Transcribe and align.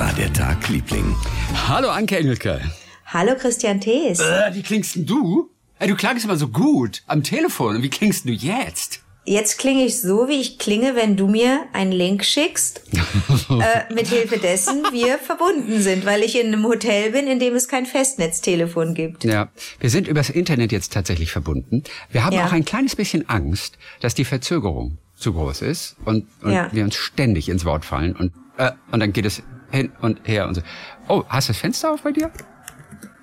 war 0.00 0.12
der 0.14 0.32
Tag, 0.32 0.66
Liebling? 0.70 1.14
Hallo 1.68 1.90
Anke 1.90 2.16
Engelke. 2.18 2.58
Hallo 3.04 3.34
Christian 3.38 3.80
Thees. 3.80 4.18
Äh, 4.20 4.54
wie 4.54 4.62
klingst 4.62 4.96
denn 4.96 5.04
du? 5.04 5.50
Ey, 5.78 5.88
du 5.88 5.94
klangst 5.94 6.24
immer 6.24 6.36
so 6.36 6.48
gut 6.48 7.02
am 7.06 7.22
Telefon. 7.22 7.76
Und 7.76 7.82
wie 7.82 7.90
klingst 7.90 8.24
du 8.24 8.30
jetzt? 8.30 9.00
Jetzt 9.26 9.58
klinge 9.58 9.84
ich 9.84 10.00
so, 10.00 10.26
wie 10.28 10.40
ich 10.40 10.58
klinge, 10.58 10.96
wenn 10.96 11.18
du 11.18 11.28
mir 11.28 11.60
einen 11.74 11.92
Link 11.92 12.24
schickst, 12.24 12.80
äh, 13.50 13.92
mit 13.92 14.06
Hilfe 14.08 14.38
dessen 14.38 14.82
wir 14.90 15.18
verbunden 15.18 15.82
sind, 15.82 16.06
weil 16.06 16.22
ich 16.22 16.40
in 16.40 16.46
einem 16.46 16.64
Hotel 16.64 17.10
bin, 17.12 17.26
in 17.26 17.38
dem 17.38 17.54
es 17.54 17.68
kein 17.68 17.84
Festnetztelefon 17.84 18.94
gibt. 18.94 19.24
Ja, 19.24 19.50
wir 19.78 19.90
sind 19.90 20.08
übers 20.08 20.30
Internet 20.30 20.72
jetzt 20.72 20.94
tatsächlich 20.94 21.30
verbunden. 21.30 21.84
Wir 22.10 22.24
haben 22.24 22.34
Ja. 22.34 22.46
auch 22.46 22.52
ein 22.52 22.64
kleines 22.64 22.96
bisschen 22.96 23.28
Angst, 23.28 23.76
dass 24.00 24.14
die 24.14 24.24
Verzögerung 24.24 24.96
zu 25.14 25.34
groß 25.34 25.60
ist 25.60 25.96
und, 26.06 26.26
und 26.42 26.52
Ja. 26.52 26.70
wir 26.72 26.82
uns 26.84 26.94
ständig 26.96 27.50
ins 27.50 27.66
Wort 27.66 27.84
fallen 27.84 28.16
und, 28.16 28.32
äh, 28.56 28.70
und 28.90 29.00
dann 29.00 29.12
geht 29.12 29.26
es 29.26 29.42
hin 29.70 29.92
und 30.00 30.20
her 30.24 30.46
und 30.48 30.54
so. 30.54 30.62
Oh, 31.08 31.24
hast 31.28 31.48
du 31.48 31.52
das 31.52 31.60
Fenster 31.60 31.92
auf 31.92 32.02
bei 32.02 32.12
dir? 32.12 32.30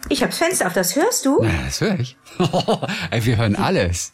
Ich 0.09 0.23
hab's 0.23 0.38
Fenster 0.38 0.67
auf, 0.67 0.73
das 0.73 0.95
hörst 0.95 1.26
du? 1.26 1.40
Na, 1.41 1.49
das 1.66 1.81
höre 1.81 1.99
ich. 1.99 2.17
Ey, 3.12 3.26
wir 3.26 3.38
hören 3.38 3.55
alles. 3.55 4.13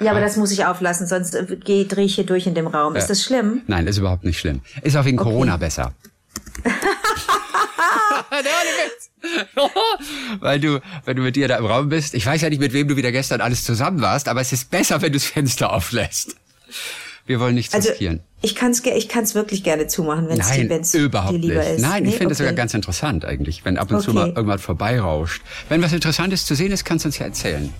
Ja, 0.00 0.10
aber 0.10 0.20
das 0.20 0.36
muss 0.36 0.50
ich 0.50 0.64
auflassen, 0.64 1.06
sonst 1.06 1.34
äh, 1.34 1.56
geh, 1.64 1.86
dreh 1.86 2.04
ich 2.04 2.16
hier 2.16 2.26
durch 2.26 2.46
in 2.46 2.54
dem 2.54 2.66
Raum. 2.66 2.96
Ist 2.96 3.08
das 3.08 3.22
schlimm? 3.22 3.62
Nein, 3.66 3.86
ist 3.86 3.98
überhaupt 3.98 4.24
nicht 4.24 4.38
schlimm. 4.38 4.60
Ist 4.82 4.96
auch 4.96 5.04
wegen 5.04 5.16
Corona 5.16 5.56
besser. 5.56 5.94
Weil 10.40 10.60
du, 10.60 10.80
wenn 11.04 11.16
du 11.16 11.22
mit 11.22 11.36
dir 11.36 11.48
da 11.48 11.56
im 11.56 11.66
Raum 11.66 11.88
bist, 11.88 12.14
ich 12.14 12.26
weiß 12.26 12.42
ja 12.42 12.50
nicht, 12.50 12.60
mit 12.60 12.72
wem 12.72 12.88
du 12.88 12.96
wieder 12.96 13.12
gestern 13.12 13.40
alles 13.40 13.64
zusammen 13.64 14.00
warst, 14.00 14.28
aber 14.28 14.40
es 14.40 14.52
ist 14.52 14.70
besser, 14.70 15.02
wenn 15.02 15.12
du 15.12 15.18
das 15.18 15.26
Fenster 15.26 15.72
auflässt. 15.72 16.36
Wir 17.26 17.40
wollen 17.40 17.54
nichts 17.56 17.74
Also 17.74 17.88
riskieren. 17.90 18.20
ich 18.40 18.54
kann's, 18.54 18.82
ge- 18.82 18.96
ich 18.96 19.08
kann's 19.08 19.34
wirklich 19.34 19.64
gerne 19.64 19.88
zumachen, 19.88 20.28
wenn 20.28 20.38
es 20.40 20.48
Nein, 20.48 20.68
wenn's 20.68 20.94
überhaupt 20.94 21.34
dir 21.34 21.38
lieber 21.38 21.54
nicht. 21.60 21.70
ist. 21.76 21.80
Nein, 21.82 22.04
ich 22.04 22.12
Nee? 22.12 22.16
finde 22.18 22.32
es 22.32 22.38
sogar 22.38 22.52
Okay. 22.52 22.56
ganz 22.58 22.72
interessant 22.74 23.24
eigentlich, 23.24 23.64
wenn 23.64 23.76
ab 23.78 23.90
und 23.90 24.00
zu 24.00 24.10
Okay. 24.10 24.18
mal 24.20 24.28
irgendwas 24.28 24.62
vorbeirauscht. 24.62 25.42
Wenn 25.68 25.82
was 25.82 25.92
Interessantes 25.92 26.46
zu 26.46 26.54
sehen 26.54 26.70
ist, 26.72 26.84
kannst 26.84 27.04
du 27.04 27.08
uns 27.08 27.18
ja 27.18 27.26
erzählen. 27.26 27.72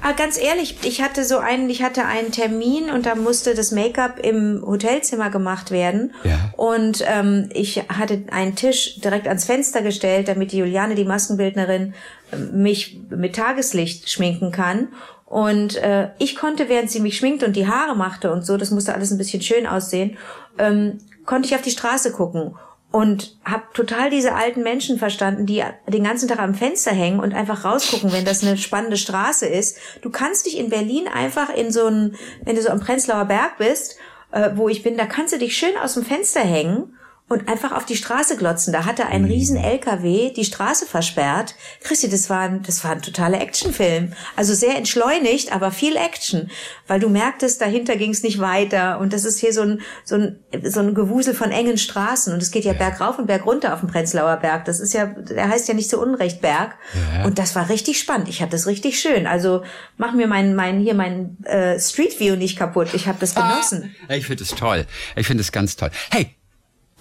Ah, 0.00 0.12
ganz 0.12 0.38
ehrlich, 0.40 0.76
ich 0.84 1.02
hatte 1.02 1.24
so 1.24 1.38
einen, 1.38 1.68
ich 1.68 1.82
hatte 1.82 2.04
einen 2.04 2.30
Termin 2.30 2.90
und 2.90 3.04
da 3.06 3.16
musste 3.16 3.54
das 3.56 3.72
Make-up 3.72 4.20
im 4.22 4.62
Hotelzimmer 4.64 5.30
gemacht 5.30 5.72
werden. 5.72 6.14
Ja. 6.22 6.52
Und 6.56 7.02
ähm, 7.08 7.48
ich 7.52 7.78
hatte 7.88 8.22
einen 8.30 8.54
Tisch 8.54 9.00
direkt 9.00 9.26
ans 9.26 9.44
Fenster 9.46 9.82
gestellt, 9.82 10.28
damit 10.28 10.52
die 10.52 10.58
Juliane, 10.58 10.94
die 10.94 11.04
Maskenbildnerin, 11.04 11.94
äh, 12.30 12.36
mich 12.36 13.00
mit 13.10 13.34
Tageslicht 13.34 14.08
schminken 14.08 14.52
kann. 14.52 14.88
Und 15.32 15.76
äh, 15.76 16.10
ich 16.18 16.36
konnte, 16.36 16.68
während 16.68 16.90
sie 16.90 17.00
mich 17.00 17.16
schminkte 17.16 17.46
und 17.46 17.56
die 17.56 17.66
Haare 17.66 17.96
machte 17.96 18.30
und 18.30 18.44
so, 18.44 18.58
das 18.58 18.70
musste 18.70 18.92
alles 18.94 19.10
ein 19.10 19.16
bisschen 19.16 19.40
schön 19.40 19.66
aussehen, 19.66 20.18
ähm, 20.58 20.98
konnte 21.24 21.48
ich 21.48 21.54
auf 21.54 21.62
die 21.62 21.70
Straße 21.70 22.12
gucken 22.12 22.54
und 22.90 23.38
habe 23.42 23.62
total 23.72 24.10
diese 24.10 24.34
alten 24.34 24.62
Menschen 24.62 24.98
verstanden, 24.98 25.46
die 25.46 25.64
den 25.88 26.04
ganzen 26.04 26.28
Tag 26.28 26.38
am 26.38 26.54
Fenster 26.54 26.90
hängen 26.90 27.18
und 27.18 27.32
einfach 27.32 27.64
rausgucken, 27.64 28.12
wenn 28.12 28.26
das 28.26 28.42
eine 28.42 28.58
spannende 28.58 28.98
Straße 28.98 29.46
ist. 29.46 29.78
Du 30.02 30.10
kannst 30.10 30.44
dich 30.44 30.58
in 30.58 30.68
Berlin 30.68 31.08
einfach 31.08 31.48
in 31.48 31.72
so 31.72 31.86
ein, 31.86 32.14
wenn 32.44 32.56
du 32.56 32.60
so 32.60 32.68
am 32.68 32.80
Prenzlauer 32.80 33.24
Berg 33.24 33.56
bist, 33.56 33.96
äh, 34.32 34.50
wo 34.56 34.68
ich 34.68 34.82
bin, 34.82 34.98
da 34.98 35.06
kannst 35.06 35.32
du 35.32 35.38
dich 35.38 35.56
schön 35.56 35.78
aus 35.82 35.94
dem 35.94 36.04
Fenster 36.04 36.40
hängen 36.40 36.94
und 37.32 37.48
einfach 37.48 37.72
auf 37.72 37.86
die 37.86 37.96
Straße 37.96 38.36
glotzen. 38.36 38.72
Da 38.72 38.84
hatte 38.84 39.06
ein 39.06 39.24
riesen 39.24 39.56
LKW 39.56 40.32
die 40.32 40.44
Straße 40.44 40.84
versperrt. 40.84 41.54
Christi, 41.82 42.10
das 42.10 42.28
war 42.28 42.40
ein, 42.40 42.62
das 42.62 42.84
war 42.84 42.92
ein 42.92 43.00
totaler 43.00 43.40
Actionfilm. 43.40 44.12
Also 44.36 44.52
sehr 44.52 44.76
entschleunigt, 44.76 45.50
aber 45.50 45.70
viel 45.70 45.96
Action. 45.96 46.50
Weil 46.86 47.00
du 47.00 47.08
merktest, 47.08 47.62
dahinter 47.62 47.96
ging 47.96 48.10
es 48.10 48.22
nicht 48.22 48.38
weiter. 48.38 49.00
Und 49.00 49.14
das 49.14 49.24
ist 49.24 49.38
hier 49.38 49.54
so 49.54 49.62
ein, 49.62 49.80
so 50.04 50.16
ein, 50.16 50.40
so 50.62 50.80
ein 50.80 50.94
Gewusel 50.94 51.32
von 51.32 51.50
engen 51.50 51.78
Straßen. 51.78 52.34
Und 52.34 52.42
es 52.42 52.50
geht 52.50 52.64
ja 52.64 52.74
bergauf 52.74 53.18
und 53.18 53.26
bergunter 53.26 53.72
auf 53.72 53.80
dem 53.80 53.88
Prenzlauer 53.88 54.36
Berg. 54.36 54.66
Das 54.66 54.78
ist 54.78 54.92
ja, 54.92 55.06
der 55.06 55.48
heißt 55.48 55.68
ja 55.68 55.74
nicht 55.74 55.88
so 55.88 56.00
Unrecht 56.00 56.42
Berg. 56.42 56.74
Ja. 57.16 57.24
Und 57.24 57.38
das 57.38 57.54
war 57.54 57.70
richtig 57.70 57.98
spannend. 57.98 58.28
Ich 58.28 58.42
hatte 58.42 58.52
das 58.52 58.66
richtig 58.66 59.00
schön. 59.00 59.26
Also 59.26 59.62
mach 59.96 60.12
mir 60.12 60.26
mein, 60.26 60.54
mein, 60.54 60.80
hier 60.80 60.94
mein 60.94 61.42
äh, 61.44 61.80
Street 61.80 62.20
View 62.20 62.36
nicht 62.36 62.58
kaputt. 62.58 62.92
Ich 62.92 63.06
habe 63.06 63.18
das 63.18 63.34
genossen. 63.34 63.94
Ah, 64.08 64.14
ich 64.14 64.26
finde 64.26 64.44
es 64.44 64.50
toll. 64.50 64.84
Ich 65.16 65.26
finde 65.26 65.40
es 65.40 65.50
ganz 65.50 65.76
toll. 65.76 65.90
Hey, 66.10 66.36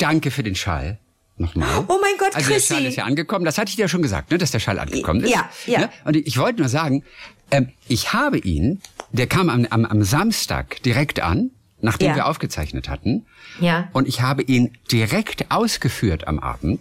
danke 0.02 0.32
für 0.32 0.44
den 0.44 0.56
Schall. 0.56 0.98
Nochmal. 1.38 1.86
Oh 1.88 1.98
mein 2.02 2.12
Gott, 2.20 2.36
Also 2.36 2.50
der 2.50 2.58
Chrissy. 2.58 2.74
Schall 2.74 2.86
ist 2.86 2.98
ja 2.98 3.06
angekommen. 3.06 3.46
Das 3.46 3.58
hatte 3.58 3.70
ich 3.70 3.76
dir 3.76 3.84
ja 3.84 3.88
schon 3.88 4.02
gesagt, 4.02 4.32
ne, 4.32 4.38
dass 4.38 4.52
der 4.52 4.60
Schall 4.60 4.78
angekommen 4.80 5.24
ist. 5.24 5.32
Ja, 5.32 5.50
ja. 5.66 5.80
Ne? 5.80 5.90
Und 6.06 6.16
ich 6.16 6.38
wollte 6.38 6.60
nur 6.60 6.70
sagen, 6.70 7.04
ähm, 7.50 7.70
ich 7.88 8.14
habe 8.14 8.38
ihn, 8.38 8.82
der 9.12 9.28
kam 9.28 9.50
am, 9.50 9.66
am, 9.70 9.86
am 9.86 10.04
Samstag 10.04 10.82
direkt 10.84 11.20
an, 11.22 11.50
nachdem 11.82 12.10
Ja. 12.10 12.16
wir 12.16 12.26
aufgezeichnet 12.28 12.90
hatten. 12.90 13.26
Ja. 13.60 13.90
Und 13.94 14.08
ich 14.08 14.22
habe 14.22 14.44
ihn 14.44 14.78
direkt 14.92 15.50
ausgeführt 15.50 16.28
am 16.28 16.38
Abend, 16.40 16.80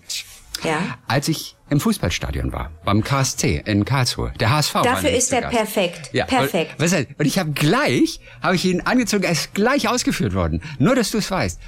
Ja. 0.62 0.98
als 1.09 1.28
ich 1.28 1.56
im 1.70 1.80
Fußballstadion 1.80 2.53
war, 2.53 2.70
beim 2.84 3.03
KSC 3.03 3.62
in 3.64 3.84
Karlsruhe. 3.86 4.32
Der 4.41 4.50
HSV 4.50 4.72
Dafür 4.82 5.10
ist 5.10 5.32
er 5.32 5.42
perfekt. 5.48 6.10
Ja, 6.12 6.26
Perfekt. 6.26 6.72
Und, 6.72 6.80
was 6.84 6.92
heißt, 6.92 7.09
und 7.16 7.25
ich 7.25 7.38
habe 7.38 7.53
gleich, 7.53 8.20
habe 8.42 8.56
ich 8.56 8.64
ihn 8.66 8.82
angezogen, 8.82 9.22
er 9.22 9.32
ist 9.32 9.54
gleich 9.54 9.88
ausgeführt 9.88 10.34
worden. 10.34 10.60
Nur, 10.78 10.97
dass 10.97 11.10
du 11.12 11.19
es 11.19 11.30
weißt. 11.30 11.59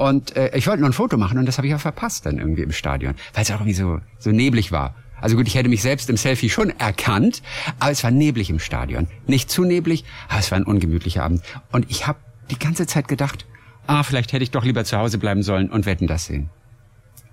Und 0.00 0.34
äh, 0.34 0.56
ich 0.56 0.66
wollte 0.66 0.80
nur 0.80 0.88
ein 0.88 0.94
Foto 0.94 1.18
machen 1.18 1.36
und 1.36 1.44
das 1.44 1.58
habe 1.58 1.68
ich 1.68 1.74
auch 1.74 1.80
verpasst 1.80 2.24
dann 2.24 2.38
irgendwie 2.38 2.62
im 2.62 2.72
Stadion, 2.72 3.16
weil 3.34 3.42
es 3.42 3.50
auch 3.50 3.56
irgendwie 3.56 3.74
so, 3.74 4.00
so 4.18 4.30
neblig 4.30 4.72
war. 4.72 4.94
Also 5.20 5.36
gut, 5.36 5.46
ich 5.46 5.56
hätte 5.56 5.68
mich 5.68 5.82
selbst 5.82 6.08
im 6.08 6.16
Selfie 6.16 6.48
schon 6.48 6.70
erkannt, 6.80 7.42
aber 7.80 7.90
es 7.90 8.02
war 8.02 8.10
neblig 8.10 8.48
im 8.48 8.60
Stadion. 8.60 9.08
Nicht 9.26 9.50
zu 9.50 9.62
neblig, 9.62 10.06
aber 10.30 10.38
es 10.38 10.50
war 10.50 10.56
ein 10.56 10.64
ungemütlicher 10.64 11.22
Abend. 11.22 11.42
Und 11.70 11.90
ich 11.90 12.06
habe 12.06 12.18
die 12.50 12.58
ganze 12.58 12.86
Zeit 12.86 13.08
gedacht, 13.08 13.44
ah, 13.86 14.02
vielleicht 14.02 14.32
hätte 14.32 14.42
ich 14.42 14.50
doch 14.50 14.64
lieber 14.64 14.86
zu 14.86 14.96
Hause 14.96 15.18
bleiben 15.18 15.42
sollen 15.42 15.68
und 15.68 15.84
wetten 15.84 16.06
das 16.06 16.24
sehen. 16.24 16.48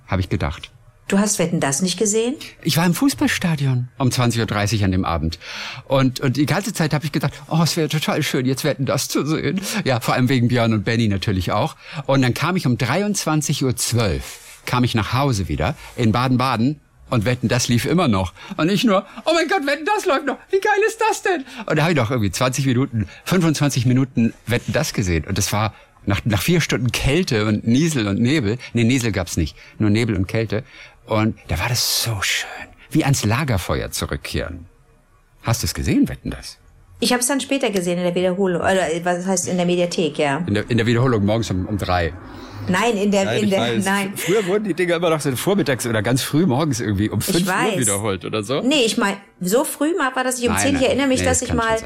Habe 0.06 0.20
ich 0.20 0.28
gedacht. 0.28 0.70
Du 1.08 1.18
hast 1.20 1.40
Wetten 1.40 1.62
das 1.62 1.82
nicht 1.82 1.98
gesehen? 1.98 2.36
Ich 2.64 2.76
war 2.76 2.86
im 2.86 2.94
Fußballstadion 2.94 3.88
um 3.98 4.10
20.30 4.10 4.80
Uhr 4.80 4.86
an 4.86 4.92
dem 4.92 5.06
Abend. 5.06 5.40
Und, 5.88 6.20
und 6.20 6.36
die 6.36 6.46
ganze 6.46 6.74
Zeit 6.74 6.94
habe 6.94 7.06
ich 7.06 7.14
gedacht, 7.14 7.32
oh, 7.50 7.62
es 7.64 7.78
wäre 7.78 7.88
total 7.88 8.22
schön, 8.24 8.46
jetzt 8.46 8.66
wetten 8.66 8.86
das 8.86 9.08
zu 9.08 9.26
sehen. 9.26 9.62
Ja, 9.86 10.02
vor 10.02 10.16
allem 10.16 10.28
wegen 10.28 10.50
Björn 10.50 10.74
und 10.74 10.84
Benny 10.84 11.08
natürlich 11.08 11.54
auch. 11.54 11.78
Und 12.08 12.24
dann 12.24 12.34
kam 12.34 12.58
ich 12.58 12.68
um 12.68 12.76
23.12 12.76 13.64
Uhr, 13.64 14.22
kam 14.66 14.84
ich 14.84 14.96
nach 14.96 15.14
Hause 15.14 15.48
wieder 15.48 15.76
in 15.96 16.12
Baden-Baden 16.12 16.82
und 17.10 17.24
Wetten, 17.24 17.48
das 17.48 17.70
lief 17.70 17.86
immer 17.86 18.10
noch. 18.10 18.34
Und 18.58 18.68
nicht 18.68 18.84
nur, 18.84 19.06
oh 19.24 19.32
mein 19.34 19.48
Gott, 19.48 19.66
Wetten, 19.66 19.86
das 19.86 20.06
läuft 20.06 20.26
noch. 20.26 20.38
Wie 20.52 20.60
geil 20.60 20.80
ist 20.86 21.00
das 21.08 21.22
denn? 21.22 21.46
Und 21.68 21.78
da 21.78 21.84
habe 21.84 21.94
ich 21.94 21.98
doch 21.98 22.12
irgendwie 22.12 22.32
20 22.32 22.66
Minuten, 22.66 23.08
25 23.24 23.86
Minuten 23.86 24.34
Wetten, 24.46 24.74
das 24.74 24.92
gesehen. 24.92 25.24
Und 25.26 25.38
das 25.38 25.54
war 25.54 25.74
nach, 26.08 26.22
nach 26.26 26.42
vier 26.42 26.62
Stunden 26.62 26.92
Kälte 26.92 27.46
und 27.46 27.68
Niesel 27.68 28.08
und 28.08 28.20
Nebel. 28.20 28.58
Nee, 28.74 28.84
Niesel 28.86 29.12
gab's 29.12 29.38
nicht. 29.38 29.56
Nur 29.78 29.90
Nebel 29.90 30.16
und 30.16 30.28
Kälte. 30.28 30.64
Und 31.08 31.38
da 31.48 31.60
war 31.60 31.70
das 31.70 32.04
so 32.04 32.22
schön. 32.22 32.50
Wie 32.92 33.04
ans 33.04 33.26
Lagerfeuer 33.26 33.92
zurückkehren. 33.92 34.66
Hast 35.42 35.64
du 35.64 35.66
es 35.66 35.74
gesehen, 35.74 36.08
Wetten, 36.10 36.30
das? 36.30 36.58
Ich 37.00 37.14
habe 37.14 37.22
es 37.22 37.28
dann 37.28 37.40
später 37.40 37.70
gesehen 37.70 37.98
in 37.98 38.04
der 38.04 38.16
Wiederholung, 38.16 38.62
oder 38.62 38.88
was 39.04 39.26
heißt 39.26 39.48
in 39.48 39.58
der 39.58 39.66
Mediathek, 39.66 40.18
ja. 40.18 40.44
In 40.48 40.54
der, 40.56 40.70
in 40.70 40.78
der 40.78 40.86
Wiederholung 40.86 41.26
morgens 41.26 41.50
um, 41.52 41.66
um 41.68 41.78
drei. 41.78 42.14
Nein, 42.68 42.98
in 42.98 43.12
der, 43.12 43.26
Nein, 43.26 43.38
in 43.38 43.44
ich 43.46 43.50
der, 43.52 43.60
weiß. 43.62 43.86
nein. 43.86 44.14
Früher 44.16 44.46
wurden 44.48 44.66
die 44.66 44.74
Dinger 44.74 44.96
immer 44.96 45.10
noch 45.12 45.22
so 45.22 45.34
vormittags 45.36 45.86
oder 45.86 46.02
ganz 46.02 46.24
früh 46.24 46.46
morgens 46.46 46.82
irgendwie 46.82 47.10
um 47.10 47.22
fünf 47.22 47.38
Ich 47.40 47.48
Uhr 47.48 47.80
wiederholt 47.80 48.26
oder 48.26 48.44
so. 48.44 48.62
Nee, 48.62 48.84
ich 48.86 48.98
meine, 48.98 49.18
so 49.40 49.64
früh 49.64 49.96
mal 49.96 50.14
war 50.16 50.24
das 50.24 50.40
nicht 50.40 50.48
um 50.48 50.54
Nein, 50.56 50.64
10. 50.64 50.68
Ich 50.76 50.82
nein, 50.82 50.90
erinnere 50.90 51.08
mich, 51.08 51.20
nee, 51.20 51.26
dass 51.26 51.40
das 51.40 51.50
ich 51.50 51.56
mal. 51.56 51.78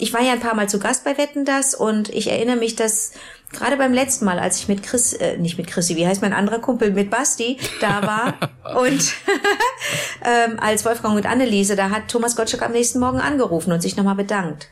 Ich 0.00 0.12
war 0.12 0.20
ja 0.22 0.32
ein 0.32 0.40
paar 0.40 0.54
Mal 0.54 0.68
zu 0.68 0.78
Gast 0.78 1.04
bei 1.04 1.16
Wetten 1.18 1.44
das 1.44 1.74
und 1.74 2.08
ich 2.08 2.30
erinnere 2.30 2.56
mich, 2.56 2.74
dass 2.76 3.12
gerade 3.52 3.76
beim 3.76 3.92
letzten 3.92 4.24
Mal, 4.24 4.38
als 4.38 4.58
ich 4.58 4.68
mit 4.68 4.82
Chris, 4.82 5.12
äh, 5.12 5.36
nicht 5.36 5.58
mit 5.58 5.66
Chrissy, 5.66 5.96
wie 5.96 6.06
heißt 6.06 6.22
mein 6.22 6.32
anderer 6.32 6.58
Kumpel, 6.60 6.92
mit 6.92 7.10
Basti 7.10 7.58
da 7.80 8.02
war 8.06 8.76
und 8.80 9.00
ähm, 10.24 10.58
als 10.60 10.84
Wolfgang 10.84 11.16
und 11.16 11.26
Anneliese, 11.26 11.76
da 11.76 11.90
hat 11.90 12.08
Thomas 12.08 12.36
Gottschalk 12.36 12.62
am 12.62 12.72
nächsten 12.72 12.98
Morgen 13.00 13.18
angerufen 13.20 13.72
und 13.72 13.80
sich 13.82 13.96
nochmal 13.96 14.14
bedankt. 14.16 14.68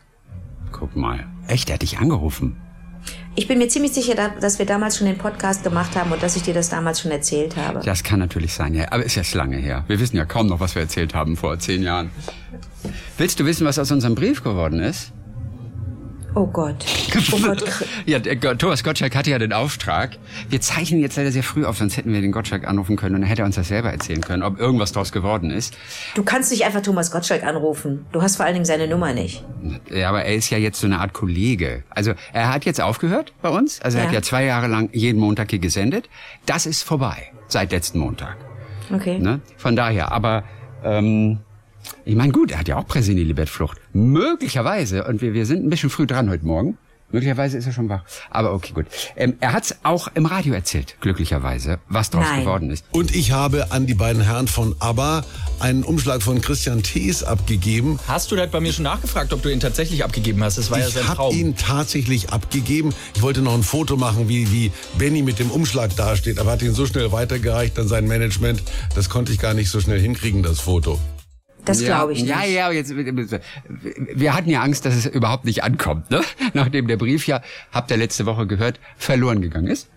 Guck 0.73 0.95
mal. 0.97 1.27
Echt, 1.49 1.71
er 1.71 1.75
hat 1.75 1.83
dich 1.83 1.99
angerufen. 1.99 2.57
Ich 3.35 3.47
bin 3.47 3.59
mir 3.59 3.69
ziemlich 3.69 3.93
sicher, 3.93 4.15
da- 4.15 4.29
dass 4.41 4.59
wir 4.59 4.67
damals 4.67 4.99
schon 4.99 5.07
den 5.07 5.17
Podcast 5.17 5.63
gemacht 5.63 5.95
haben 5.97 6.11
und 6.13 6.23
dass 6.23 6.35
ich 6.37 6.43
dir 6.43 6.55
das 6.55 6.69
damals 6.71 7.01
schon 7.01 7.11
erzählt 7.11 7.57
habe. 7.57 7.81
Das 7.85 8.03
kann 8.03 8.19
natürlich 8.19 8.53
sein, 8.53 8.75
ja. 8.75 8.87
Aber 8.91 9.05
ist 9.05 9.15
jetzt 9.15 9.33
lange 9.35 9.57
her. 9.57 9.85
Wir 9.87 10.01
wissen 10.01 10.17
ja 10.17 10.25
kaum 10.25 10.49
noch, 10.49 10.61
was 10.61 10.75
wir 10.75 10.83
erzählt 10.83 11.15
haben 11.15 11.37
vor 11.37 11.59
zehn 11.59 11.83
Jahren. 11.83 12.11
Willst 13.17 13.39
du 13.41 13.45
wissen, 13.47 13.65
was 13.67 13.79
aus 13.79 13.91
unserem 13.93 14.15
Brief 14.15 14.43
geworden 14.43 14.81
ist? 14.81 15.13
Oh 16.35 16.47
Gott. 16.47 16.85
Oh 17.33 17.39
Gott. 17.43 17.65
Ja, 18.07 18.19
der 18.19 18.39
Thomas 18.59 18.85
Gottschalk 18.85 19.17
hatte 19.17 19.31
ja 19.31 19.39
den 19.39 19.53
Auftrag. 19.53 20.19
Wir 20.51 20.61
zeichnen 20.61 21.01
jetzt 21.01 21.17
leider 21.17 21.33
sehr 21.33 21.43
früh 21.43 21.65
auf, 21.65 21.79
sonst 21.79 21.97
hätten 21.97 22.13
wir 22.13 22.21
den 22.21 22.33
Gottschalk 22.33 22.67
anrufen 22.69 22.97
können 22.97 23.15
und 23.17 23.23
dann 23.23 23.29
hätte 23.29 23.43
er 23.43 23.47
uns 23.47 23.57
das 23.57 23.69
selber 23.69 23.91
erzählen 23.91 24.21
können, 24.21 24.43
ob 24.43 24.61
irgendwas 24.61 24.93
draus 24.93 25.11
geworden 25.11 25.51
ist. 25.51 25.77
Du 26.15 26.23
kannst 26.23 26.51
nicht 26.51 26.65
einfach 26.65 26.83
Thomas 26.83 27.11
Gottschalk 27.11 27.43
anrufen. 27.45 28.05
Du 28.13 28.21
hast 28.23 28.37
vor 28.37 28.45
allen 28.45 28.55
Dingen 28.55 28.67
seine 28.67 28.87
Nummer 28.89 29.15
nicht. 29.15 29.43
Ja, 29.91 30.11
aber 30.11 30.25
er 30.25 30.35
ist 30.35 30.51
ja 30.51 30.59
jetzt 30.59 30.81
so 30.81 30.87
eine 30.87 31.01
Art 31.01 31.13
Kollege. 31.15 31.83
Also 31.91 32.13
er 32.33 32.53
hat 32.53 32.65
jetzt 32.67 32.81
aufgehört 32.81 33.33
bei 33.43 33.49
uns. 33.49 33.81
Also 33.81 33.97
er 33.99 34.05
Ja. 34.05 34.09
hat 34.09 34.15
ja 34.15 34.23
zwei 34.23 34.45
Jahre 34.45 34.67
lang 34.69 34.91
jeden 34.93 35.19
Montag 35.19 35.51
hier 35.51 35.59
gesendet. 35.61 36.09
Das 36.47 36.67
ist 36.67 36.83
vorbei 36.83 37.33
seit 37.49 37.73
letzten 37.73 37.99
Montag. 37.99 38.37
Okay. 38.93 39.19
Ne? 39.19 39.41
Von 39.57 39.77
daher, 39.77 40.13
aber 40.13 40.45
ähm, 40.85 41.39
ich 42.05 42.15
meine, 42.17 42.33
gut, 42.33 42.53
er 42.53 42.59
hat 42.61 42.69
ja 42.69 42.77
auch 42.77 42.87
Präsini 42.87 43.23
Libet 43.23 43.49
Flucht. 43.49 43.79
Möglicherweise, 43.99 45.05
und 45.05 45.21
wir, 45.21 45.35
wir 45.35 45.47
sind 45.47 45.65
ein 45.65 45.71
bisschen 45.71 45.91
früh 45.91 46.07
dran 46.07 46.31
heute 46.31 46.47
Morgen, 46.47 46.79
Möglicherweise 47.11 47.57
ist 47.57 47.65
er 47.67 47.73
schon 47.73 47.89
wach. 47.89 48.03
Aber 48.29 48.53
okay, 48.53 48.73
gut. 48.75 48.85
Ähm, 49.17 49.39
er 49.41 49.55
hat 49.55 49.65
es 49.65 49.77
auch 49.83 50.09
im 50.15 50.27
Radio 50.27 50.53
erzählt, 50.53 50.97
glücklicherweise, 51.01 51.79
was 51.89 52.11
daraus 52.11 52.29
Nein. 52.29 52.41
geworden 52.41 52.71
ist. 52.71 52.85
Und 52.91 53.17
ich 53.17 53.33
habe 53.33 53.73
an 53.73 53.87
die 53.87 53.95
beiden 53.95 54.21
Herren 54.21 54.47
von 54.47 54.77
ABBA 54.79 55.25
einen 55.59 55.85
Umschlag 55.85 56.23
von 56.23 56.43
Christian 56.43 56.83
Thees 56.83 57.25
abgegeben. 57.25 57.99
Hast 58.07 58.31
du 58.31 58.37
das 58.37 58.51
bei 58.51 58.61
mir 58.61 58.75
schon 58.75 58.83
nachgefragt, 58.83 59.33
ob 59.33 59.41
du 59.41 59.51
ihn 59.51 59.59
tatsächlich 59.59 60.05
abgegeben 60.05 60.45
hast? 60.45 60.59
Das 60.59 60.71
war 60.71 60.81
ja 60.81 60.87
Ich 60.89 60.93
sein 60.95 61.09
habe 61.09 61.17
Traum. 61.17 61.35
ihn 61.35 61.57
tatsächlich 61.57 62.29
abgegeben. 62.29 62.93
Ich 63.15 63.23
wollte 63.23 63.41
noch 63.41 63.55
ein 63.55 63.63
Foto 63.63 63.97
machen, 63.97 64.29
wie, 64.29 64.53
wie 64.53 64.71
Benny 64.99 65.23
mit 65.23 65.39
dem 65.39 65.51
Umschlag 65.51 65.97
dasteht, 65.97 66.39
aber 66.39 66.51
hat 66.51 66.61
ihn 66.63 66.75
so 66.75 66.85
schnell 66.85 67.11
weitergereicht 67.11 67.79
an 67.79 67.89
sein 67.89 68.07
Management, 68.07 68.63
das 68.95 69.09
konnte 69.09 69.33
ich 69.33 69.39
gar 69.39 69.55
nicht 69.55 69.71
so 69.71 69.81
schnell 69.81 69.99
hinkriegen, 69.99 70.43
das 70.43 70.61
Foto. 70.61 71.01
Das 71.69 71.85
glaube 71.85 72.13
ich 72.13 72.23
nicht. 72.23 72.31
Ja, 72.31 72.45
ja, 72.45 72.71
jetzt, 72.71 72.95
wir 72.97 74.35
hatten 74.35 74.51
ja 74.51 74.63
Angst, 74.63 74.85
dass 74.85 74.95
es 74.95 75.07
überhaupt 75.07 75.45
nicht 75.45 75.63
ankommt, 75.63 76.11
ne? 76.11 76.23
Nachdem 76.55 76.89
der 76.89 76.97
Brief 76.97 77.27
ja, 77.27 77.43
habt 77.73 77.91
ihr 77.91 77.97
letzte 77.97 78.27
Woche 78.27 78.47
gehört, 78.47 78.81
verloren 78.97 79.41
gegangen 79.41 79.69
ist. 79.69 79.89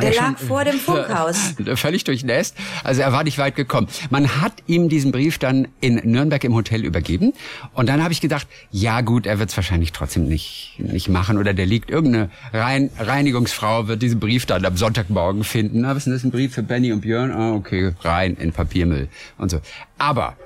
Der 0.00 0.12
Ja, 0.12 0.28
lag 0.28 0.38
vor 0.38 0.64
dem 0.64 0.74
Funkhaus. 0.78 1.54
Völlig 1.74 2.04
durchnässt. 2.04 2.56
Also 2.84 3.02
er 3.02 3.12
war 3.12 3.24
nicht 3.24 3.38
weit 3.38 3.56
gekommen. 3.56 3.88
Man 4.10 4.40
hat 4.42 4.52
ihm 4.66 4.88
diesen 4.88 5.12
Brief 5.12 5.38
dann 5.38 5.68
in 5.80 5.94
Nürnberg 6.04 6.42
im 6.44 6.54
Hotel 6.54 6.84
übergeben. 6.84 7.32
Und 7.72 7.88
dann 7.88 8.02
habe 8.02 8.12
ich 8.12 8.20
gedacht, 8.20 8.46
ja 8.70 9.00
gut, 9.00 9.26
er 9.26 9.38
wird 9.38 9.50
es 9.50 9.56
wahrscheinlich 9.56 9.92
trotzdem 9.92 10.28
nicht, 10.28 10.74
nicht 10.78 11.08
machen. 11.08 11.38
Oder 11.38 11.54
der 11.54 11.66
liegt 11.66 11.90
irgendeine 11.90 12.30
Rein 12.52 12.90
Reinigungsfrau, 12.98 13.88
wird 13.88 14.02
diesen 14.02 14.20
Brief 14.20 14.46
dann 14.46 14.64
am 14.64 14.76
Sonntagmorgen 14.76 15.44
finden. 15.44 15.82
Na, 15.82 15.90
was 15.90 15.98
ist 15.98 16.04
denn 16.06 16.12
das, 16.12 16.24
ein 16.24 16.30
Brief 16.30 16.54
für 16.54 16.62
Benny 16.62 16.92
und 16.92 17.00
Björn? 17.00 17.30
Ah, 17.30 17.52
okay, 17.52 17.92
rein 18.02 18.36
in 18.36 18.52
Papiermüll 18.52 19.08
und 19.38 19.50
so. 19.50 19.60
Aber 19.98 20.36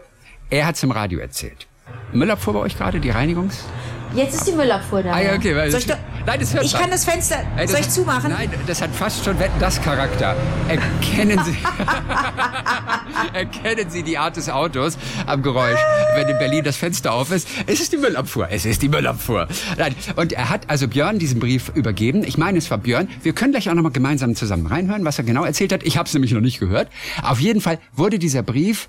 er 0.50 0.66
hat 0.66 0.82
im 0.82 0.90
Radio 0.90 1.18
erzählt. 1.20 1.66
Müllabfuhr 2.12 2.54
bei 2.54 2.60
euch 2.60 2.76
gerade, 2.76 3.00
die 3.00 3.10
Reinigungs... 3.10 3.64
Jetzt 4.12 4.34
ist 4.34 4.48
die 4.48 4.52
Müllabfuhr 4.52 5.04
da. 5.04 5.12
Ah, 5.12 5.20
ja, 5.22 5.34
okay, 5.34 5.54
weil 5.54 5.70
Soll 5.70 5.78
ich, 5.78 5.86
das- 5.86 5.98
Nein, 6.26 6.40
das 6.40 6.52
hört 6.52 6.64
ich 6.64 6.72
man. 6.72 6.82
kann 6.82 6.90
das 6.90 7.04
Fenster. 7.04 7.36
Ey, 7.56 7.62
das 7.62 7.70
soll 7.70 7.80
ich 7.80 7.88
zumachen? 7.90 8.32
Nein, 8.32 8.50
das 8.66 8.82
hat 8.82 8.90
fast 8.92 9.24
schon 9.24 9.38
Wetten 9.38 9.58
das 9.60 9.80
Charakter. 9.80 10.34
Erkennen 10.68 11.40
Sie, 11.44 11.56
erkennen 13.32 13.88
Sie 13.88 14.02
die 14.02 14.18
Art 14.18 14.36
des 14.36 14.48
Autos 14.50 14.98
am 15.26 15.42
Geräusch, 15.42 15.78
wenn 16.14 16.28
in 16.28 16.38
Berlin 16.38 16.64
das 16.64 16.76
Fenster 16.76 17.12
auf 17.12 17.30
ist. 17.30 17.46
Es 17.68 17.80
ist 17.80 17.92
die 17.92 17.98
Müllabfuhr. 17.98 18.48
Es 18.50 18.64
ist 18.66 18.82
die 18.82 18.88
Müllabfuhr. 18.88 19.46
Nein. 19.78 19.94
Und 20.16 20.32
er 20.32 20.48
hat 20.50 20.68
also 20.68 20.88
Björn 20.88 21.20
diesen 21.20 21.38
Brief 21.38 21.70
übergeben. 21.74 22.24
Ich 22.24 22.36
meine, 22.36 22.58
es 22.58 22.68
war 22.70 22.78
Björn. 22.78 23.08
Wir 23.22 23.32
können 23.32 23.52
gleich 23.52 23.70
auch 23.70 23.74
noch 23.74 23.82
mal 23.84 23.90
gemeinsam 23.92 24.34
zusammen 24.34 24.66
reinhören, 24.66 25.04
was 25.04 25.18
er 25.18 25.24
genau 25.24 25.44
erzählt 25.44 25.72
hat. 25.72 25.84
Ich 25.84 25.96
habe 25.96 26.08
es 26.08 26.14
nämlich 26.14 26.32
noch 26.32 26.40
nicht 26.40 26.58
gehört. 26.58 26.88
Auf 27.22 27.38
jeden 27.38 27.60
Fall 27.60 27.78
wurde 27.94 28.18
dieser 28.18 28.42
Brief 28.42 28.88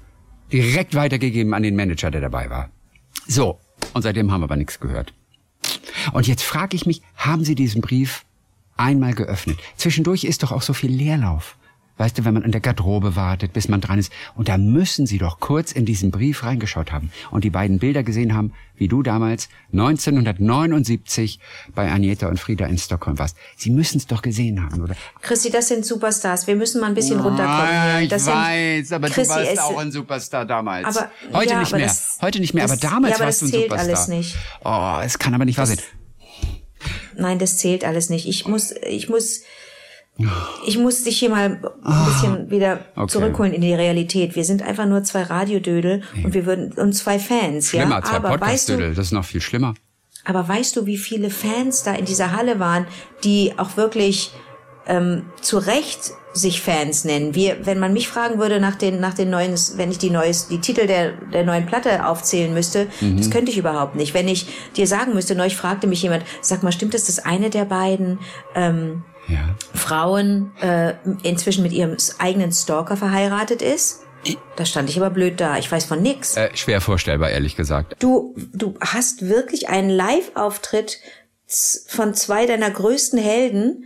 direkt 0.52 0.96
weitergegeben 0.96 1.54
an 1.54 1.64
den 1.64 1.76
Manager, 1.76 2.12
der 2.12 2.22
dabei 2.22 2.50
war. 2.50 2.70
So. 3.28 3.60
Und 3.94 4.04
seitdem 4.04 4.32
haben 4.32 4.42
wir 4.42 4.46
aber 4.46 4.58
nichts 4.58 4.80
gehört. 4.80 5.14
Und 6.14 6.28
jetzt 6.28 6.44
frage 6.44 6.76
ich 6.76 6.86
mich, 6.86 7.02
haben 7.16 7.44
Sie 7.44 7.56
diesen 7.56 7.82
Brief 7.82 8.26
einmal 8.78 9.14
geöffnet? 9.14 9.60
Zwischendurch 9.76 10.24
ist 10.24 10.44
doch 10.44 10.52
auch 10.52 10.62
so 10.62 10.74
viel 10.74 10.92
Leerlauf. 10.92 11.58
Weißt 11.98 12.18
du, 12.18 12.26
wenn 12.26 12.34
man 12.34 12.44
an 12.44 12.52
der 12.52 12.62
Garderobe 12.62 13.16
wartet, 13.16 13.54
bis 13.54 13.68
man 13.68 13.80
dran 13.82 14.00
ist. 14.00 14.12
Und 14.36 14.48
da 14.50 14.58
müssen 14.58 15.06
Sie 15.06 15.20
doch 15.20 15.40
kurz 15.40 15.72
in 15.72 15.86
diesen 15.86 16.10
Brief 16.10 16.44
reingeschaut 16.44 16.92
haben 16.92 17.12
und 17.30 17.44
die 17.44 17.50
beiden 17.52 17.78
Bilder 17.78 18.02
gesehen 18.02 18.34
haben, 18.34 18.54
wie 18.76 18.88
du 18.88 19.04
damals 19.04 19.50
1979 19.72 21.40
bei 21.76 21.92
Agneta 21.92 22.28
und 22.28 22.40
Frieda 22.40 22.66
in 22.66 22.78
Stockholm 22.78 23.20
warst. 23.20 23.38
Sie 23.56 23.70
müssen 23.70 23.98
es 23.98 24.08
doch 24.08 24.22
gesehen 24.22 24.64
haben, 24.64 24.82
oder? 24.82 24.96
Chrissy, 25.22 25.52
das 25.52 25.68
sind 25.68 25.86
Superstars. 25.86 26.48
Wir 26.48 26.56
müssen 26.56 26.82
mal 26.82 26.88
ein 26.88 26.94
bisschen 26.96 27.20
runterkommen. 27.20 27.68
Hier. 27.94 28.02
ich 28.02 28.10
Das 28.10 28.26
sind- 28.26 28.34
weiß, 28.34 28.92
aber 28.94 29.10
Chrissy, 29.10 29.34
du 29.34 29.36
warst 29.36 29.60
auch 29.62 29.78
ein 29.78 29.92
Superstar 29.92 30.46
damals. 30.46 30.86
Aber- 30.98 31.12
Heute 31.34 31.52
ja, 31.54 31.60
nicht 31.60 31.68
aber 31.70 31.78
mehr. 31.78 31.88
das- 31.88 32.18
Heute 32.22 32.40
nicht 32.40 32.54
mehr, 32.54 32.64
das- 32.68 32.72
aber 32.72 32.82
damals 32.82 33.12
ja, 33.12 33.16
aber 33.18 33.26
warst 33.26 33.42
du 33.42 33.46
das 33.46 33.54
ein 33.54 33.60
zählt 33.60 33.72
Superstar. 33.72 33.96
alles 33.96 34.08
nicht. 34.08 34.36
Oh, 34.64 35.00
es 35.04 35.20
kann 35.20 35.34
aber 35.34 35.46
nicht 35.46 35.58
wahr 35.58 35.68
sein. 35.68 35.78
Nein, 37.16 37.38
das 37.40 37.58
zählt 37.58 37.84
alles 37.86 38.10
nicht. 38.10 38.28
Ich 38.28 38.48
muss, 38.48 38.72
ich 38.90 39.10
muss, 39.10 39.42
ich 40.68 40.78
muss 40.78 41.04
dich 41.04 41.18
hier 41.20 41.30
mal 41.30 41.60
ein 41.84 42.06
bisschen 42.06 42.50
wieder 42.52 42.80
Ah. 42.96 43.04
Okay. 43.04 43.12
zurückholen 43.14 43.54
in 43.54 43.62
die 43.62 43.74
Realität. 43.74 44.36
Wir 44.36 44.44
sind 44.46 44.62
einfach 44.62 44.86
nur 44.86 45.04
zwei 45.04 45.24
Radiodödel 45.24 46.04
und 46.24 46.34
wir 46.34 46.46
würden 46.46 46.74
und 46.74 46.94
zwei 46.94 47.18
Fans, 47.18 47.70
Schlimmer, 47.70 47.96
ja. 47.96 48.04
zwei 48.04 48.16
Aber 48.18 48.30
weißt 48.30 48.38
du, 48.38 48.74
Podcast-Dödel, 48.74 48.94
das 48.96 49.08
ist 49.08 49.12
noch 49.14 49.26
viel 49.26 49.42
schlimmer. 49.42 49.74
aber 50.26 50.48
weißt 50.48 50.76
du, 50.76 50.86
wie 50.86 50.98
viele 50.98 51.30
Fans 51.32 51.84
da 51.84 51.94
in 51.96 52.06
dieser 52.06 52.32
Halle 52.36 52.60
waren, 52.60 52.86
die 53.24 53.54
auch 53.58 53.78
wirklich 53.78 54.32
ähm, 54.86 55.24
zu 55.42 55.58
Recht 55.58 56.12
sich 56.34 56.62
Fans 56.62 57.04
nennen. 57.04 57.36
Wir, 57.36 57.66
wenn 57.66 57.78
man 57.80 57.92
mich 57.92 58.08
fragen 58.08 58.40
würde 58.40 58.60
nach 58.62 58.76
den, 58.76 59.00
nach 59.02 59.14
den 59.14 59.30
neuen, 59.30 59.54
wenn 59.76 59.92
ich 59.92 59.98
die 59.98 60.10
neues, 60.10 60.48
die 60.48 60.60
Titel 60.62 60.88
der, 60.88 61.12
der 61.34 61.44
neuen 61.44 61.66
Platte 61.66 62.06
aufzählen 62.06 62.54
müsste, 62.54 62.88
Mhm. 63.02 63.18
das 63.18 63.30
könnte 63.30 63.52
ich 63.52 63.58
überhaupt 63.58 63.96
nicht. 63.96 64.14
Wenn 64.14 64.28
ich 64.28 64.48
dir 64.78 64.88
sagen 64.88 65.14
müsste, 65.14 65.36
neulich 65.36 65.58
fragte 65.58 65.88
mich 65.88 66.02
jemand, 66.04 66.24
sag 66.42 66.64
mal, 66.64 66.72
stimmt 66.72 66.94
es, 66.94 67.06
dass 67.06 67.20
eine 67.20 67.50
der 67.50 67.66
beiden 67.66 68.20
ähm, 68.56 69.04
Ja. 69.32 69.56
Frauen 69.74 70.52
äh, 70.62 70.94
inzwischen 71.24 71.64
mit 71.64 71.72
ihrem 71.72 71.98
eigenen 72.20 72.52
Stalker 72.52 72.98
verheiratet 72.98 73.62
ist? 73.62 74.02
Da 74.56 74.66
stand 74.66 74.90
ich 74.90 74.98
aber 74.98 75.10
blöd 75.10 75.40
da. 75.40 75.58
Ich 75.58 75.72
weiß 75.72 75.86
von 75.86 76.02
nix. 76.02 76.38
Äh, 76.38 76.50
schwer 76.56 76.82
vorstellbar, 76.82 77.32
ehrlich 77.32 77.56
gesagt. 77.56 77.96
Du, 78.00 78.36
du 78.54 78.76
hast 78.80 79.28
wirklich 79.28 79.70
einen 79.70 79.90
Live-Auftritt 79.90 81.00
von 81.88 82.14
zwei 82.14 82.46
deiner 82.46 82.70
größten 82.70 83.20
Helden 83.20 83.86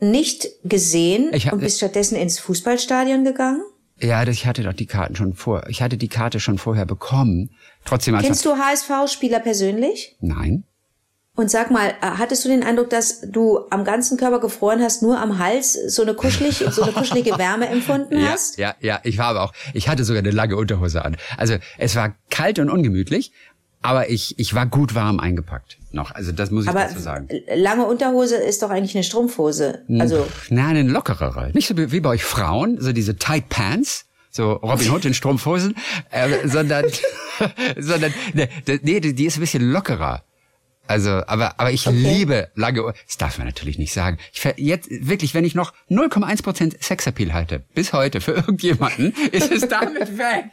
nicht 0.00 0.48
gesehen 0.64 1.30
Ich 1.32 1.46
hab- 1.46 1.54
und 1.54 1.60
bist 1.60 1.78
stattdessen 1.78 2.16
ins 2.16 2.38
Fußballstadion 2.38 3.24
gegangen? 3.24 3.62
Ja, 3.98 4.26
ich 4.26 4.46
hatte 4.46 4.62
doch 4.62 4.74
die 4.74 4.86
Karten 4.86 5.16
schon 5.16 5.34
vor. 5.34 5.66
Ich 5.68 5.80
hatte 5.80 5.96
die 5.96 6.08
Karte 6.08 6.38
schon 6.38 6.58
vorher 6.58 6.84
bekommen. 6.84 7.50
Trotzdem 7.84 8.18
Kennst 8.18 8.44
du 8.44 8.56
HSV-Spieler 8.56 9.40
persönlich? 9.40 10.16
Nein. 10.20 10.64
Und 11.36 11.50
sag 11.50 11.70
mal, 11.70 11.88
äh, 11.90 11.94
hattest 12.00 12.44
du 12.44 12.48
den 12.48 12.62
Eindruck, 12.62 12.90
dass 12.90 13.20
du 13.20 13.60
am 13.70 13.84
ganzen 13.84 14.16
Körper 14.16 14.40
gefroren 14.40 14.80
hast, 14.82 15.02
nur 15.02 15.18
am 15.20 15.38
Hals 15.38 15.74
so 15.88 16.02
eine 16.02 16.14
kuschelig, 16.14 16.64
so 16.70 16.82
eine 16.82 16.92
kuschelige 16.92 17.30
Wärme 17.38 17.68
empfunden 17.68 18.18
Ja, 18.18 18.30
hast? 18.30 18.58
ja, 18.58 18.74
ja, 18.80 19.00
ich 19.04 19.18
war 19.18 19.26
aber 19.26 19.42
auch, 19.42 19.52
ich 19.74 19.88
hatte 19.88 20.02
sogar 20.04 20.20
eine 20.20 20.30
lange 20.30 20.56
Unterhose 20.56 21.04
an. 21.04 21.16
Also 21.36 21.56
es 21.78 21.94
war 21.94 22.14
kalt 22.30 22.58
und 22.58 22.70
ungemütlich, 22.70 23.32
aber 23.82 24.08
ich, 24.08 24.38
ich 24.38 24.54
war 24.54 24.66
gut 24.66 24.94
warm 24.94 25.20
eingepackt 25.20 25.78
noch. 25.92 26.10
Also 26.10 26.32
das 26.32 26.50
muss 26.50 26.64
ich 26.64 26.70
Aber 26.70 26.80
dazu 26.80 26.98
sagen. 26.98 27.28
lange 27.54 27.84
Unterhose 27.86 28.36
ist 28.36 28.62
doch 28.62 28.70
eigentlich 28.70 28.94
eine 28.94 29.04
Strumpfhose. 29.04 29.84
Also 30.00 30.26
Na, 30.48 30.68
eine 30.68 30.82
lockerere. 30.82 31.50
Nicht 31.52 31.68
so 31.68 31.74
wie 31.76 32.00
bei 32.00 32.08
euch 32.10 32.24
Frauen, 32.24 32.80
so 32.80 32.92
diese 32.92 33.16
Tight 33.16 33.48
Pants. 33.50 34.06
So 34.30 34.52
Robin 34.52 34.90
Hood 34.90 35.04
in 35.06 35.14
Strumpfhosen, 35.14 35.74
äh, 36.10 36.46
sondern, 36.46 36.84
sondern, 37.78 38.12
ne, 38.34 38.48
nee, 38.82 39.00
die 39.00 39.14
die 39.14 39.24
ist 39.24 39.38
ein 39.38 39.40
bisschen 39.40 39.70
lockerer. 39.72 40.24
Also, 40.86 41.10
aber, 41.26 41.58
aber 41.58 41.72
ich 41.72 41.86
liebe 41.86 42.48
lange 42.54 42.84
Ohr. 42.84 42.94
Das 43.06 43.16
darf 43.16 43.38
man 43.38 43.46
natürlich 43.46 43.78
nicht 43.78 43.92
sagen. 43.92 44.18
Ich 44.32 44.40
ver 44.40 44.54
jetzt, 44.56 44.88
wirklich, 44.90 45.34
wenn 45.34 45.44
ich 45.44 45.54
noch 45.54 45.72
0,1% 45.90 46.82
Sexappeal 46.82 47.32
halte, 47.32 47.62
bis 47.74 47.92
heute 47.92 48.20
für 48.20 48.32
irgendjemanden, 48.36 49.12
ist 49.32 49.52
es 49.52 49.68
damit 49.68 50.18
weg. 50.18 50.44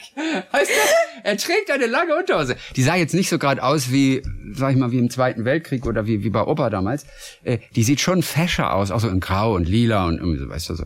Weißt 0.51 0.69
du? 0.69 1.23
Er 1.23 1.37
trägt 1.37 1.71
eine 1.71 1.87
lange 1.87 2.15
Unterhose. 2.15 2.55
Die 2.75 2.83
sah 2.83 2.95
jetzt 2.95 3.13
nicht 3.13 3.29
so 3.29 3.37
gerade 3.37 3.63
aus 3.63 3.91
wie, 3.91 4.23
sag 4.53 4.71
ich 4.71 4.77
mal, 4.77 4.91
wie 4.91 4.99
im 4.99 5.09
Zweiten 5.09 5.45
Weltkrieg 5.45 5.85
oder 5.85 6.05
wie, 6.05 6.23
wie 6.23 6.29
bei 6.29 6.41
Opa 6.41 6.69
damals. 6.69 7.05
Äh, 7.43 7.59
die 7.75 7.83
sieht 7.83 8.01
schon 8.01 8.23
fescher 8.23 8.73
aus, 8.73 8.91
auch 8.91 8.99
so 8.99 9.09
in 9.09 9.19
Grau 9.19 9.55
und 9.55 9.67
Lila 9.67 10.07
und 10.07 10.17
irgendwie 10.17 10.39
so, 10.39 10.49
weißt 10.49 10.69
du 10.69 10.75
so. 10.75 10.85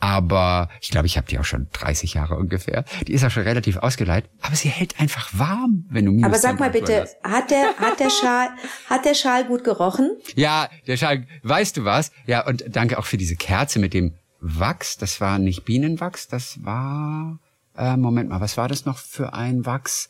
Aber 0.00 0.68
ich 0.80 0.90
glaube, 0.90 1.06
ich 1.06 1.16
habe 1.16 1.26
die 1.26 1.38
auch 1.38 1.44
schon 1.44 1.68
30 1.72 2.14
Jahre 2.14 2.36
ungefähr. 2.36 2.84
Die 3.06 3.12
ist 3.12 3.24
auch 3.24 3.30
schon 3.30 3.42
relativ 3.42 3.76
ausgeleiht, 3.76 4.24
aber 4.40 4.56
sie 4.56 4.68
hält 4.70 4.98
einfach 4.98 5.28
warm, 5.32 5.84
wenn 5.90 6.06
du 6.06 6.26
Aber 6.26 6.38
sag 6.38 6.58
mal 6.58 6.70
bitte, 6.70 7.02
hast. 7.02 7.16
hat 7.22 7.50
der, 7.50 7.76
hat 7.76 8.00
der 8.00 8.10
Schal, 8.10 8.48
hat 8.88 9.04
der 9.04 9.14
Schal 9.14 9.44
gut 9.44 9.62
gerochen? 9.62 10.10
Ja, 10.34 10.68
der 10.86 10.96
Schal, 10.96 11.26
weißt 11.42 11.76
du 11.76 11.84
was? 11.84 12.10
Ja, 12.26 12.46
und 12.46 12.64
danke 12.68 12.98
auch 12.98 13.04
für 13.04 13.18
diese 13.18 13.36
Kerze 13.36 13.78
mit 13.78 13.92
dem 13.94 14.14
Wachs. 14.40 14.96
Das 14.96 15.20
war 15.20 15.38
nicht 15.38 15.64
Bienenwachs, 15.66 16.28
das 16.28 16.64
war, 16.64 17.38
äh, 17.76 17.96
Moment 17.96 18.30
mal, 18.30 18.40
was 18.40 18.56
war 18.56 18.68
das 18.68 18.86
noch 18.86 18.96
für 18.98 19.34
ein 19.34 19.66
Wachs? 19.66 20.08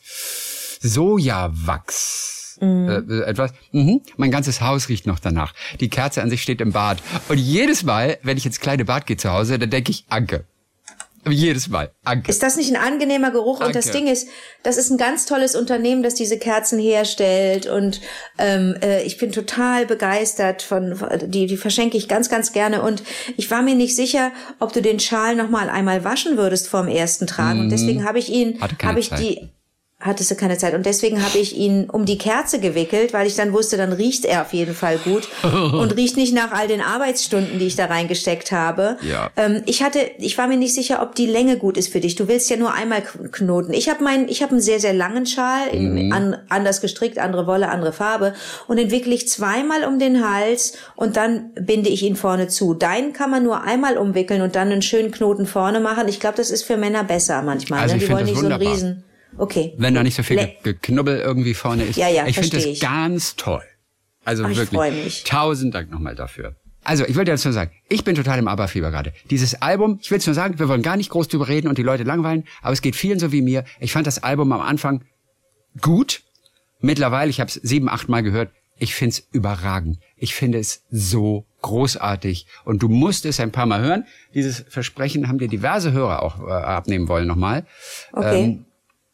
Sojawachs. 0.81 2.40
Äh, 2.61 2.65
äh, 2.97 3.23
etwas. 3.23 3.51
Mhm. 3.71 4.01
Mein 4.17 4.31
ganzes 4.31 4.61
Haus 4.61 4.87
riecht 4.89 5.07
noch 5.07 5.19
danach. 5.19 5.53
Die 5.79 5.89
Kerze 5.89 6.21
an 6.21 6.29
sich 6.29 6.41
steht 6.43 6.61
im 6.61 6.71
Bad. 6.71 6.99
Und 7.27 7.37
jedes 7.39 7.83
Mal, 7.83 8.17
wenn 8.23 8.37
ich 8.37 8.45
ins 8.45 8.59
kleine 8.59 8.85
Bad 8.85 9.07
gehe 9.07 9.17
zu 9.17 9.31
Hause, 9.31 9.57
dann 9.57 9.69
denke 9.69 9.91
ich 9.91 10.05
Anke. 10.09 10.45
Jedes 11.29 11.69
Mal. 11.69 11.91
Anke. 12.03 12.31
Ist 12.31 12.41
das 12.41 12.57
nicht 12.57 12.75
ein 12.75 12.81
angenehmer 12.81 13.29
Geruch? 13.29 13.63
Und 13.63 13.75
das. 13.75 13.91
Ding 13.91 14.07
ist, 14.07 14.27
das 14.63 14.77
ist 14.77 14.89
ein 14.89 14.97
ganz 14.97 15.27
tolles 15.27 15.55
Unternehmen, 15.55 16.01
das 16.01 16.15
diese 16.15 16.39
Kerzen 16.39 16.79
herstellt. 16.79 17.67
Und 17.67 18.01
ähm, 18.39 18.75
äh, 18.81 19.03
ich 19.03 19.17
bin 19.19 19.31
total 19.31 19.85
begeistert 19.85 20.63
von, 20.63 20.99
die, 21.27 21.45
die 21.45 21.57
verschenke 21.57 21.95
ich 21.95 22.07
ganz, 22.07 22.29
ganz 22.29 22.53
gerne. 22.53 22.81
Und 22.81 23.03
ich 23.37 23.51
war 23.51 23.61
mir 23.61 23.75
nicht 23.75 23.95
sicher, 23.95 24.31
ob 24.59 24.73
du 24.73 24.81
den 24.81 24.99
Schal 24.99 25.35
noch 25.35 25.49
mal 25.49 25.69
einmal 25.69 26.03
waschen 26.03 26.37
würdest 26.37 26.67
vorm 26.67 26.87
ersten 26.87 27.27
Tragen. 27.27 27.59
Und 27.59 27.69
deswegen 27.69 28.03
habe 28.03 28.17
ich 28.17 28.29
ihn, 28.29 28.57
Mhm. 28.59 28.77
Habe 28.83 28.99
ich 28.99 29.09
Zeit. 29.09 29.19
die 29.19 29.49
hattest 30.01 30.31
du 30.31 30.35
keine 30.35 30.57
Zeit. 30.57 30.73
Und 30.73 30.85
deswegen 30.85 31.23
habe 31.23 31.37
ich 31.37 31.55
ihn 31.55 31.89
um 31.89 32.05
die 32.05 32.17
Kerze 32.17 32.59
gewickelt, 32.59 33.13
weil 33.13 33.27
ich 33.27 33.35
dann 33.35 33.53
wusste, 33.53 33.77
dann 33.77 33.93
riecht 33.93 34.25
er 34.25 34.41
auf 34.41 34.53
jeden 34.53 34.73
Fall 34.73 34.97
gut 34.97 35.29
und 35.43 35.95
riecht 35.95 36.17
nicht 36.17 36.33
nach 36.33 36.51
all 36.51 36.67
den 36.67 36.81
Arbeitsstunden, 36.81 37.59
die 37.59 37.67
ich 37.67 37.75
da 37.75 37.85
reingesteckt 37.85 38.51
habe. 38.51 38.97
Ja. 39.01 39.29
Ähm, 39.37 39.61
ich 39.65 39.83
hatte, 39.83 39.99
ich 40.17 40.37
war 40.37 40.47
mir 40.47 40.57
nicht 40.57 40.73
sicher, 40.73 41.01
ob 41.01 41.15
die 41.15 41.27
Länge 41.27 41.57
gut 41.57 41.77
ist 41.77 41.91
für 41.91 41.99
dich. 41.99 42.15
Du 42.15 42.27
willst 42.27 42.49
ja 42.49 42.57
nur 42.57 42.73
einmal 42.73 43.01
knoten. 43.31 43.73
Ich 43.73 43.89
habe 43.89 44.03
meinen, 44.03 44.27
ich 44.27 44.41
habe 44.41 44.53
einen 44.53 44.61
sehr 44.61 44.79
sehr 44.79 44.93
langen 44.93 45.25
Schal, 45.25 45.67
in, 45.71 46.11
an, 46.11 46.37
anders 46.49 46.81
gestrickt, 46.81 47.19
andere 47.19 47.47
Wolle, 47.47 47.69
andere 47.69 47.93
Farbe 47.93 48.33
und 48.67 48.77
den 48.77 48.91
wickle 48.91 49.13
ich 49.13 49.29
zweimal 49.29 49.85
um 49.85 49.99
den 49.99 50.27
Hals 50.27 50.73
und 50.95 51.15
dann 51.15 51.51
binde 51.53 51.89
ich 51.89 52.03
ihn 52.03 52.15
vorne 52.15 52.47
zu. 52.47 52.73
Deinen 52.73 53.13
kann 53.13 53.29
man 53.29 53.43
nur 53.43 53.63
einmal 53.63 53.97
umwickeln 53.97 54.41
und 54.41 54.55
dann 54.55 54.71
einen 54.71 54.81
schönen 54.81 55.11
Knoten 55.11 55.45
vorne 55.45 55.79
machen. 55.79 56.07
Ich 56.07 56.19
glaube, 56.19 56.37
das 56.37 56.51
ist 56.51 56.63
für 56.63 56.77
Männer 56.77 57.03
besser 57.03 57.41
manchmal. 57.43 57.79
Also 57.81 57.95
ne? 57.95 58.01
Die 58.01 58.09
wollen 58.09 58.25
nicht 58.25 58.39
so 58.39 58.45
einen 58.45 58.53
wunderbar. 58.53 58.73
Riesen. 58.73 59.03
Okay. 59.37 59.73
Wenn 59.77 59.93
da 59.95 60.03
nicht 60.03 60.15
so 60.15 60.23
viel 60.23 60.37
Le- 60.37 60.47
Ge- 60.63 60.73
Geknubbel 60.73 61.19
irgendwie 61.19 61.53
vorne 61.53 61.83
ist. 61.83 61.95
Ja, 61.97 62.09
ja, 62.09 62.27
ich 62.27 62.35
finde 62.35 62.49
das 62.57 62.65
ich. 62.65 62.79
ganz 62.79 63.35
toll. 63.35 63.63
Also 64.25 64.43
Ach, 64.45 64.49
ich 64.49 64.57
wirklich. 64.57 64.77
freu 64.79 64.91
mich. 64.91 65.23
Tausend 65.23 65.73
Dank 65.73 65.89
nochmal 65.91 66.15
dafür. 66.15 66.55
Also, 66.83 67.05
ich 67.05 67.15
wollte 67.15 67.29
dazu 67.31 67.51
sagen, 67.51 67.71
ich 67.89 68.03
bin 68.03 68.15
total 68.15 68.39
im 68.39 68.47
Aberfieber 68.47 68.89
gerade. 68.89 69.13
Dieses 69.29 69.61
Album, 69.61 69.99
ich 70.01 70.09
will 70.09 70.17
es 70.17 70.25
nur 70.25 70.33
sagen, 70.33 70.57
wir 70.57 70.67
wollen 70.67 70.81
gar 70.81 70.97
nicht 70.97 71.09
groß 71.11 71.27
drüber 71.27 71.47
reden 71.47 71.67
und 71.67 71.77
die 71.77 71.83
Leute 71.83 72.01
langweilen, 72.03 72.43
aber 72.63 72.73
es 72.73 72.81
geht 72.81 72.95
vielen 72.95 73.19
so 73.19 73.31
wie 73.31 73.41
mir. 73.43 73.65
Ich 73.79 73.91
fand 73.93 74.07
das 74.07 74.23
Album 74.23 74.51
am 74.51 74.61
Anfang 74.61 75.03
gut. 75.79 76.23
Mittlerweile, 76.79 77.29
ich 77.29 77.39
habe 77.39 77.49
es 77.49 77.53
sieben, 77.55 77.87
acht 77.87 78.09
Mal 78.09 78.23
gehört, 78.23 78.49
ich 78.79 78.95
find's 78.95 79.27
überragend. 79.31 79.99
Ich 80.17 80.33
finde 80.33 80.57
es 80.57 80.81
so 80.89 81.45
großartig. 81.61 82.47
Und 82.65 82.81
du 82.81 82.89
musst 82.89 83.25
es 83.27 83.39
ein 83.39 83.51
paar 83.51 83.67
Mal 83.67 83.81
hören. 83.81 84.05
Dieses 84.33 84.65
Versprechen 84.67 85.27
haben 85.27 85.37
dir 85.37 85.47
diverse 85.47 85.91
Hörer 85.91 86.23
auch 86.23 86.39
äh, 86.39 86.51
abnehmen 86.51 87.07
wollen 87.07 87.27
nochmal. 87.27 87.65
Okay. 88.11 88.43
Ähm, 88.43 88.65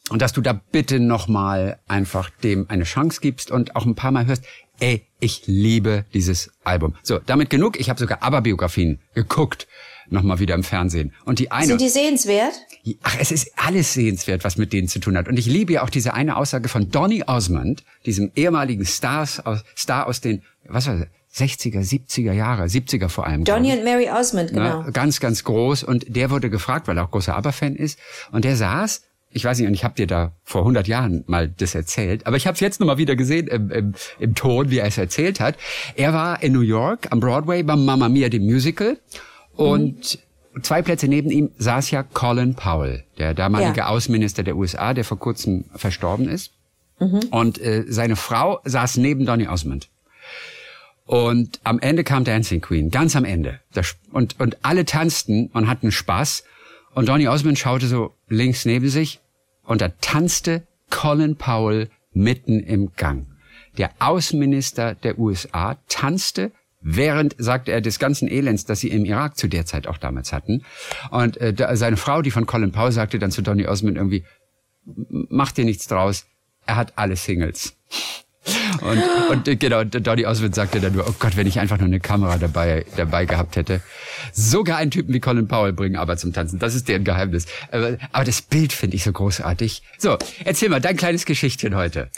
und 0.09 0.21
dass 0.21 0.33
du 0.33 0.41
da 0.41 0.53
bitte 0.53 0.99
nochmal 0.99 1.79
einfach 1.87 2.29
dem 2.29 2.69
eine 2.69 2.83
Chance 2.83 3.19
gibst 3.21 3.51
und 3.51 3.75
auch 3.75 3.85
ein 3.85 3.95
paar 3.95 4.11
Mal 4.11 4.25
hörst, 4.25 4.43
ey, 4.79 5.05
ich 5.19 5.43
liebe 5.47 6.05
dieses 6.13 6.51
Album. 6.63 6.95
So, 7.03 7.19
damit 7.19 7.49
genug. 7.49 7.79
Ich 7.79 7.89
habe 7.89 7.99
sogar 7.99 8.23
ABBA-Biografien 8.23 8.99
geguckt, 9.13 9.67
nochmal 10.09 10.39
wieder 10.39 10.55
im 10.55 10.63
Fernsehen. 10.63 11.13
Und 11.25 11.39
die 11.39 11.51
eine... 11.51 11.67
Sind 11.67 11.81
die 11.81 11.89
sehenswert? 11.89 12.53
Ach, 13.03 13.17
es 13.19 13.31
ist 13.31 13.51
alles 13.57 13.93
sehenswert, 13.93 14.43
was 14.43 14.57
mit 14.57 14.71
denen 14.71 14.87
zu 14.87 14.99
tun 14.99 15.17
hat. 15.17 15.27
Und 15.27 15.37
ich 15.37 15.47
liebe 15.47 15.73
ja 15.73 15.83
auch 15.83 15.89
diese 15.89 16.13
eine 16.13 16.37
Aussage 16.37 16.69
von 16.69 16.89
Donny 16.89 17.23
Osmond, 17.25 17.83
diesem 18.05 18.31
ehemaligen 18.35 18.85
Stars 18.85 19.45
aus, 19.45 19.63
Star 19.75 20.07
aus 20.07 20.21
den, 20.21 20.43
was 20.65 20.87
war 20.87 20.97
das, 20.97 21.07
60er, 21.35 21.81
70er 21.81 22.31
Jahre, 22.31 22.63
70er 22.63 23.09
vor 23.09 23.27
allem. 23.27 23.43
Donny 23.43 23.71
und 23.73 23.83
Mary 23.83 24.09
Osmond, 24.09 24.51
ich. 24.51 24.55
genau. 24.55 24.83
Ne? 24.83 24.91
Ganz, 24.91 25.19
ganz 25.19 25.43
groß. 25.43 25.83
Und 25.83 26.15
der 26.15 26.31
wurde 26.31 26.49
gefragt, 26.49 26.87
weil 26.87 26.97
er 26.97 27.05
auch 27.05 27.11
großer 27.11 27.35
ABBA-Fan 27.35 27.75
ist. 27.75 27.99
Und 28.31 28.45
der 28.45 28.55
saß, 28.55 29.01
ich 29.31 29.43
weiß 29.45 29.59
nicht, 29.59 29.67
und 29.67 29.73
ich 29.73 29.83
habe 29.83 29.93
dir 29.95 30.07
da 30.07 30.31
vor 30.43 30.61
100 30.61 30.87
Jahren 30.87 31.23
mal 31.27 31.47
das 31.49 31.75
erzählt, 31.75 32.25
aber 32.25 32.37
ich 32.37 32.47
habe 32.47 32.55
es 32.55 32.59
jetzt 32.59 32.79
nochmal 32.79 32.97
wieder 32.97 33.15
gesehen 33.15 33.47
im, 33.47 33.69
im, 33.71 33.93
im 34.19 34.35
Ton, 34.35 34.69
wie 34.71 34.79
er 34.79 34.87
es 34.87 34.97
erzählt 34.97 35.39
hat. 35.39 35.55
Er 35.95 36.13
war 36.13 36.41
in 36.41 36.53
New 36.53 36.61
York 36.61 37.07
am 37.11 37.19
Broadway 37.19 37.61
beim 37.63 37.85
Mamma 37.85 38.09
Mia, 38.09 38.29
dem 38.29 38.43
Musical. 38.45 38.97
Und 39.55 40.19
zwei 40.61 40.81
Plätze 40.81 41.07
neben 41.07 41.29
ihm 41.29 41.51
saß 41.57 41.91
ja 41.91 42.03
Colin 42.03 42.55
Powell, 42.55 43.03
der 43.17 43.33
damalige 43.33 43.77
Ja. 43.79 43.87
Außenminister 43.87 44.43
der 44.43 44.55
USA, 44.55 44.93
der 44.93 45.03
vor 45.03 45.19
kurzem 45.19 45.65
verstorben 45.75 46.27
ist. 46.29 46.51
Und 47.29 47.59
äh, 47.61 47.83
seine 47.87 48.15
Frau 48.15 48.59
saß 48.65 48.97
neben 48.97 49.25
Donny 49.25 49.47
Osmond. 49.47 49.87
Und 51.05 51.59
am 51.63 51.79
Ende 51.79 52.03
kam 52.03 52.23
Dancing 52.23 52.59
Queen, 52.61 52.89
ganz 52.91 53.15
am 53.15 53.23
Ende. 53.23 53.59
Das- 53.73 53.95
Und, 54.11 54.39
und 54.39 54.57
alle 54.63 54.83
tanzten 54.85 55.47
und 55.53 55.67
hatten 55.67 55.91
Spaß. 55.91 56.43
Und 56.93 57.09
Donny 57.09 57.27
Osmond 57.27 57.59
schaute 57.59 57.87
so 57.87 58.15
links 58.27 58.65
neben 58.65 58.89
sich 58.89 59.19
und 59.63 59.81
da 59.81 59.89
tanzte 60.01 60.65
Colin 60.89 61.35
Powell 61.35 61.89
mitten 62.13 62.59
im 62.59 62.93
Gang. 62.95 63.27
Der 63.77 63.91
Außenminister 63.99 64.95
der 64.95 65.19
USA 65.19 65.77
tanzte 65.87 66.51
während, 66.81 67.35
sagte 67.37 67.71
er, 67.71 67.81
des 67.81 67.99
ganzen 67.99 68.27
Elends, 68.27 68.65
das 68.65 68.79
sie 68.79 68.89
im 68.89 69.05
Irak 69.05 69.37
zu 69.37 69.47
der 69.47 69.65
Zeit 69.65 69.87
auch 69.87 69.97
damals 69.97 70.31
hatten. 70.31 70.63
Und 71.11 71.37
äh, 71.37 71.53
da, 71.53 71.75
seine 71.75 71.97
Frau, 71.97 72.21
die 72.21 72.31
von 72.31 72.45
Colin 72.45 72.71
Powell, 72.71 72.91
sagte 72.91 73.19
dann 73.19 73.31
zu 73.31 73.41
Donny 73.41 73.67
Osmond 73.67 73.97
irgendwie, 73.97 74.23
mach 74.85 75.51
dir 75.51 75.65
nichts 75.65 75.87
draus, 75.87 76.25
er 76.65 76.75
hat 76.75 76.93
alle 76.95 77.15
Singles. 77.15 77.75
Und, 78.81 79.47
und 79.47 79.59
genau, 79.59 79.83
Donny 79.83 80.25
Osmond 80.25 80.55
sagte 80.55 80.79
dann 80.79 80.93
nur, 80.93 81.07
oh 81.07 81.13
Gott, 81.19 81.37
wenn 81.37 81.47
ich 81.47 81.59
einfach 81.59 81.77
nur 81.77 81.87
eine 81.87 81.99
Kamera 81.99 82.37
dabei, 82.37 82.85
dabei 82.95 83.25
gehabt 83.25 83.55
hätte. 83.55 83.81
Sogar 84.33 84.77
einen 84.77 84.91
Typen 84.91 85.13
wie 85.13 85.19
Colin 85.19 85.47
Powell 85.47 85.73
bringen 85.73 85.95
aber 85.95 86.17
zum 86.17 86.33
Tanzen. 86.33 86.59
Das 86.59 86.75
ist 86.75 86.87
deren 86.87 87.03
Geheimnis. 87.03 87.45
Aber, 87.71 87.97
aber 88.11 88.23
das 88.23 88.41
Bild 88.41 88.73
finde 88.73 88.95
ich 88.95 89.03
so 89.03 89.11
großartig. 89.11 89.81
So, 89.97 90.17
erzähl 90.43 90.69
mal 90.69 90.81
dein 90.81 90.97
kleines 90.97 91.25
Geschichtchen 91.25 91.75
heute. 91.75 92.09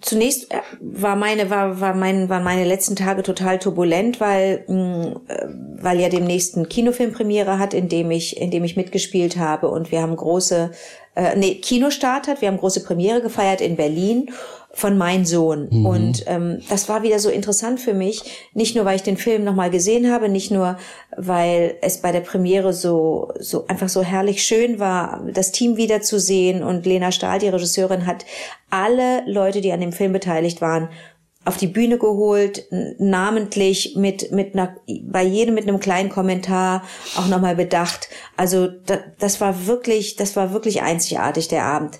Zunächst 0.00 0.52
äh, 0.52 0.60
war 0.80 1.16
meine 1.16 1.50
war 1.50 1.80
war 1.80 1.94
mein 1.94 2.28
waren 2.28 2.44
meine 2.44 2.64
letzten 2.64 2.94
Tage 2.94 3.24
total 3.24 3.58
turbulent, 3.58 4.20
weil 4.20 4.64
mh, 4.68 5.20
äh, 5.26 5.46
weil 5.82 5.98
ja 5.98 6.08
demnächst 6.08 6.56
ein 6.56 6.68
Kinofilmpremiere 6.68 7.58
hat, 7.58 7.74
in 7.74 7.88
dem 7.88 8.10
ich 8.12 8.40
in 8.40 8.52
dem 8.52 8.62
ich 8.62 8.76
mitgespielt 8.76 9.36
habe 9.36 9.68
und 9.68 9.90
wir 9.90 10.00
haben 10.00 10.14
große 10.14 10.70
äh, 11.16 11.36
nee 11.36 11.56
Kinostart 11.56 12.28
hat, 12.28 12.40
wir 12.40 12.48
haben 12.48 12.58
große 12.58 12.84
Premiere 12.84 13.20
gefeiert 13.20 13.60
in 13.60 13.74
Berlin 13.74 14.30
von 14.72 14.96
Mein 14.96 15.24
Sohn 15.24 15.68
und 15.84 16.24
ähm, 16.26 16.60
das 16.68 16.88
war 16.88 17.02
wieder 17.02 17.18
so 17.18 17.28
interessant 17.28 17.80
für 17.80 17.92
mich, 17.92 18.22
nicht 18.54 18.76
nur 18.76 18.84
weil 18.84 18.96
ich 18.96 19.02
den 19.02 19.16
Film 19.16 19.42
noch 19.42 19.54
mal 19.54 19.70
gesehen 19.70 20.12
habe, 20.12 20.28
nicht 20.28 20.50
nur 20.50 20.78
weil 21.16 21.76
es 21.82 21.98
bei 21.98 22.12
der 22.12 22.20
Premiere 22.20 22.72
so 22.72 23.32
so 23.40 23.66
einfach 23.66 23.88
so 23.88 24.02
herrlich 24.02 24.42
schön 24.44 24.78
war, 24.78 25.24
das 25.32 25.50
Team 25.50 25.76
wiederzusehen 25.76 26.62
und 26.62 26.86
Lena 26.86 27.10
Stahl, 27.10 27.40
die 27.40 27.48
Regisseurin, 27.48 28.06
hat 28.06 28.24
alle 28.70 29.22
Leute, 29.26 29.60
die 29.60 29.72
an 29.72 29.80
dem 29.80 29.92
Film 29.92 30.12
beteiligt 30.12 30.60
waren, 30.60 30.88
auf 31.44 31.56
die 31.56 31.66
Bühne 31.66 31.98
geholt, 31.98 32.66
namentlich 32.98 33.96
mit 33.96 34.30
mit 34.30 34.54
einer 34.54 34.76
bei 35.04 35.24
jedem 35.24 35.54
mit 35.54 35.66
einem 35.66 35.80
kleinen 35.80 36.10
Kommentar 36.10 36.84
auch 37.16 37.28
nochmal 37.28 37.56
bedacht. 37.56 38.08
Also 38.36 38.68
da, 38.68 38.98
das 39.18 39.40
war 39.40 39.66
wirklich, 39.66 40.16
das 40.16 40.36
war 40.36 40.52
wirklich 40.52 40.82
einzigartig 40.82 41.48
der 41.48 41.64
Abend. 41.64 41.98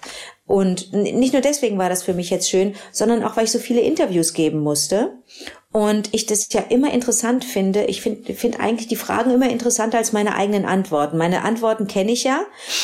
Und 0.51 0.93
nicht 0.93 1.33
nur 1.33 1.43
deswegen 1.43 1.79
war 1.79 1.89
das 1.89 2.03
für 2.03 2.13
mich 2.13 2.29
jetzt 2.29 2.51
schön, 2.51 2.75
sondern 2.91 3.23
auch 3.23 3.37
weil 3.37 3.45
ich 3.45 3.53
so 3.53 3.61
viele 3.61 3.83
Interviews 3.83 4.35
geben 4.35 4.59
musste. 4.59 5.13
Und 5.71 6.13
ich 6.13 6.27
das 6.27 6.49
ja 6.53 6.61
immer 6.71 6.93
interessant 6.93 7.45
finde. 7.45 7.85
Ich 7.85 8.03
finde 8.03 8.35
find 8.35 8.59
eigentlich 8.59 8.89
die 8.89 8.97
Fragen 8.97 9.31
immer 9.31 9.49
interessanter 9.49 9.99
als 9.99 10.13
meine 10.13 10.35
eigenen 10.35 10.65
Antworten. 10.65 11.19
Meine 11.19 11.45
Antworten 11.45 11.87
kenne 11.87 12.11
ich 12.11 12.25
ja. 12.25 12.41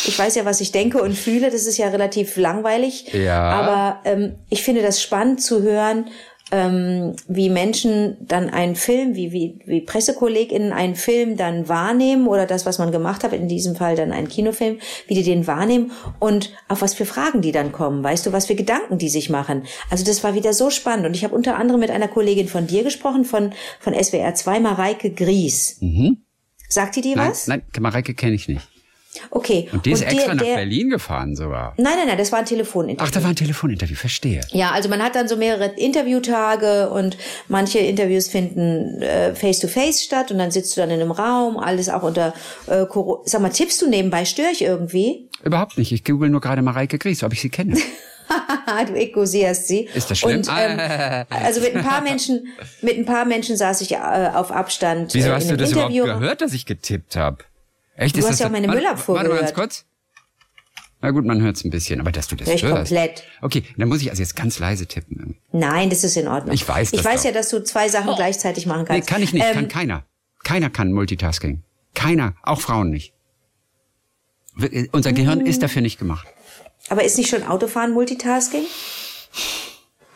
Ich 0.06 0.16
weiß 0.16 0.36
ja, 0.36 0.44
was 0.44 0.60
ich 0.60 0.70
denke 0.70 1.02
und 1.02 1.14
fühle. 1.14 1.50
Das 1.50 1.66
ist 1.66 1.76
ja 1.76 1.88
relativ 1.88 2.36
langweilig. 2.36 3.12
Ja. 3.12 3.42
Aber 3.42 4.00
ähm, 4.04 4.36
ich 4.48 4.62
finde 4.62 4.82
das 4.82 5.02
spannend 5.02 5.42
zu 5.42 5.62
hören, 5.62 6.06
ähm, 6.52 7.16
wie 7.26 7.50
Menschen 7.50 8.16
dann 8.20 8.50
einen 8.50 8.76
Film, 8.76 9.16
wie, 9.16 9.32
wie, 9.32 9.58
wie 9.66 9.80
PressekollegInnen 9.80 10.72
einen 10.72 10.94
Film 10.94 11.36
dann 11.36 11.68
wahrnehmen 11.68 12.28
oder 12.28 12.46
das, 12.46 12.64
was 12.64 12.78
man 12.78 12.92
gemacht 12.92 13.24
hat, 13.24 13.32
in 13.32 13.48
diesem 13.48 13.74
Fall 13.74 13.96
dann 13.96 14.12
einen 14.12 14.28
Kinofilm, 14.28 14.78
wie 15.08 15.14
die 15.14 15.24
den 15.24 15.46
wahrnehmen 15.46 15.90
und 16.20 16.52
auf 16.68 16.82
was 16.82 16.94
für 16.94 17.04
Fragen 17.04 17.42
die 17.42 17.52
dann 17.52 17.72
kommen, 17.72 18.02
weißt 18.04 18.26
du, 18.26 18.32
was 18.32 18.46
für 18.46 18.54
Gedanken 18.54 18.98
die 18.98 19.08
sich 19.08 19.28
machen. 19.28 19.64
Also 19.90 20.04
das 20.04 20.22
war 20.22 20.34
wieder 20.34 20.52
so 20.52 20.70
spannend 20.70 21.06
und 21.06 21.16
ich 21.16 21.24
habe 21.24 21.34
unter 21.34 21.56
anderem 21.56 21.80
mit 21.80 21.90
einer 21.90 22.08
Kollegin 22.08 22.46
von 22.48 22.66
dir 22.66 22.84
gesprochen, 22.84 23.24
von, 23.24 23.52
von 23.80 23.94
SWR 23.94 24.34
2, 24.34 24.60
Mareike 24.60 25.10
Gries. 25.10 25.78
Sagt 26.68 26.96
die 26.96 27.00
dir 27.00 27.16
was? 27.16 27.46
nein, 27.48 27.62
Mareike 27.80 28.14
kenne 28.14 28.34
ich 28.34 28.46
nicht. 28.48 28.68
Okay. 29.30 29.68
Und 29.72 29.86
die 29.86 29.92
ist 29.92 30.02
der- 30.02 30.12
extra 30.12 30.34
nach 30.34 30.42
der- 30.44 30.56
Berlin 30.56 30.90
gefahren 30.90 31.36
sogar. 31.36 31.74
Nein, 31.76 31.94
nein, 31.98 32.06
nein, 32.08 32.18
das 32.18 32.32
war 32.32 32.38
ein 32.40 32.44
Telefoninterview. 32.44 33.08
Ach, 33.08 33.10
da 33.12 33.22
war 33.22 33.30
ein 33.30 33.36
Telefoninterview, 33.36 33.94
verstehe. 33.96 34.40
Ja, 34.52 34.70
also 34.72 34.88
man 34.88 35.02
hat 35.02 35.14
dann 35.14 35.28
so 35.28 35.36
mehrere 35.36 35.66
Interviewtage 35.76 36.90
und 36.90 37.16
manche 37.48 37.78
Interviews 37.78 38.28
finden 38.28 39.02
äh, 39.02 39.34
face-to-face 39.34 40.02
statt 40.02 40.30
und 40.30 40.38
dann 40.38 40.50
sitzt 40.50 40.76
du 40.76 40.80
dann 40.80 40.90
in 40.90 41.00
einem 41.00 41.10
Raum, 41.10 41.56
alles 41.58 41.88
auch 41.88 42.02
unter 42.02 42.34
äh, 42.66 42.84
Corona. 42.86 43.22
Sag 43.24 43.40
mal, 43.40 43.50
tippst 43.50 43.80
du 43.82 43.88
nebenbei, 43.88 44.24
störe 44.24 44.50
ich 44.52 44.62
irgendwie? 44.62 45.28
Überhaupt 45.42 45.78
nicht. 45.78 45.92
Ich 45.92 46.04
google 46.04 46.30
nur 46.30 46.40
gerade 46.40 46.62
Mareike 46.62 46.98
Gries, 46.98 47.22
ob 47.22 47.32
ich 47.32 47.40
sie 47.40 47.50
kenne. 47.50 47.76
du 48.88 48.94
ekosierst 48.94 49.68
sie. 49.68 49.88
Ist 49.94 50.10
das 50.10 50.18
schlimm? 50.18 50.38
Und, 50.38 50.48
ähm, 50.58 50.80
also 51.30 51.60
mit 51.60 51.76
ein 51.76 51.84
paar 51.84 52.00
Menschen, 52.00 52.48
mit 52.82 52.96
ein 52.98 53.04
paar 53.06 53.24
Menschen 53.24 53.56
saß 53.56 53.80
ich 53.82 53.92
äh, 53.92 53.96
auf 54.34 54.50
Abstand. 54.50 55.14
Wieso 55.14 55.28
äh, 55.28 55.32
hast 55.32 55.44
in 55.44 55.50
du 55.50 55.56
das 55.56 55.70
Interview. 55.72 56.04
überhaupt 56.04 56.20
gehört, 56.20 56.40
dass 56.40 56.52
ich 56.52 56.66
getippt 56.66 57.16
habe? 57.16 57.38
Echt? 57.96 58.14
Du 58.16 58.20
ist 58.20 58.24
hast 58.26 58.32
das 58.32 58.38
ja 58.40 58.46
auch 58.46 58.50
meine 58.50 58.68
Warte- 58.68 58.80
Müllabfuhr 58.80 59.14
Warte 59.16 59.28
mal 59.30 59.38
ganz 59.40 59.54
kurz. 59.54 59.84
Na 61.02 61.10
gut, 61.10 61.24
man 61.24 61.40
hört 61.42 61.56
es 61.56 61.64
ein 61.64 61.70
bisschen, 61.70 62.00
aber 62.00 62.10
dass 62.10 62.26
du 62.28 62.36
das 62.36 62.48
Hör 62.48 62.54
ich 62.54 62.62
hörst. 62.62 62.74
komplett. 62.90 63.22
Okay, 63.42 63.64
dann 63.76 63.88
muss 63.88 64.00
ich 64.00 64.10
also 64.10 64.22
jetzt 64.22 64.34
ganz 64.34 64.58
leise 64.58 64.86
tippen. 64.86 65.36
Nein, 65.52 65.90
das 65.90 66.04
ist 66.04 66.16
in 66.16 66.26
Ordnung. 66.26 66.54
Ich 66.54 66.66
weiß 66.66 66.92
Ich 66.92 66.96
das 67.02 67.04
weiß 67.04 67.20
doch. 67.22 67.26
ja, 67.28 67.32
dass 67.32 67.48
du 67.50 67.62
zwei 67.62 67.88
Sachen 67.88 68.14
gleichzeitig 68.16 68.66
machen 68.66 68.82
Nee, 68.82 68.86
kannst. 68.88 69.08
kann 69.08 69.22
ich 69.22 69.32
nicht, 69.32 69.44
Ähm, 69.44 69.54
kann 69.54 69.68
keiner. 69.68 70.04
Keiner 70.42 70.70
kann 70.70 70.92
Multitasking. 70.92 71.62
Keiner, 71.94 72.34
auch 72.42 72.60
Frauen 72.60 72.90
nicht. 72.90 73.12
Wir- 74.54 74.72
äh, 74.72 74.88
Unser 74.92 75.12
Gehirn 75.12 75.40
Mm. 75.42 75.46
ist 75.46 75.62
dafür 75.62 75.82
nicht 75.82 75.98
gemacht. 75.98 76.26
aber 76.88 77.04
ist 77.04 77.18
nicht 77.18 77.28
schon 77.28 77.42
Autofahren 77.42 77.92
Multitasking? 77.92 78.64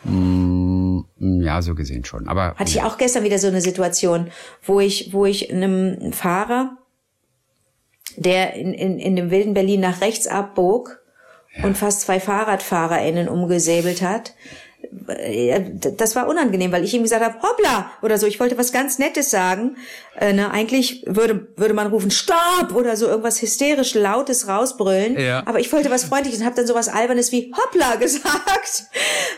Hm, 0.03 1.05
Ja, 1.43 1.61
so 1.61 1.75
gesehen 1.75 2.05
schon. 2.05 2.27
Aber 2.27 2.55
Hatte 2.55 2.69
ich 2.71 2.81
auch 2.81 2.97
gestern 2.97 3.23
wieder 3.23 3.37
so 3.39 3.47
eine 3.47 3.61
Situation, 3.61 4.31
wo 4.63 4.79
ich, 4.79 5.13
wo 5.13 5.25
ich 5.25 5.51
einem 5.51 6.11
Fahrer, 6.13 6.77
der 8.17 8.53
in, 8.53 8.73
in, 8.73 8.99
in 8.99 9.15
dem 9.15 9.31
wilden 9.31 9.53
Berlin 9.53 9.81
nach 9.81 10.01
rechts 10.01 10.27
abbog 10.27 11.01
und 11.63 11.77
fast 11.77 12.01
zwei 12.01 12.19
FahrradfahrerInnen 12.19 13.27
umgesäbelt 13.27 14.01
hat. 14.01 14.33
Das 15.97 16.15
war 16.15 16.27
unangenehm, 16.27 16.71
weil 16.71 16.83
ich 16.83 16.93
ihm 16.93 17.03
gesagt 17.03 17.23
habe, 17.23 17.41
hoppla 17.41 17.91
oder 18.01 18.17
so. 18.17 18.25
Ich 18.25 18.39
wollte 18.39 18.57
was 18.57 18.71
ganz 18.71 18.97
Nettes 18.97 19.29
sagen. 19.29 19.77
Äh, 20.19 20.33
ne, 20.33 20.51
eigentlich 20.51 21.03
würde, 21.05 21.47
würde 21.55 21.73
man 21.73 21.87
rufen, 21.87 22.09
Stopp 22.09 22.73
oder 22.73 22.97
so 22.97 23.07
irgendwas 23.07 23.41
hysterisch 23.41 23.93
Lautes 23.93 24.47
rausbrüllen. 24.47 25.19
Ja. 25.19 25.43
Aber 25.45 25.59
ich 25.59 25.71
wollte 25.71 25.91
was 25.91 26.05
Freundliches 26.05 26.39
und 26.39 26.45
habe 26.45 26.55
dann 26.55 26.67
sowas 26.67 26.89
Albernes 26.89 27.31
wie 27.31 27.53
hoppla 27.55 27.95
gesagt, 27.99 28.85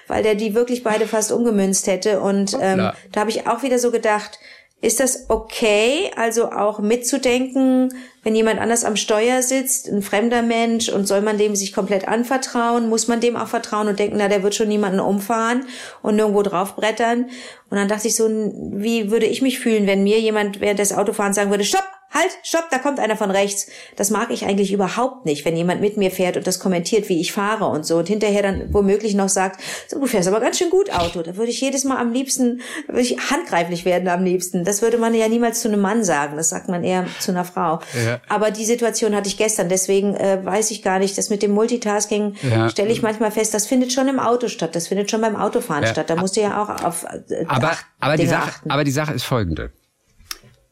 weil 0.07 0.23
der 0.23 0.35
die 0.35 0.55
wirklich 0.55 0.81
beide 0.81 1.07
fast 1.07 1.31
umgemünzt 1.31 1.87
hätte. 1.87 2.21
Und 2.21 2.53
ähm, 2.53 2.79
Hoppla. 2.79 2.95
da 3.11 3.19
habe 3.19 3.29
ich 3.29 3.45
auch 3.45 3.63
wieder 3.63 3.79
so 3.79 3.91
gedacht, 3.91 4.39
ist 4.83 4.99
das 4.99 5.29
okay, 5.29 6.11
also 6.17 6.51
auch 6.51 6.79
mitzudenken, 6.79 7.93
wenn 8.21 8.35
jemand 8.35 8.59
anders 8.59 8.83
am 8.83 8.97
Steuer 8.97 9.41
sitzt, 9.41 9.87
ein 9.87 10.01
fremder 10.01 10.41
Mensch, 10.41 10.89
und 10.89 11.07
soll 11.07 11.21
man 11.21 11.37
dem 11.37 11.55
sich 11.55 11.71
komplett 11.71 12.05
anvertrauen? 12.05 12.89
Muss 12.89 13.07
man 13.07 13.21
dem 13.21 13.37
auch 13.37 13.47
vertrauen 13.47 13.87
und 13.87 13.97
denken, 13.97 14.17
na, 14.17 14.27
der 14.27 14.43
wird 14.43 14.55
schon 14.55 14.67
niemanden 14.67 14.99
umfahren 14.99 15.65
und 16.01 16.17
nirgendwo 16.17 16.41
draufbrettern? 16.41 17.29
Und 17.69 17.77
dann 17.77 17.87
dachte 17.87 18.09
ich 18.09 18.17
so, 18.17 18.27
wie 18.27 19.09
würde 19.09 19.25
ich 19.25 19.41
mich 19.41 19.59
fühlen, 19.59 19.87
wenn 19.87 20.03
mir 20.03 20.19
jemand 20.19 20.59
während 20.59 20.79
des 20.79 20.91
Autofahrens 20.91 21.37
sagen 21.37 21.49
würde, 21.49 21.63
stopp, 21.63 21.87
halt, 22.13 22.29
stopp, 22.43 22.65
da 22.71 22.77
kommt 22.79 22.99
einer 22.99 23.17
von 23.17 23.31
rechts. 23.31 23.67
Das 23.95 24.09
mag 24.09 24.29
ich 24.31 24.45
eigentlich 24.45 24.71
überhaupt 24.71 25.25
nicht, 25.25 25.45
wenn 25.45 25.55
jemand 25.57 25.81
mit 25.81 25.97
mir 25.97 26.11
fährt 26.11 26.37
und 26.37 26.45
das 26.47 26.59
kommentiert, 26.59 27.09
wie 27.09 27.19
ich 27.19 27.31
fahre 27.31 27.65
und 27.65 27.85
so 27.85 27.97
und 27.97 28.07
hinterher 28.07 28.41
dann 28.43 28.73
womöglich 28.73 29.15
noch 29.15 29.29
sagt, 29.29 29.61
so, 29.87 29.99
du 29.99 30.05
fährst 30.05 30.27
aber 30.27 30.39
ganz 30.39 30.57
schön 30.57 30.69
gut 30.69 30.91
Auto. 30.93 31.21
Da 31.23 31.35
würde 31.37 31.49
ich 31.51 31.59
jedes 31.61 31.83
Mal 31.83 31.97
am 31.97 32.11
liebsten, 32.13 32.61
würde 32.87 33.01
ich 33.01 33.17
handgreiflich 33.31 33.85
werden 33.85 34.07
am 34.09 34.23
liebsten. 34.23 34.63
Das 34.63 34.81
würde 34.81 34.97
man 34.97 35.13
ja 35.13 35.27
niemals 35.27 35.61
zu 35.61 35.67
einem 35.67 35.81
Mann 35.81 36.03
sagen. 36.03 36.37
Das 36.37 36.49
sagt 36.49 36.69
man 36.69 36.83
eher 36.83 37.05
zu 37.19 37.31
einer 37.31 37.45
Frau. 37.45 37.79
Ja. 38.05 38.19
Aber 38.29 38.51
die 38.51 38.65
Situation 38.65 39.15
hatte 39.15 39.27
ich 39.27 39.37
gestern, 39.37 39.69
deswegen 39.69 40.15
äh, 40.15 40.39
weiß 40.43 40.71
ich 40.71 40.81
gar 40.83 40.99
nicht, 40.99 41.17
das 41.17 41.29
mit 41.29 41.41
dem 41.43 41.51
Multitasking 41.51 42.35
Ja. 42.43 42.69
stelle 42.69 42.91
ich 42.91 43.01
manchmal 43.01 43.31
fest, 43.31 43.53
das 43.53 43.65
findet 43.65 43.91
schon 43.93 44.07
im 44.07 44.19
Auto 44.19 44.47
statt, 44.47 44.75
das 44.75 44.87
findet 44.87 45.09
schon 45.09 45.21
beim 45.21 45.35
Autofahren 45.35 45.83
Ja. 45.83 45.89
statt. 45.89 46.09
Da 46.09 46.15
musst 46.15 46.35
du 46.35 46.41
ja 46.41 46.61
auch 46.61 46.83
auf 46.83 47.03
äh, 47.05 47.45
Aber, 47.47 47.71
acht 47.71 47.85
aber, 47.99 48.17
die 48.17 48.27
Sache, 48.27 48.51
aber 48.69 48.83
die 48.83 48.91
Sache 48.91 49.13
ist 49.13 49.23
folgende. 49.23 49.71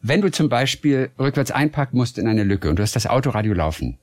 Wenn 0.02 0.20
du 0.20 0.32
zum 0.32 0.48
Beispiel 0.48 1.10
rückwärts 1.18 1.52
einparken 1.52 1.96
musst 1.96 2.18
in 2.18 2.26
eine 2.26 2.42
Lücke 2.42 2.68
und 2.68 2.76
du 2.76 2.82
hast 2.82 2.96
das 2.96 3.06
Autoradio 3.06 3.54
laufen, 3.54 3.98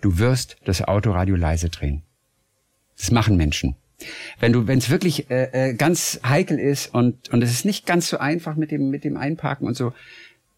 du 0.00 0.18
wirst 0.18 0.56
das 0.64 0.82
Autoradio 0.82 1.34
leise 1.34 1.68
drehen. 1.68 2.02
Das 2.96 3.10
machen 3.10 3.36
Menschen. 3.36 3.74
Wenn 4.38 4.52
du, 4.52 4.68
wenn 4.68 4.78
es 4.78 4.88
wirklich 4.88 5.30
äh, 5.30 5.70
äh, 5.70 5.74
ganz 5.74 6.20
heikel 6.24 6.58
ist 6.58 6.94
und 6.94 7.28
und 7.30 7.42
es 7.42 7.50
ist 7.50 7.64
nicht 7.64 7.86
ganz 7.86 8.08
so 8.08 8.18
einfach 8.18 8.56
mit 8.56 8.70
dem 8.70 8.90
mit 8.90 9.04
dem 9.04 9.16
Einparken 9.16 9.66
und 9.66 9.76
so, 9.76 9.92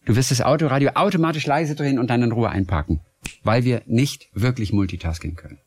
du 0.05 0.17
wirst 0.17 0.31
das 0.31 0.43
Autoradio 0.43 0.91
automatisch 0.95 1.47
leise 1.47 1.75
drehen 1.75 1.99
und 1.99 2.09
dann 2.09 2.23
in 2.23 2.33
Ruhe 2.33 2.51
einparken, 2.51 3.01
weil 3.43 3.65
wir 3.65 3.83
nicht 3.87 4.29
wirklich 4.35 4.73
Multitasking 4.73 5.35
können. 5.35 5.59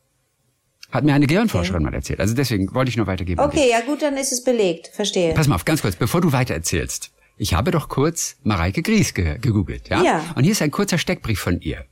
Hat 0.90 1.04
mir 1.04 1.14
eine 1.14 1.26
Gehirnforscherin 1.26 1.82
mal 1.82 1.92
erzählt. 1.94 2.20
Also 2.20 2.34
deswegen 2.34 2.72
wollte 2.72 2.88
ich 2.88 2.96
nur 2.96 3.06
weitergeben. 3.06 3.40
Okay, 3.40 3.68
ja 3.70 3.80
gut, 3.82 4.00
dann 4.00 4.16
ist 4.16 4.32
es 4.32 4.42
belegt. 4.42 4.88
Verstehe. 4.88 5.34
Pass 5.34 5.46
mal 5.46 5.56
auf, 5.56 5.64
ganz 5.64 5.82
kurz, 5.82 5.96
bevor 5.96 6.20
du 6.20 6.32
weiter 6.32 6.54
erzählst. 6.54 7.10
Ich 7.38 7.54
habe 7.54 7.70
doch 7.70 7.88
kurz 7.88 8.36
Mareike 8.42 8.82
Gries 8.82 9.14
ge 9.14 9.38
gegoogelt, 9.38 9.88
ja? 9.88 10.02
Ja. 10.02 10.24
Und 10.34 10.42
hier 10.44 10.52
ist 10.52 10.62
ein 10.62 10.70
kurzer 10.72 10.98
Steckbrief 10.98 11.40
von 11.40 11.60
ihr. 11.60 11.84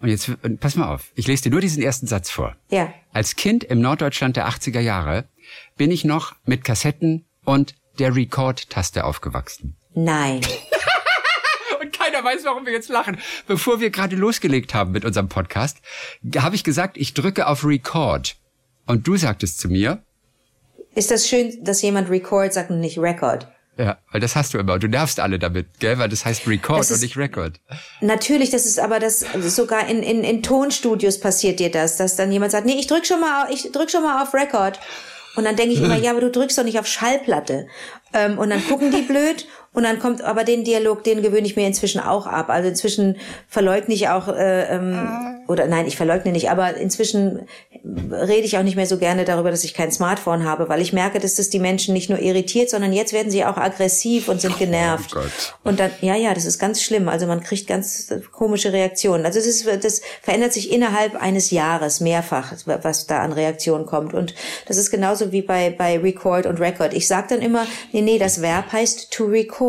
Und 0.00 0.08
jetzt, 0.08 0.30
und 0.42 0.58
pass 0.60 0.76
mal 0.76 0.92
auf, 0.92 1.12
ich 1.14 1.26
lese 1.26 1.44
dir 1.44 1.50
nur 1.50 1.60
diesen 1.60 1.82
ersten 1.82 2.06
Satz 2.06 2.30
vor. 2.30 2.56
Ja. 2.70 2.92
Als 3.12 3.36
Kind 3.36 3.64
im 3.64 3.80
Norddeutschland 3.80 4.36
der 4.36 4.48
80er 4.48 4.80
Jahre 4.80 5.28
bin 5.76 5.90
ich 5.90 6.04
noch 6.04 6.34
mit 6.44 6.64
Kassetten 6.64 7.24
und 7.44 7.74
der 7.98 8.14
Record-Taste 8.14 9.04
aufgewachsen. 9.04 9.76
Nein. 9.94 10.40
Und 11.80 11.92
keiner 11.92 12.24
weiß, 12.24 12.44
warum 12.44 12.64
wir 12.64 12.72
jetzt 12.72 12.88
lachen. 12.88 13.18
Bevor 13.48 13.80
wir 13.80 13.90
gerade 13.90 14.14
losgelegt 14.16 14.72
haben 14.72 14.92
mit 14.92 15.04
unserem 15.04 15.28
Podcast, 15.28 15.78
habe 16.36 16.54
ich 16.54 16.62
gesagt, 16.64 16.96
ich 16.96 17.12
drücke 17.12 17.46
auf 17.48 17.64
Record. 17.64 18.36
Und 18.86 19.06
du 19.06 19.16
sagtest 19.16 19.58
zu 19.58 19.68
mir, 19.68 20.02
Ist 20.94 21.10
das 21.10 21.28
schön, 21.28 21.62
dass 21.64 21.82
jemand 21.82 22.08
Record 22.08 22.52
sagt 22.52 22.70
und 22.70 22.80
nicht 22.80 22.98
Record? 22.98 23.48
Ja, 23.78 23.98
weil 24.10 24.20
das 24.20 24.36
hast 24.36 24.52
du 24.54 24.58
immer. 24.58 24.78
Du 24.78 24.86
nervst 24.88 25.18
alle 25.20 25.38
damit, 25.38 25.66
gell? 25.80 25.98
Weil 25.98 26.08
das 26.08 26.24
heißt 26.24 26.46
Record 26.46 26.80
Das 26.80 26.90
und 26.90 26.96
ist- 26.96 27.02
nicht 27.02 27.16
Record. 27.16 27.58
Natürlich, 28.00 28.50
das 28.50 28.66
ist 28.66 28.78
aber 28.78 28.98
das 28.98 29.24
sogar 29.40 29.88
in, 29.88 30.02
in, 30.02 30.24
in 30.24 30.42
Tonstudios 30.42 31.18
passiert 31.20 31.58
dir 31.60 31.70
das, 31.70 31.96
dass 31.96 32.16
dann 32.16 32.30
jemand 32.32 32.52
sagt, 32.52 32.66
nee, 32.66 32.78
ich 32.78 32.86
drück 32.86 33.06
schon 33.06 33.20
mal, 33.20 33.50
ich 33.52 33.70
drück 33.72 33.90
schon 33.90 34.02
mal 34.02 34.22
auf 34.22 34.34
Record. 34.34 34.78
Und 35.34 35.44
dann 35.44 35.56
denke 35.56 35.72
ich 35.74 35.80
immer, 35.80 35.96
ja, 36.02 36.10
aber 36.10 36.20
du 36.20 36.30
drückst 36.30 36.58
doch 36.58 36.64
nicht 36.64 36.78
auf 36.78 36.86
Schallplatte. 36.86 37.66
Ähm, 38.12 38.36
und 38.38 38.50
dann 38.50 38.62
gucken 38.68 38.90
die 38.90 39.02
blöd 39.02 39.46
und 39.74 39.84
dann 39.84 39.98
kommt 40.00 40.22
aber 40.22 40.44
den 40.44 40.64
Dialog, 40.64 41.02
den 41.02 41.22
gewöhne 41.22 41.46
ich 41.46 41.56
mir 41.56 41.66
inzwischen 41.66 42.00
auch 42.00 42.26
ab. 42.26 42.50
Also 42.50 42.68
inzwischen 42.68 43.16
verleugne 43.48 43.94
ich 43.94 44.08
auch, 44.08 44.28
äh, 44.28 44.66
ähm, 44.66 45.44
oder 45.48 45.66
nein, 45.66 45.86
ich 45.86 45.96
verleugne 45.96 46.30
nicht, 46.30 46.50
aber 46.50 46.76
inzwischen 46.76 47.48
rede 47.82 48.44
ich 48.44 48.58
auch 48.58 48.62
nicht 48.62 48.76
mehr 48.76 48.86
so 48.86 48.98
gerne 48.98 49.24
darüber, 49.24 49.50
dass 49.50 49.64
ich 49.64 49.72
kein 49.72 49.90
Smartphone 49.90 50.44
habe, 50.44 50.68
weil 50.68 50.82
ich 50.82 50.92
merke, 50.92 51.20
dass 51.20 51.36
das 51.36 51.48
die 51.48 51.58
Menschen 51.58 51.94
nicht 51.94 52.10
nur 52.10 52.18
irritiert, 52.18 52.68
sondern 52.68 52.92
jetzt 52.92 53.14
werden 53.14 53.30
sie 53.30 53.46
auch 53.46 53.56
aggressiv 53.56 54.28
und 54.28 54.42
sind 54.42 54.58
genervt. 54.58 55.16
Oh. 55.16 55.20
Und 55.64 55.80
dann, 55.80 55.90
ja, 56.02 56.16
ja, 56.16 56.34
das 56.34 56.44
ist 56.44 56.58
ganz 56.58 56.82
schlimm. 56.82 57.08
Also 57.08 57.26
man 57.26 57.42
kriegt 57.42 57.66
ganz 57.66 58.12
komische 58.30 58.74
Reaktionen. 58.74 59.24
Also 59.24 59.38
das, 59.38 59.46
ist, 59.46 59.84
das 59.84 60.02
verändert 60.20 60.52
sich 60.52 60.70
innerhalb 60.70 61.20
eines 61.20 61.50
Jahres 61.50 62.00
mehrfach, 62.00 62.52
was 62.66 63.06
da 63.06 63.20
an 63.20 63.32
Reaktionen 63.32 63.86
kommt. 63.86 64.12
Und 64.12 64.34
das 64.68 64.76
ist 64.76 64.90
genauso 64.90 65.32
wie 65.32 65.42
bei, 65.42 65.70
bei 65.70 65.98
Record 65.98 66.44
und 66.44 66.60
Record. 66.60 66.92
Ich 66.92 67.08
sage 67.08 67.28
dann 67.30 67.40
immer, 67.40 67.66
nee, 67.92 68.02
nee, 68.02 68.18
das 68.18 68.42
Verb 68.42 68.70
heißt 68.70 69.10
to 69.10 69.24
record. 69.24 69.61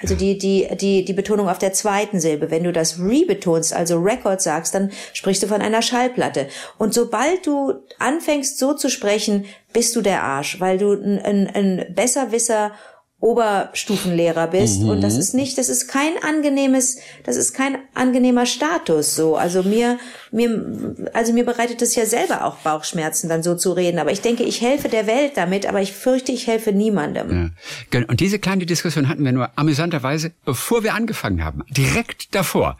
Also 0.00 0.14
die, 0.14 0.38
die, 0.38 0.68
die, 0.76 1.04
die 1.04 1.12
Betonung 1.12 1.48
auf 1.48 1.58
der 1.58 1.72
zweiten 1.72 2.20
Silbe. 2.20 2.50
Wenn 2.50 2.64
du 2.64 2.72
das 2.72 2.98
re 3.00 3.24
betonst, 3.26 3.72
also 3.72 3.98
Record 3.98 4.40
sagst, 4.40 4.74
dann 4.74 4.90
sprichst 5.12 5.42
du 5.42 5.48
von 5.48 5.62
einer 5.62 5.82
Schallplatte. 5.82 6.48
Und 6.78 6.94
sobald 6.94 7.46
du 7.46 7.74
anfängst 7.98 8.58
so 8.58 8.74
zu 8.74 8.88
sprechen, 8.88 9.46
bist 9.72 9.96
du 9.96 10.00
der 10.00 10.22
Arsch, 10.22 10.60
weil 10.60 10.78
du 10.78 10.92
ein, 10.92 11.18
ein, 11.18 11.50
ein 11.54 11.94
Besserwisser 11.94 12.72
Oberstufenlehrer 13.18 14.46
bist 14.48 14.82
und 14.82 15.00
das 15.00 15.16
ist 15.16 15.32
nicht, 15.32 15.56
das 15.56 15.70
ist 15.70 15.88
kein 15.88 16.12
angenehmes, 16.22 16.98
das 17.24 17.36
ist 17.36 17.54
kein 17.54 17.78
angenehmer 17.94 18.44
Status 18.44 19.14
so. 19.14 19.36
Also 19.36 19.62
mir 19.62 19.98
mir 20.30 20.94
also 21.14 21.32
mir 21.32 21.46
bereitet 21.46 21.80
es 21.80 21.94
ja 21.94 22.04
selber 22.04 22.44
auch 22.44 22.56
Bauchschmerzen 22.58 23.30
dann 23.30 23.42
so 23.42 23.54
zu 23.54 23.72
reden, 23.72 23.98
aber 23.98 24.12
ich 24.12 24.20
denke, 24.20 24.42
ich 24.42 24.60
helfe 24.60 24.90
der 24.90 25.06
Welt 25.06 25.32
damit, 25.36 25.64
aber 25.64 25.80
ich 25.80 25.92
fürchte, 25.92 26.30
ich 26.30 26.46
helfe 26.46 26.72
niemandem. 26.72 27.30
Ja. 27.30 27.50
Genau. 27.90 28.06
Und 28.08 28.20
diese 28.20 28.38
kleine 28.38 28.66
Diskussion 28.66 29.08
hatten 29.08 29.24
wir 29.24 29.32
nur 29.32 29.50
amüsanterweise, 29.56 30.32
bevor 30.44 30.82
wir 30.82 30.92
angefangen 30.92 31.42
haben. 31.42 31.64
Direkt 31.70 32.34
davor. 32.34 32.78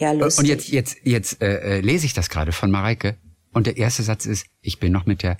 Ja, 0.00 0.10
lustig. 0.10 0.42
Und 0.42 0.48
jetzt, 0.48 0.68
jetzt, 0.68 0.96
jetzt 1.04 1.40
äh, 1.40 1.78
äh, 1.78 1.80
lese 1.80 2.06
ich 2.06 2.12
das 2.12 2.28
gerade 2.28 2.50
von 2.50 2.72
Mareike. 2.72 3.16
Und 3.52 3.68
der 3.68 3.76
erste 3.76 4.02
Satz 4.02 4.26
ist, 4.26 4.46
ich 4.62 4.80
bin 4.80 4.92
noch 4.92 5.06
mit 5.06 5.22
der 5.22 5.38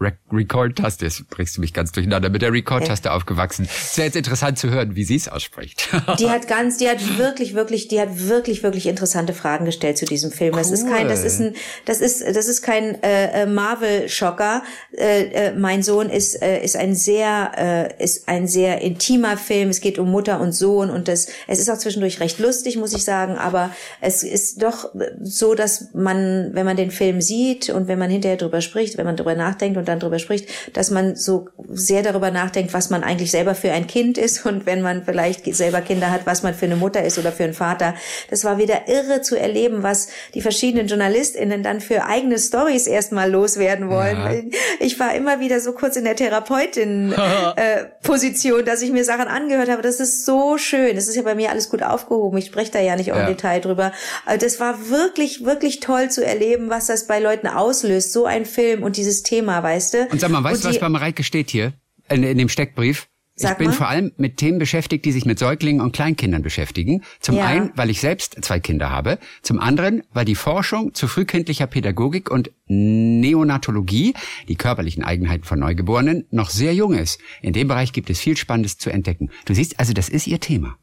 Rec 0.00 0.18
Record-Taste, 0.30 1.06
jetzt 1.06 1.28
bringst 1.30 1.56
du 1.56 1.60
mich 1.60 1.72
ganz 1.72 1.92
durcheinander, 1.92 2.28
mit 2.28 2.42
der 2.42 2.52
Record-Taste 2.52 3.12
aufgewachsen. 3.12 3.66
Es 3.70 3.96
wäre 3.96 4.06
jetzt 4.06 4.16
interessant 4.16 4.58
zu 4.58 4.70
hören, 4.70 4.94
wie 4.94 5.04
sie 5.04 5.16
es 5.16 5.28
ausspricht. 5.28 5.88
Die 6.18 6.28
hat 6.28 6.46
ganz, 6.48 6.76
die 6.76 6.88
hat 6.88 7.18
wirklich, 7.18 7.54
wirklich, 7.54 7.88
die 7.88 8.00
hat 8.00 8.28
wirklich, 8.28 8.62
wirklich 8.62 8.86
interessante 8.86 9.32
Fragen 9.32 9.64
gestellt 9.64 9.98
zu 9.98 10.04
diesem 10.04 10.30
Film. 10.30 10.54
Das 10.54 10.70
ist 10.70 10.86
kein, 10.86 11.08
das 11.08 11.24
ist 11.24 11.40
ein, 11.40 11.54
das 11.86 12.00
ist, 12.00 12.22
das 12.36 12.46
ist 12.46 12.62
kein 12.62 13.02
äh, 13.02 13.42
äh, 13.42 13.46
Marvel-Schocker. 13.46 14.62
Äh, 14.96 15.22
äh, 15.22 15.52
mein 15.54 15.82
Sohn 15.82 16.10
ist, 16.10 16.40
äh, 16.42 16.62
ist 16.62 16.76
ein 16.76 16.94
sehr, 16.94 17.52
äh, 17.98 18.04
ist 18.04 18.28
ein 18.28 18.46
sehr 18.46 18.82
intimer 18.82 19.36
Film. 19.36 19.70
Es 19.70 19.80
geht 19.80 19.98
um 19.98 20.10
Mutter 20.10 20.40
und 20.40 20.52
Sohn 20.52 20.90
und 20.90 21.08
das, 21.08 21.28
es 21.46 21.58
ist 21.58 21.70
auch 21.70 21.78
zwischendurch 21.78 22.20
recht 22.20 22.38
lustig, 22.38 22.76
muss 22.76 22.92
ich 22.92 23.04
sagen. 23.04 23.36
Aber 23.36 23.70
es 24.00 24.22
ist 24.22 24.62
doch 24.62 24.90
so, 25.22 25.54
dass 25.54 25.92
man, 25.94 26.50
wenn 26.52 26.66
man 26.66 26.76
den 26.76 26.90
Film 26.90 27.20
sieht 27.20 27.70
und 27.70 27.88
wenn 27.88 27.98
man 27.98 28.10
hinterher 28.10 28.36
drüber 28.36 28.60
spricht, 28.60 28.98
wenn 28.98 29.06
man 29.06 29.16
drüber 29.16 29.34
nachdenkt 29.34 29.76
und 29.76 29.87
dann 29.88 30.00
drüber 30.00 30.18
spricht, 30.18 30.48
dass 30.76 30.90
man 30.90 31.16
so 31.16 31.48
sehr 31.70 32.02
darüber 32.02 32.30
nachdenkt, 32.30 32.74
was 32.74 32.90
man 32.90 33.02
eigentlich 33.02 33.30
selber 33.30 33.54
für 33.54 33.72
ein 33.72 33.86
Kind 33.86 34.18
ist 34.18 34.44
und 34.46 34.66
wenn 34.66 34.82
man 34.82 35.04
vielleicht 35.04 35.44
selber 35.54 35.80
Kinder 35.80 36.10
hat, 36.10 36.26
was 36.26 36.42
man 36.42 36.52
für 36.54 36.66
eine 36.66 36.76
Mutter 36.76 37.02
ist 37.04 37.18
oder 37.18 37.32
für 37.32 37.44
einen 37.44 37.54
Vater. 37.54 37.94
Das 38.30 38.44
war 38.44 38.58
wieder 38.58 38.88
irre 38.88 39.22
zu 39.22 39.38
erleben, 39.38 39.82
was 39.82 40.08
die 40.34 40.42
verschiedenen 40.42 40.86
JournalistInnen 40.86 41.62
dann 41.62 41.80
für 41.80 42.04
eigene 42.04 42.38
Stories 42.38 42.86
erstmal 42.86 43.30
loswerden 43.30 43.88
wollen. 43.88 44.50
Ich 44.80 44.98
war 45.00 45.14
immer 45.14 45.40
wieder 45.40 45.60
so 45.60 45.72
kurz 45.72 45.96
in 45.96 46.04
der 46.04 46.16
Therapeutin-Position, 46.16 48.64
dass 48.68 48.82
ich 48.82 48.90
mir 48.92 49.04
Sachen 49.04 49.28
angehört 49.28 49.68
habe. 49.70 49.82
Das 49.82 50.00
ist 50.00 50.24
so 50.24 50.58
schön. 50.58 50.96
Das 50.96 51.06
ist 51.08 51.16
ja 51.16 51.22
bei 51.22 51.34
mir 51.34 51.50
alles 51.50 51.68
gut 51.70 51.82
aufgehoben. 51.82 52.38
Ich 52.38 52.46
spreche 52.46 52.72
da 52.72 52.80
ja 52.80 52.96
nicht 52.96 53.08
Ja. 53.08 53.20
im 53.20 53.26
Detail 53.26 53.60
drüber. 53.60 53.92
Aber 54.26 54.38
das 54.38 54.60
war 54.60 54.88
wirklich, 54.90 55.44
wirklich 55.44 55.80
toll 55.80 56.10
zu 56.10 56.24
erleben, 56.24 56.70
was 56.70 56.86
das 56.86 57.06
bei 57.06 57.18
Leuten 57.20 57.46
auslöst. 57.46 58.12
So 58.12 58.26
ein 58.26 58.44
Film 58.44 58.82
und 58.82 58.96
dieses 58.96 59.22
Thema, 59.22 59.62
weißt 59.78 59.94
du? 59.94 60.08
Und 60.10 60.20
sag 60.20 60.30
mal, 60.30 60.42
weißt 60.44 60.64
du, 60.64 60.68
was 60.68 60.80
bei 60.80 60.88
Mareike 60.88 61.22
steht 61.24 61.50
hier? 61.50 61.72
In, 62.10 62.22
in 62.22 62.38
dem 62.38 62.48
Steckbrief? 62.48 63.08
Sag 63.40 63.52
ich 63.52 63.58
bin 63.58 63.68
mal. 63.68 63.72
vor 63.72 63.88
allem 63.88 64.10
mit 64.16 64.36
Themen 64.36 64.58
beschäftigt, 64.58 65.04
die 65.04 65.12
sich 65.12 65.24
mit 65.24 65.38
Säuglingen 65.38 65.80
und 65.80 65.92
Kleinkindern 65.92 66.42
beschäftigen. 66.42 67.02
Zum 67.20 67.36
Ja. 67.36 67.46
einen, 67.46 67.70
weil 67.76 67.88
ich 67.88 68.00
selbst 68.00 68.36
zwei 68.40 68.58
Kinder 68.58 68.90
habe. 68.90 69.18
Zum 69.42 69.60
anderen, 69.60 70.02
weil 70.12 70.24
die 70.24 70.34
Forschung 70.34 70.92
zu 70.92 71.06
frühkindlicher 71.06 71.68
Pädagogik 71.68 72.32
und 72.32 72.50
Neonatologie, 72.66 74.14
die 74.48 74.56
körperlichen 74.56 75.04
Eigenheiten 75.04 75.44
von 75.44 75.60
Neugeborenen, 75.60 76.26
noch 76.32 76.50
sehr 76.50 76.74
jung 76.74 76.94
ist. 76.94 77.20
In 77.40 77.52
dem 77.52 77.68
Bereich 77.68 77.92
gibt 77.92 78.10
es 78.10 78.18
viel 78.18 78.36
Spannendes 78.36 78.76
zu 78.78 78.90
entdecken. 78.90 79.30
Du 79.44 79.54
siehst, 79.54 79.78
also 79.78 79.92
das 79.92 80.08
ist 80.08 80.26
ihr 80.26 80.40
Thema. 80.40 80.76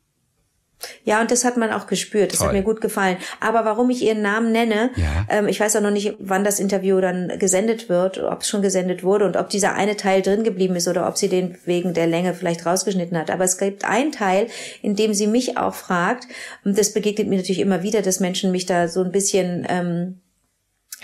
Ja, 1.03 1.21
und 1.21 1.31
das 1.31 1.45
hat 1.45 1.57
man 1.57 1.71
auch 1.71 1.87
gespürt. 1.87 2.31
Das 2.31 2.39
Toll. 2.39 2.47
hat 2.47 2.53
mir 2.55 2.63
gut 2.63 2.81
gefallen. 2.81 3.17
Aber 3.39 3.65
warum 3.65 3.89
ich 3.89 4.01
ihren 4.03 4.21
Namen 4.21 4.51
nenne, 4.51 4.91
Ja. 4.95 5.25
ähm, 5.29 5.47
ich 5.47 5.59
weiß 5.59 5.75
auch 5.75 5.81
noch 5.81 5.91
nicht, 5.91 6.15
wann 6.19 6.43
das 6.43 6.59
Interview 6.59 6.99
dann 7.01 7.37
gesendet 7.39 7.89
wird, 7.89 8.17
ob 8.21 8.41
es 8.41 8.49
schon 8.49 8.61
gesendet 8.61 9.03
wurde 9.03 9.25
und 9.25 9.37
ob 9.37 9.49
dieser 9.49 9.73
eine 9.73 9.97
Teil 9.97 10.21
drin 10.21 10.43
geblieben 10.43 10.75
ist 10.75 10.87
oder 10.87 11.07
ob 11.07 11.17
sie 11.17 11.29
den 11.29 11.57
wegen 11.65 11.93
der 11.93 12.07
Länge 12.07 12.33
vielleicht 12.33 12.65
rausgeschnitten 12.65 13.17
hat. 13.17 13.29
Aber 13.31 13.43
es 13.43 13.57
gibt 13.57 13.85
einen 13.85 14.11
Teil, 14.11 14.47
in 14.81 14.95
dem 14.95 15.13
sie 15.13 15.27
mich 15.27 15.57
auch 15.57 15.75
fragt, 15.75 16.27
und 16.63 16.77
das 16.77 16.93
begegnet 16.93 17.27
mir 17.27 17.37
natürlich 17.37 17.59
immer 17.59 17.83
wieder, 17.83 18.01
dass 18.01 18.19
Menschen 18.19 18.51
mich 18.51 18.65
da 18.65 18.87
so 18.87 19.03
ein 19.03 19.11
bisschen 19.11 19.65
ähm, 19.69 20.19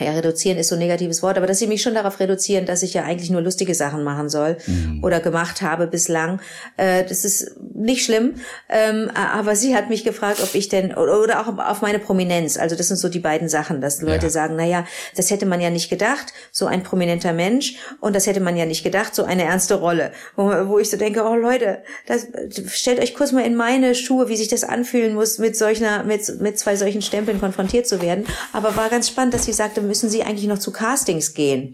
ja, 0.04 0.12
reduzieren 0.12 0.58
ist 0.58 0.70
so 0.70 0.76
ein 0.76 0.80
negatives 0.80 1.22
Wort, 1.24 1.38
aber 1.38 1.48
dass 1.48 1.60
sie 1.60 1.68
mich 1.68 1.82
schon 1.82 1.94
darauf 1.94 2.20
reduzieren, 2.20 2.66
dass 2.66 2.84
ich 2.84 2.94
ja 2.94 3.04
eigentlich 3.04 3.30
nur 3.30 3.42
lustige 3.42 3.76
Sachen 3.76 4.04
machen 4.04 4.30
soll 4.30 4.58
oder 5.02 5.20
gemacht 5.20 5.62
habe 5.62 5.88
bislang. 5.88 6.40
Äh, 6.78 7.04
das 7.06 7.26
ist 7.26 7.56
nicht 7.74 8.04
schlimm, 8.06 8.36
ähm, 8.70 9.10
aber 9.16 9.56
sie 9.56 9.76
hat 9.76 9.90
mich 9.90 10.04
gefragt, 10.04 10.42
ob 10.44 10.54
ich 10.56 10.70
denn, 10.70 10.94
oder 10.94 11.22
oder 11.22 11.40
auch 11.42 11.58
auf 11.58 11.82
meine 11.82 12.00
Prominenz, 12.00 12.58
also 12.58 12.76
das 12.76 12.88
sind 12.88 12.98
so 12.98 13.10
die 13.10 13.20
beiden 13.20 13.50
Sachen, 13.50 13.82
dass 13.82 14.02
Leute 14.02 14.26
Ja. 14.26 14.30
sagen, 14.32 14.56
na 14.58 14.66
ja, 14.66 14.86
das 15.16 15.30
hätte 15.30 15.46
man 15.46 15.62
ja 15.62 15.70
nicht 15.70 15.90
gedacht, 15.90 16.34
so 16.52 16.66
ein 16.66 16.84
prominenter 16.84 17.34
Mensch. 17.34 17.76
Und 18.00 18.16
das 18.16 18.28
hätte 18.28 18.40
man 18.40 18.58
ja 18.58 18.66
nicht 18.66 18.84
gedacht, 18.84 19.14
so 19.16 19.24
eine 19.24 19.44
ernste 19.44 19.76
Rolle, 19.76 20.12
wo, 20.36 20.44
wo 20.68 20.80
ich 20.80 20.90
so 20.90 20.98
denke, 20.98 21.24
oh 21.24 21.36
Leute, 21.36 21.84
das, 22.08 22.28
stellt 22.68 23.00
euch 23.00 23.14
kurz 23.14 23.32
mal 23.32 23.46
in 23.46 23.56
meine 23.56 23.96
Schuhe, 23.96 24.30
wie 24.30 24.36
sich 24.38 24.48
das 24.48 24.64
anfühlen 24.64 25.14
muss, 25.16 25.38
mit 25.38 25.56
solcher, 25.56 26.04
mit, 26.04 26.40
mit 26.42 26.58
zwei 26.60 26.76
solchen 26.76 27.02
Stempeln 27.02 27.40
konfrontiert 27.40 27.88
zu 27.88 28.02
werden, 28.02 28.26
aber 28.54 28.76
war 28.76 28.90
ganz 28.90 29.08
spannend, 29.08 29.34
dass 29.34 29.46
sie 29.46 29.54
sagte, 29.54 29.82
müssen 29.92 30.10
Sie 30.10 30.24
eigentlich 30.24 30.48
noch 30.48 30.60
zu 30.60 30.72
Castings 30.72 31.34
gehen? 31.34 31.70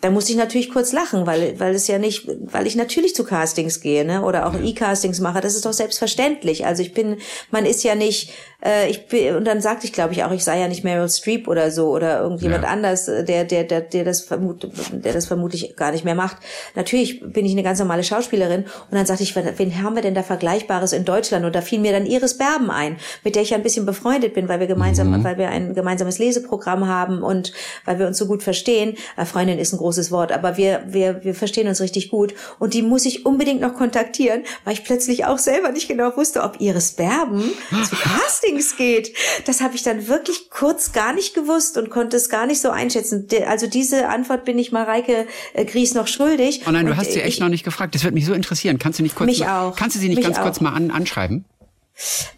Da 0.00 0.10
musste 0.10 0.32
ich 0.32 0.38
natürlich 0.38 0.70
kurz 0.70 0.92
lachen, 0.92 1.26
weil, 1.26 1.60
weil 1.60 1.74
es 1.74 1.86
ja 1.86 1.98
nicht, 1.98 2.26
weil 2.26 2.66
ich 2.66 2.74
natürlich 2.74 3.14
zu 3.14 3.24
Castings 3.24 3.80
gehe, 3.80 4.04
ne, 4.04 4.22
oder 4.24 4.46
auch 4.46 4.54
E-Castings 4.58 5.20
mache. 5.20 5.40
Das 5.40 5.54
ist 5.54 5.64
doch 5.64 5.72
selbstverständlich. 5.74 6.66
Also 6.66 6.82
ich 6.82 6.92
bin, 6.92 7.18
man 7.52 7.66
ist 7.66 7.84
ja 7.84 7.94
nicht, 7.94 8.30
äh, 8.64 8.88
ich 8.90 9.06
bin, 9.08 9.36
und 9.36 9.44
dann 9.46 9.60
sagte 9.60 9.86
ich, 9.86 9.92
glaube 9.92 10.12
ich, 10.12 10.24
auch, 10.24 10.30
ich 10.32 10.44
sei 10.44 10.60
ja 10.60 10.68
nicht 10.68 10.84
Meryl 10.84 11.08
Streep 11.08 11.48
oder 11.48 11.70
so 11.70 11.88
oder 11.90 12.20
irgendjemand 12.20 12.64
Ja. 12.64 12.70
anders, 12.70 13.08
äh, 13.08 13.24
der, 13.24 13.44
der, 13.44 13.64
der, 13.64 13.80
der 13.80 14.04
das 14.04 14.20
vermut, 14.22 14.68
der 14.92 15.12
das 15.12 15.26
vermutlich 15.26 15.76
gar 15.76 15.92
nicht 15.92 16.04
mehr 16.04 16.14
macht. 16.14 16.36
Natürlich 16.74 17.20
bin 17.20 17.44
ich 17.44 17.52
eine 17.52 17.62
ganz 17.62 17.78
normale 17.78 18.04
Schauspielerin. 18.04 18.62
Und 18.62 18.96
dann 18.96 19.06
sagte 19.06 19.22
ich, 19.22 19.34
wen 19.36 19.82
haben 19.82 19.94
wir 19.94 20.02
denn 20.02 20.14
da 20.14 20.22
Vergleichbares 20.22 20.92
in 20.92 21.04
Deutschland? 21.04 21.44
Und 21.44 21.54
da 21.54 21.60
fiel 21.60 21.80
mir 21.80 21.92
dann 21.92 22.06
Iris 22.06 22.38
Berben 22.38 22.70
ein, 22.70 22.96
mit 23.24 23.34
der 23.34 23.42
ich 23.42 23.50
ja 23.50 23.56
ein 23.56 23.62
bisschen 23.62 23.86
befreundet 23.86 24.34
bin, 24.34 24.48
weil 24.48 24.60
wir 24.60 24.66
gemeinsam, 24.66 25.22
weil 25.24 25.38
wir 25.38 25.48
ein 25.48 25.74
gemeinsames 25.74 26.18
Leseprogramm 26.18 26.86
haben 26.88 27.22
und 27.22 27.52
weil 27.84 27.98
wir 27.98 28.06
uns 28.06 28.18
so 28.18 28.26
gut 28.26 28.42
verstehen. 28.42 28.96
Äh, 29.16 29.24
Freundin 29.24 29.58
ist 29.58 29.72
ein 29.72 29.78
großes 29.78 30.10
Wort, 30.10 30.32
aber 30.32 30.56
wir, 30.56 30.82
wir, 30.86 31.24
wir 31.24 31.34
verstehen 31.34 31.68
uns 31.68 31.80
richtig 31.80 32.10
gut. 32.10 32.34
Und 32.58 32.74
die 32.74 32.82
muss 32.82 33.06
ich 33.06 33.26
unbedingt 33.26 33.60
noch 33.60 33.74
kontaktieren, 33.74 34.42
weil 34.64 34.74
ich 34.74 34.84
plötzlich 34.84 35.24
auch 35.24 35.38
selber 35.38 35.70
nicht 35.70 35.88
genau 35.88 36.16
wusste, 36.16 36.42
ob 36.42 36.60
Iris 36.60 36.92
Berben 36.92 37.42
zu 37.88 37.96
Castings 38.52 38.76
geht. 38.76 39.14
Das 39.46 39.60
habe 39.60 39.74
ich 39.74 39.82
dann 39.82 40.08
wirklich 40.08 40.50
kurz 40.50 40.92
gar 40.92 41.12
nicht 41.12 41.34
gewusst 41.34 41.76
und 41.76 41.90
konnte 41.90 42.16
es 42.16 42.28
gar 42.28 42.46
nicht 42.46 42.60
so 42.60 42.70
einschätzen. 42.70 43.26
Also 43.46 43.66
diese 43.66 44.08
Antwort 44.08 44.44
bin 44.44 44.58
ich 44.58 44.72
Mareike 44.72 45.26
äh, 45.54 45.64
Gries 45.64 45.94
noch 45.94 46.06
schuldig. 46.06 46.62
Oh 46.66 46.70
nein, 46.70 46.86
du 46.86 46.92
Und, 46.92 46.98
hast 46.98 47.12
sie 47.12 47.20
echt 47.20 47.34
ich, 47.34 47.40
noch 47.40 47.48
nicht 47.48 47.64
gefragt. 47.64 47.94
Das 47.94 48.04
würde 48.04 48.14
mich 48.14 48.26
so 48.26 48.32
interessieren. 48.34 48.78
Kannst 48.78 48.98
du 48.98 49.02
nicht 49.02 49.14
kurz 49.14 49.26
Mich 49.26 49.40
mal, 49.40 49.68
auch. 49.68 49.76
Kannst 49.76 49.96
du 49.96 50.00
sie 50.00 50.08
nicht 50.08 50.16
Mich 50.16 50.26
ganz 50.26 50.38
auch. 50.38 50.42
kurz 50.42 50.60
mal 50.60 50.72
an, 50.72 50.90
anschreiben? 50.90 51.44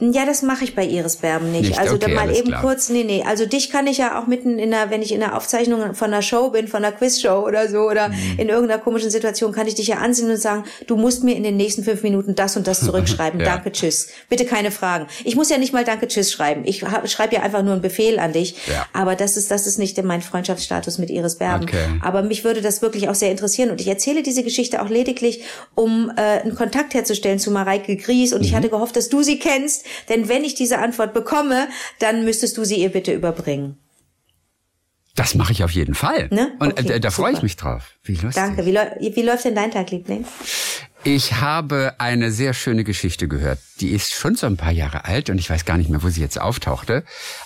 Ja, 0.00 0.26
das 0.26 0.42
mache 0.42 0.64
ich 0.64 0.74
bei 0.74 0.84
Iris 0.84 1.16
Berben 1.16 1.50
nicht. 1.52 1.68
Nicht? 1.68 1.78
Also 1.78 1.94
Okay, 1.94 2.06
da 2.08 2.14
mal 2.14 2.34
eben 2.34 2.48
klar. 2.48 2.60
kurz, 2.60 2.88
nee, 2.90 3.04
nee. 3.04 3.22
Also 3.26 3.46
dich 3.46 3.70
kann 3.70 3.86
ich 3.86 3.98
ja 3.98 4.20
auch 4.20 4.26
mitten 4.26 4.58
in 4.58 4.70
der, 4.72 4.90
wenn 4.90 5.00
ich 5.00 5.12
in 5.12 5.20
der 5.20 5.36
Aufzeichnung 5.36 5.94
von 5.94 6.08
einer 6.12 6.20
Show 6.22 6.50
bin, 6.50 6.68
von 6.68 6.84
einer 6.84 6.94
Quizshow 6.94 7.44
oder 7.46 7.68
so, 7.68 7.78
oder 7.88 8.08
Mhm. 8.08 8.14
in 8.38 8.48
irgendeiner 8.48 8.80
komischen 8.82 9.10
Situation, 9.10 9.52
kann 9.52 9.66
ich 9.66 9.74
dich 9.76 9.86
ja 9.86 9.96
ansehen 9.98 10.30
und 10.30 10.36
sagen, 10.36 10.64
du 10.86 10.96
musst 10.96 11.24
mir 11.24 11.34
in 11.36 11.44
den 11.44 11.56
nächsten 11.56 11.84
fünf 11.84 12.02
Minuten 12.02 12.34
das 12.34 12.56
und 12.56 12.66
das 12.66 12.80
zurückschreiben. 12.80 13.40
Ja. 13.44 13.46
Danke, 13.56 13.72
tschüss. 13.72 14.08
Bitte 14.28 14.44
keine 14.44 14.70
Fragen. 14.70 15.06
Ich 15.24 15.36
muss 15.36 15.48
ja 15.50 15.58
nicht 15.58 15.72
mal 15.72 15.84
Danke, 15.84 16.08
tschüss 16.08 16.32
schreiben. 16.32 16.62
Ich 16.64 16.80
schreibe 17.06 17.34
ja 17.36 17.42
einfach 17.42 17.62
nur 17.62 17.72
einen 17.72 17.82
Befehl 17.82 18.18
an 18.18 18.32
dich. 18.32 18.56
Ja. 18.66 18.86
Aber 18.92 19.14
das 19.16 19.36
ist, 19.36 19.50
das 19.50 19.66
ist 19.66 19.78
nicht 19.78 20.02
mein 20.02 20.20
Freundschaftsstatus 20.22 20.98
mit 20.98 21.10
Iris 21.10 21.36
Berben. 21.36 21.64
Okay. 21.64 21.78
Aber 22.02 22.22
mich 22.22 22.42
würde 22.44 22.60
das 22.60 22.82
wirklich 22.82 23.08
auch 23.08 23.14
sehr 23.14 23.30
interessieren. 23.30 23.70
Und 23.70 23.80
ich 23.80 23.88
erzähle 23.88 24.22
diese 24.22 24.42
Geschichte 24.42 24.82
auch 24.82 24.88
lediglich, 24.88 25.42
um 25.74 26.10
äh, 26.16 26.20
einen 26.40 26.54
Kontakt 26.54 26.94
herzustellen 26.94 27.38
zu 27.38 27.50
Mareike 27.50 27.96
Gries. 27.96 28.32
Und 28.32 28.40
Mhm. 28.40 28.44
ich 28.46 28.54
hatte 28.54 28.68
gehofft, 28.68 28.96
dass 28.96 29.08
du 29.08 29.22
sie 29.22 29.38
kennst. 29.44 29.86
Denn 30.08 30.28
wenn 30.28 30.44
ich 30.44 30.54
diese 30.54 30.78
Antwort 30.78 31.14
bekomme, 31.14 31.68
dann 31.98 32.24
müsstest 32.24 32.56
du 32.56 32.64
sie 32.64 32.76
ihr 32.76 32.90
bitte 32.90 33.12
überbringen. 33.12 33.78
Das 35.14 35.36
mache 35.36 35.52
ich 35.52 35.62
auf 35.62 35.70
jeden 35.70 35.94
Fall. 35.94 36.28
Ne? 36.30 36.52
Und 36.58 36.72
Okay, 36.72 36.94
äh, 36.94 37.00
da 37.00 37.10
freue 37.10 37.34
ich 37.34 37.42
mich 37.42 37.56
drauf. 37.56 37.92
Wie 38.02 38.14
lustig. 38.14 38.34
Danke. 38.34 38.66
Wie, 38.66 39.14
wie 39.14 39.22
läuft 39.22 39.44
denn 39.44 39.54
dein 39.54 39.70
Tag, 39.70 39.90
Liebling? 39.92 40.24
Ich 41.04 41.34
habe 41.34 41.94
eine 41.98 42.32
sehr 42.32 42.54
schöne 42.54 42.82
Geschichte 42.82 43.28
gehört. 43.28 43.58
Die 43.80 43.90
ist 43.90 44.12
schon 44.12 44.34
so 44.34 44.46
ein 44.46 44.56
paar 44.56 44.72
Jahre 44.72 45.04
alt 45.04 45.30
und 45.30 45.38
ich 45.38 45.50
weiß 45.50 45.66
gar 45.66 45.76
nicht 45.76 45.90
mehr, 45.90 46.02
wo 46.02 46.08
sie 46.08 46.22
jetzt 46.22 46.40
auftauchte. 46.40 47.04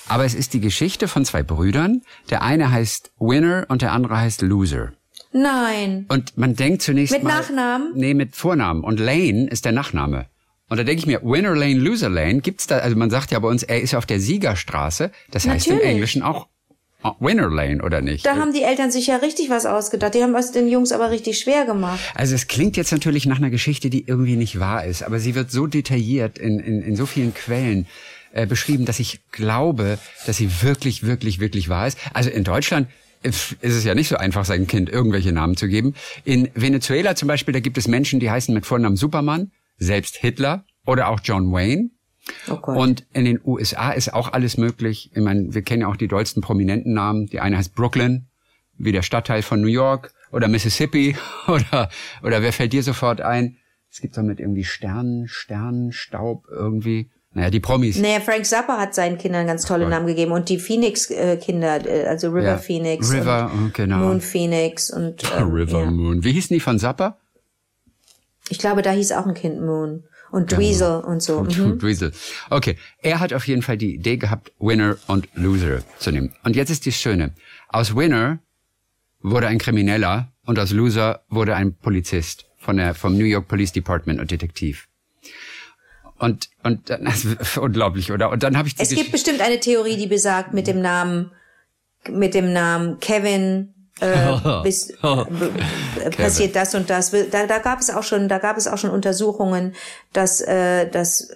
Aber 0.09 0.25
es 0.25 0.35
ist 0.35 0.55
die 0.55 0.61
Geschichte 0.61 1.09
von 1.09 1.25
zwei 1.25 1.43
Brüdern. 1.43 2.03
Der 2.31 2.43
eine 2.43 2.71
heißt 2.71 3.11
Winner 3.19 3.67
und 3.69 3.83
der 3.83 3.93
andere 3.93 4.19
heißt 4.19 4.41
Loser. 4.43 4.93
Nein. 5.33 6.07
Und 6.09 6.39
man 6.39 6.55
denkt 6.55 6.83
zunächst 6.83 7.13
Mit 7.13 7.25
mal... 7.25 7.37
Nachnamen? 7.37 7.93
Nee, 7.95 8.15
mit 8.15 8.35
Vornamen. 8.35 8.83
Und 8.83 8.99
Lane 8.99 9.49
ist 9.51 9.65
der 9.67 9.73
Nachname. 9.73 10.27
Und 10.69 10.77
da 10.77 10.85
denke 10.85 11.01
ich 11.01 11.07
mir, 11.07 11.23
Winner 11.23 11.55
Lane, 11.55 11.75
Loser 11.75 12.11
Lane, 12.11 12.41
gibt's 12.41 12.67
da, 12.67 12.79
also 12.79 12.97
man 12.97 13.11
sagt 13.11 13.31
ja 13.31 13.39
bei 13.39 13.49
uns, 13.49 13.63
er 13.63 13.81
ist 13.81 13.95
auf 13.95 14.07
der 14.07 14.21
Siegerstraße. 14.21 15.11
Das 15.31 15.47
heißt 15.47 15.67
im 15.69 15.75
Natürlich. 15.75 15.95
Englischen 15.95 16.23
auch 16.23 16.47
oh, 17.03 17.13
Winner 17.21 17.49
Lane, 17.49 17.83
oder 17.83 18.01
nicht? 18.01 18.27
Da 18.27 18.37
haben 18.37 18.53
die 18.53 18.63
Eltern 18.63 18.91
sich 18.91 19.07
ja 19.07 19.17
richtig 19.17 19.51
was 19.51 19.67
ausgedacht. 19.67 20.15
Die 20.15 20.23
haben 20.23 20.35
es 20.35 20.53
den 20.53 20.69
Jungs 20.69 20.93
aber 20.93 21.11
richtig 21.11 21.39
schwer 21.39 21.65
gemacht. 21.65 22.01
Also 22.15 22.35
es 22.35 22.49
klingt 22.49 22.77
jetzt 22.77 22.93
natürlich 22.93 23.27
nach 23.27 23.39
einer 23.39 23.51
Geschichte, 23.51 23.91
die 23.91 24.07
irgendwie 24.07 24.37
nicht 24.37 24.61
wahr 24.61 24.85
ist, 24.85 25.03
aber 25.03 25.19
sie 25.19 25.35
wird 25.35 25.51
so 25.51 25.67
detailliert 25.67 26.39
in, 26.39 26.61
in, 26.61 26.83
in 26.83 26.97
so 26.97 27.07
vielen 27.07 27.33
Quellen 27.35 27.87
äh, 28.33 28.47
beschrieben, 28.47 28.85
dass 28.85 28.99
ich 28.99 29.21
glaube, 29.33 29.99
dass 30.27 30.37
sie 30.37 30.63
wirklich, 30.63 31.05
wirklich, 31.05 31.41
wirklich 31.41 31.69
wahr 31.69 31.87
ist. 31.87 31.99
Also 32.13 32.31
in 32.31 32.45
Deutschland 32.45 32.89
ist 33.23 33.57
es 33.63 33.85
ja 33.85 33.95
nicht 33.95 34.09
so 34.09 34.17
einfach, 34.17 34.45
seinem 34.45 34.67
Kind 34.67 34.89
irgendwelche 34.89 35.33
Namen 35.33 35.57
zu 35.57 35.67
geben. 35.67 35.95
In 36.25 36.51
Venezuela 36.55 37.17
zum 37.17 37.27
Beispiel, 37.27 37.53
da 37.53 37.61
gibt 37.61 37.79
es 37.79 37.89
Menschen, 37.89 38.21
die 38.21 38.31
heißen 38.31 38.55
mit 38.55 38.65
Vornamen 38.65 38.97
Superman, 38.97 39.51
selbst 39.79 40.17
Hitler 40.17 40.65
oder 40.87 41.09
auch 41.09 41.21
John 41.23 41.53
Wayne. 41.53 41.91
Oh. 42.51 42.73
Und 42.73 43.07
in 43.13 43.25
den 43.25 43.41
USA 43.43 43.93
ist 43.93 44.13
auch 44.13 44.33
alles 44.33 44.59
möglich. 44.59 45.11
Ich 45.15 45.23
meine, 45.23 45.55
wir 45.55 45.63
kennen 45.63 45.83
ja 45.83 45.89
auch 45.89 45.97
die 45.97 46.09
dollsten 46.09 46.43
prominenten 46.43 46.93
Namen. 46.93 47.27
Die 47.27 47.41
eine 47.41 47.57
heißt 47.57 47.75
Brooklyn, 47.75 48.27
wie 48.77 48.93
der 48.93 49.03
Stadtteil 49.03 49.43
von 49.43 49.61
New 49.61 49.69
York, 49.69 50.13
oder 50.31 50.49
Mississippi, 50.49 51.17
oder, 51.49 51.89
oder 52.23 52.43
wer 52.43 52.53
fällt 52.53 52.73
dir 52.73 52.83
sofort 52.83 53.21
ein? 53.21 53.57
Es 53.91 54.01
gibt 54.01 54.17
doch 54.17 54.23
mit 54.23 54.41
irgendwie 54.41 54.65
Sternen, 54.65 55.27
Sternenstaub 55.29 56.47
irgendwie. 56.51 57.11
Naja, 57.33 57.51
die 57.51 57.61
Promis. 57.61 57.99
Naja, 57.99 58.21
Frank 58.21 58.47
Zappa 58.47 58.79
hat 58.79 58.95
seinen 58.95 59.19
Kindern 59.19 59.47
ganz 59.47 59.65
tolle 59.65 59.89
Namen 59.89 60.07
gegeben 60.07 60.33
und 60.33 60.49
die 60.49 60.59
Phoenix-Kinder, 60.59 61.87
äh, 61.87 62.07
also 62.07 62.29
River 62.29 62.43
Ja. 62.43 62.59
Phoenix, 62.59 63.13
River, 63.13 63.51
und 63.53 63.69
oh, 63.69 63.71
genau. 63.73 63.99
Moon 63.99 64.21
Phoenix 64.21 64.91
und 64.91 65.23
äh, 65.25 65.27
River 65.43 65.85
ja. 65.85 65.91
Moon. 65.91 66.25
Wie 66.25 66.33
hießen 66.33 66.55
die 66.55 66.61
von 66.61 66.79
Zappa? 66.79 67.19
Ich 68.51 68.59
glaube, 68.59 68.83
da 68.83 68.91
hieß 68.91 69.13
auch 69.13 69.27
ein 69.27 69.35
Kind 69.35 69.61
Moon 69.61 70.05
und 70.31 70.53
Dweezil 70.53 71.03
und 71.05 71.23
so. 71.23 71.43
Mhm. 71.43 71.79
Dweezil. 71.79 72.13
Okay, 72.51 72.77
er 73.01 73.21
hat 73.21 73.33
auf 73.33 73.47
jeden 73.47 73.63
Fall 73.63 73.77
die 73.77 73.95
Idee 73.95 74.17
gehabt, 74.17 74.53
Winner 74.59 74.97
und 75.07 75.29
Loser 75.35 75.83
zu 75.99 76.11
nehmen. 76.11 76.35
Und 76.45 76.57
jetzt 76.57 76.71
ist 76.71 76.87
die 76.87 76.93
Schöne. 76.93 77.33
Aus 77.69 77.95
Winner 77.95 78.39
wurde 79.21 79.49
ein 79.49 79.59
Krimineller 79.59 80.33
und 80.45 80.59
aus 80.59 80.71
Loser 80.71 81.23
wurde 81.29 81.55
ein 81.57 81.75
Polizist 81.75 82.47
von 82.57 82.77
der, 82.77 82.95
vom 82.95 83.17
New 83.17 83.25
York 83.25 83.49
Police 83.49 83.73
Department 83.73 84.21
und 84.21 84.31
Detektiv. 84.31 84.89
Und, 86.19 86.51
und 86.65 86.91
das 86.91 87.25
ist 87.25 87.59
unglaublich, 87.59 88.11
oder? 88.11 88.31
Und 88.31 88.43
dann 88.43 88.57
habe 88.57 88.69
ich 88.69 88.75
die 88.75 88.83
Es 88.83 88.91
gibt 88.91 89.13
bestimmt 89.13 89.41
eine 89.41 89.61
Theorie, 89.61 89.97
die 89.97 90.09
besagt 90.09 90.53
mit 90.53 90.67
dem 90.67 90.81
Namen, 90.81 91.31
mit 92.11 92.35
dem 92.35 92.53
Namen 92.53 92.99
Kevin 92.99 93.75
äh, 94.01 94.37
bis, 94.63 94.93
Oh. 95.03 95.25
äh, 96.03 96.11
passiert 96.11 96.57
das 96.57 96.75
und 96.75 96.89
das. 96.91 97.11
Da, 97.31 97.47
da 97.47 97.59
gab 97.59 97.81
es 97.81 97.91
auch 97.91 98.03
schon, 98.03 98.29
da 98.29 98.39
gab 98.39 98.57
es 98.57 98.67
auch 98.67 98.79
schon 98.79 98.91
Untersuchungen, 98.91 99.75
dass, 100.13 100.41
äh, 100.41 100.89
dass 100.89 101.29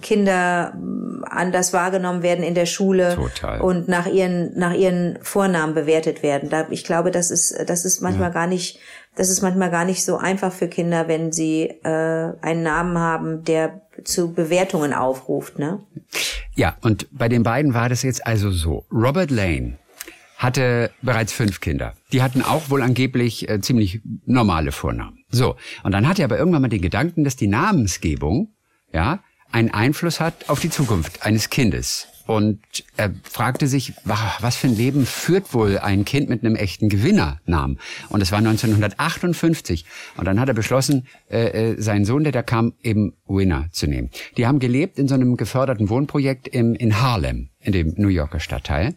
Kinder 0.00 0.74
äh, 0.74 1.26
anders 1.28 1.72
wahrgenommen 1.72 2.22
werden 2.22 2.44
in 2.44 2.54
der 2.54 2.66
Schule 2.66 3.14
Total. 3.14 3.60
und 3.60 3.88
nach 3.88 4.06
ihren 4.06 4.58
nach 4.58 4.74
ihren 4.74 5.18
Vornamen 5.22 5.74
bewertet 5.74 6.22
werden. 6.22 6.48
Da, 6.50 6.66
ich 6.70 6.84
glaube, 6.84 7.10
das 7.10 7.30
ist 7.30 7.54
das 7.66 7.84
ist 7.84 8.00
manchmal 8.00 8.30
gar 8.30 8.46
nicht 8.46 8.78
das 9.16 9.28
ist 9.28 9.42
manchmal 9.42 9.70
gar 9.70 9.84
nicht 9.84 10.04
so 10.04 10.16
einfach 10.18 10.52
für 10.52 10.68
Kinder, 10.68 11.08
wenn 11.08 11.32
sie 11.32 11.62
äh, 11.64 12.32
einen 12.40 12.62
Namen 12.62 12.98
haben, 12.98 13.44
der 13.44 13.80
zu 14.04 14.32
Bewertungen 14.32 14.94
aufruft, 14.94 15.58
ne? 15.58 15.80
Ja, 16.54 16.76
und 16.80 17.06
bei 17.10 17.28
den 17.28 17.42
beiden 17.42 17.74
war 17.74 17.88
das 17.88 18.02
jetzt 18.02 18.26
also 18.26 18.50
so. 18.50 18.84
Robert 18.90 19.30
Lane 19.30 19.78
hatte 20.40 20.90
bereits 21.02 21.34
fünf 21.34 21.60
Kinder. 21.60 21.94
Die 22.12 22.22
hatten 22.22 22.40
auch 22.40 22.70
wohl 22.70 22.80
angeblich 22.80 23.48
äh, 23.48 23.60
ziemlich 23.60 24.00
normale 24.24 24.72
Vornamen. 24.72 25.18
So, 25.28 25.56
und 25.82 25.92
dann 25.92 26.08
hatte 26.08 26.22
er 26.22 26.24
aber 26.24 26.38
irgendwann 26.38 26.62
mal 26.62 26.68
den 26.68 26.80
Gedanken, 26.80 27.24
dass 27.24 27.36
die 27.36 27.46
Namensgebung 27.46 28.48
ja 28.90 29.20
einen 29.52 29.70
Einfluss 29.70 30.18
hat 30.18 30.48
auf 30.48 30.58
die 30.60 30.70
Zukunft 30.70 31.26
eines 31.26 31.50
Kindes. 31.50 32.06
und 32.26 32.60
er 32.96 33.12
fragte 33.24 33.66
sich, 33.66 33.92
was 34.04 34.56
für 34.56 34.68
ein 34.68 34.76
Leben 34.76 35.04
führt 35.04 35.52
wohl 35.52 35.78
ein 35.78 36.04
Kind 36.04 36.28
mit 36.30 36.42
einem 36.42 36.54
echten 36.54 36.88
Gewinnernamen? 36.88 37.78
Und 38.08 38.22
es 38.22 38.30
war 38.30 38.38
1958. 38.38 39.84
Und 40.16 40.26
dann 40.26 40.38
hat 40.38 40.48
er 40.48 40.54
beschlossen, 40.54 41.08
äh, 41.28 41.72
äh, 41.72 41.82
seinen 41.82 42.04
Sohn, 42.04 42.22
der 42.22 42.32
da 42.32 42.42
kam, 42.42 42.74
eben 42.82 43.14
Winner 43.26 43.66
zu 43.72 43.88
nehmen. 43.88 44.10
Die 44.36 44.46
haben 44.46 44.60
gelebt 44.60 44.98
in 44.98 45.08
so 45.08 45.16
einem 45.16 45.36
geförderten 45.36 45.88
Wohnprojekt 45.88 46.46
im, 46.48 46.74
in 46.76 47.02
Harlem, 47.02 47.50
in 47.58 47.72
dem 47.72 47.94
New 47.96 48.08
Yorker 48.08 48.40
Stadtteil. 48.40 48.94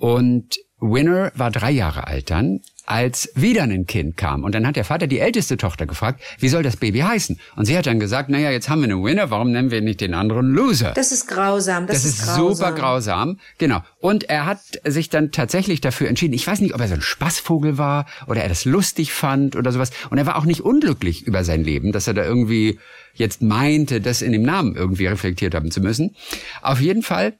Und 0.00 0.56
Winner 0.80 1.30
war 1.34 1.50
drei 1.50 1.70
Jahre 1.70 2.06
alt 2.06 2.30
dann, 2.30 2.60
als 2.86 3.30
wieder 3.34 3.64
ein 3.64 3.84
Kind 3.84 4.16
kam. 4.16 4.44
Und 4.44 4.54
dann 4.54 4.66
hat 4.66 4.76
der 4.76 4.86
Vater 4.86 5.06
die 5.06 5.18
älteste 5.18 5.58
Tochter 5.58 5.84
gefragt, 5.84 6.22
wie 6.38 6.48
soll 6.48 6.62
das 6.62 6.78
Baby 6.78 7.00
heißen? 7.00 7.38
Und 7.54 7.66
sie 7.66 7.76
hat 7.76 7.86
dann 7.86 8.00
gesagt, 8.00 8.30
naja, 8.30 8.50
jetzt 8.50 8.70
haben 8.70 8.80
wir 8.80 8.88
einen 8.88 9.04
Winner, 9.04 9.30
warum 9.30 9.52
nennen 9.52 9.70
wir 9.70 9.82
nicht 9.82 10.00
den 10.00 10.14
anderen 10.14 10.52
Loser? 10.52 10.92
Das 10.94 11.12
ist 11.12 11.28
grausam. 11.28 11.86
Das, 11.86 12.02
Das, 12.02 12.06
ist, 12.06 12.34
super 12.34 12.72
grausam. 12.72 13.38
Genau. 13.58 13.82
Und 13.98 14.24
er 14.30 14.46
hat 14.46 14.60
sich 14.84 15.10
dann 15.10 15.32
tatsächlich 15.32 15.82
dafür 15.82 16.08
entschieden. 16.08 16.32
Ich 16.32 16.46
weiß 16.46 16.62
nicht, 16.62 16.74
ob 16.74 16.80
er 16.80 16.88
so 16.88 16.94
ein 16.94 17.02
Spaßvogel 17.02 17.76
war 17.76 18.06
oder 18.26 18.42
er 18.42 18.48
das 18.48 18.64
lustig 18.64 19.12
fand 19.12 19.56
oder 19.56 19.72
sowas. 19.72 19.90
Und 20.08 20.16
er 20.16 20.24
war 20.24 20.36
auch 20.36 20.46
nicht 20.46 20.62
unglücklich 20.62 21.26
über 21.26 21.44
sein 21.44 21.62
Leben, 21.62 21.92
dass 21.92 22.06
er 22.06 22.14
da 22.14 22.24
irgendwie 22.24 22.78
jetzt 23.12 23.42
meinte, 23.42 24.00
das 24.00 24.22
in 24.22 24.32
dem 24.32 24.42
Namen 24.42 24.76
irgendwie 24.76 25.06
reflektiert 25.06 25.54
haben 25.54 25.70
zu 25.70 25.82
müssen. 25.82 26.16
Auf 26.62 26.80
jeden 26.80 27.02
Fall 27.02 27.34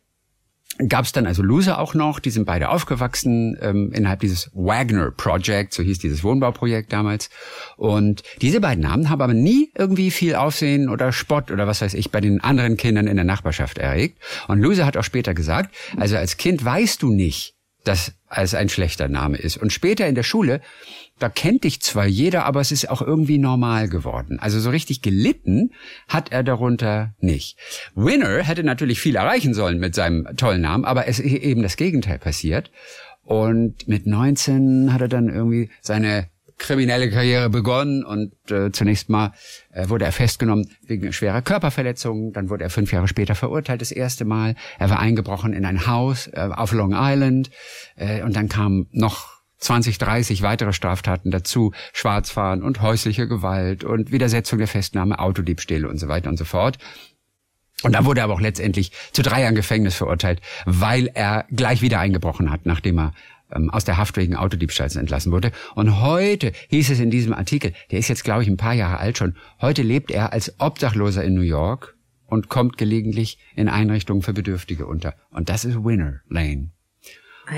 gab 0.89 1.05
es 1.05 1.13
dann 1.13 1.27
also 1.27 1.43
Loser 1.43 1.79
auch 1.79 1.95
noch, 1.95 2.21
die 2.21 2.31
sind 2.31 2.45
beide 2.45 2.71
aufgewachsen 2.71 3.57
ähm, 3.61 3.93
innerhalb 3.93 4.21
dieses 4.21 4.51
Wagner 4.55 5.11
Project, 5.11 5.75
so 5.75 5.83
hieß 5.83 5.99
dieses 5.99 6.25
Wohnbauprojekt 6.25 6.93
damals. 6.93 7.31
Und 7.77 8.23
diese 8.41 8.61
beiden 8.61 8.83
Namen 8.83 9.11
haben 9.11 9.23
aber 9.23 9.35
nie 9.35 9.71
irgendwie 9.77 10.11
viel 10.11 10.35
Aufsehen 10.35 10.89
oder 10.89 11.13
Spott 11.13 11.51
oder 11.51 11.67
was 11.67 11.81
weiß 11.83 11.95
ich 11.95 12.11
bei 12.11 12.21
den 12.21 12.41
anderen 12.41 12.77
Kindern 12.77 13.07
in 13.07 13.17
der 13.17 13.25
Nachbarschaft 13.25 13.79
erregt. 13.79 14.19
Und 14.49 14.61
Loser 14.61 14.87
hat 14.87 14.97
auch 14.97 15.05
später 15.05 15.35
gesagt, 15.35 15.75
also 15.97 16.17
als 16.17 16.37
Kind 16.37 16.65
weißt 16.65 17.03
du 17.03 17.11
nicht, 17.11 17.55
dass 17.85 18.13
es 18.29 18.55
ein 18.55 18.69
schlechter 18.69 19.09
Name 19.09 19.37
ist. 19.39 19.57
Und 19.57 19.73
später 19.73 20.07
in 20.07 20.15
der 20.15 20.23
Schule, 20.23 20.61
da 21.21 21.29
kennt 21.29 21.65
dich 21.65 21.81
zwar 21.83 22.07
jeder, 22.07 22.47
aber 22.47 22.61
es 22.61 22.73
ist 22.73 22.89
auch 22.89 23.03
irgendwie 23.03 23.39
normal 23.39 23.89
geworden. 23.89 24.39
Also 24.41 24.59
so 24.59 24.71
richtig 24.71 25.03
gelitten 25.03 25.71
hat 26.09 26.33
er 26.33 26.43
darunter 26.43 27.15
nicht. 27.21 27.57
Winner 27.95 28.43
hätte 28.43 28.65
natürlich 28.65 29.01
viel 29.01 29.17
erreichen 29.17 29.55
sollen 29.55 29.79
mit 29.79 29.95
seinem 29.95 30.37
tollen 30.37 30.63
Namen, 30.63 30.85
aber 30.85 31.07
es 31.07 31.19
ist 31.19 31.33
eben 31.33 31.63
das 31.63 31.77
Gegenteil 31.77 32.19
passiert. 32.19 32.71
Und 33.23 33.87
mit 33.87 34.07
19 34.07 34.93
hat 34.93 35.03
er 35.03 35.09
dann 35.09 35.29
irgendwie 35.29 35.71
seine 35.83 36.29
kriminelle 36.61 37.11
Karriere 37.11 37.51
begonnen 37.51 38.05
und 38.05 38.33
äh, 38.51 38.71
zunächst 38.71 39.09
mal 39.09 39.33
äh, 39.73 39.89
wurde 39.89 40.05
er 40.05 40.13
festgenommen 40.13 40.71
wegen 40.87 41.13
schwerer 41.13 41.43
Körperverletzungen. 41.43 42.33
Dann 42.33 42.51
wurde 42.51 42.65
er 42.65 42.71
fünf 42.71 42.93
Jahre 42.93 43.09
später 43.09 43.35
verurteilt 43.35 43.81
das 43.81 43.93
erste 43.93 44.25
Mal. 44.25 44.55
Er 44.79 44.91
war 44.91 44.99
eingebrochen 44.99 45.53
in 45.53 45.65
ein 45.65 45.87
Haus 45.87 46.29
äh, 46.29 46.49
auf 46.53 46.73
Long 46.73 46.93
Island 46.95 47.51
äh, 47.97 48.23
und 48.23 48.37
dann 48.37 48.49
kamen 48.49 48.89
noch 48.93 49.40
20, 49.61 49.99
30 49.99 50.43
weitere 50.43 50.73
Straftaten 50.73 51.31
dazu, 51.31 51.73
Schwarzfahren 51.93 52.63
und 52.63 52.83
häusliche 52.83 53.29
Gewalt 53.29 53.85
und 53.85 54.11
Widersetzung 54.11 54.59
der 54.59 54.69
Festnahme, 54.69 55.19
Autodiebstähle 55.19 55.89
und 55.89 55.99
so 55.99 56.09
weiter 56.09 56.31
und 56.31 56.39
so 56.39 56.45
fort. 56.45 56.79
Und 57.83 57.95
da 57.95 58.05
wurde 58.05 58.21
er 58.21 58.25
aber 58.25 58.35
auch 58.35 58.41
letztendlich 58.41 58.93
zu 59.13 59.23
drei 59.23 59.43
Jahren 59.43 59.55
Gefängnis 59.55 59.95
verurteilt, 59.95 60.41
weil 60.67 61.11
er 61.15 61.47
gleich 61.51 61.81
wieder 61.83 61.99
eingebrochen 61.99 62.51
hat, 62.51 62.67
nachdem 62.67 62.99
er 62.99 63.13
ähm, 63.53 63.71
aus 63.71 63.85
der 63.85 63.97
Haft 63.97 64.17
wegen 64.17 64.37
Autodiebstahls 64.37 64.97
entlassen 64.97 65.33
wurde. 65.33 65.53
Und 65.75 66.01
heute 66.01 66.53
hieß 66.69 66.91
es 66.91 67.01
in 67.01 67.11
diesem 67.11 67.33
Artikel, 67.33 67.73
der 67.91 67.99
ist 67.99 68.09
jetzt, 68.09 68.25
glaube 68.25 68.43
ich, 68.43 68.49
ein 68.49 68.57
paar 68.57 68.75
Jahre 68.75 68.99
alt 68.99 69.19
schon, 69.19 69.37
heute 69.61 69.83
lebt 69.83 70.11
er 70.11 70.33
als 70.33 70.61
Obdachloser 70.61 71.25
in 71.25 71.35
New 71.35 71.41
York 71.41 71.97
und 72.27 72.49
kommt 72.49 72.79
gelegentlich 72.79 73.39
in 73.57 73.69
Einrichtungen 73.69 74.23
für 74.23 74.33
Bedürftige 74.33 74.87
unter. 74.87 75.15
Und 75.31 75.49
das 75.49 75.65
ist 75.65 75.83
Winner 75.85 76.21
Lane. 76.29 76.71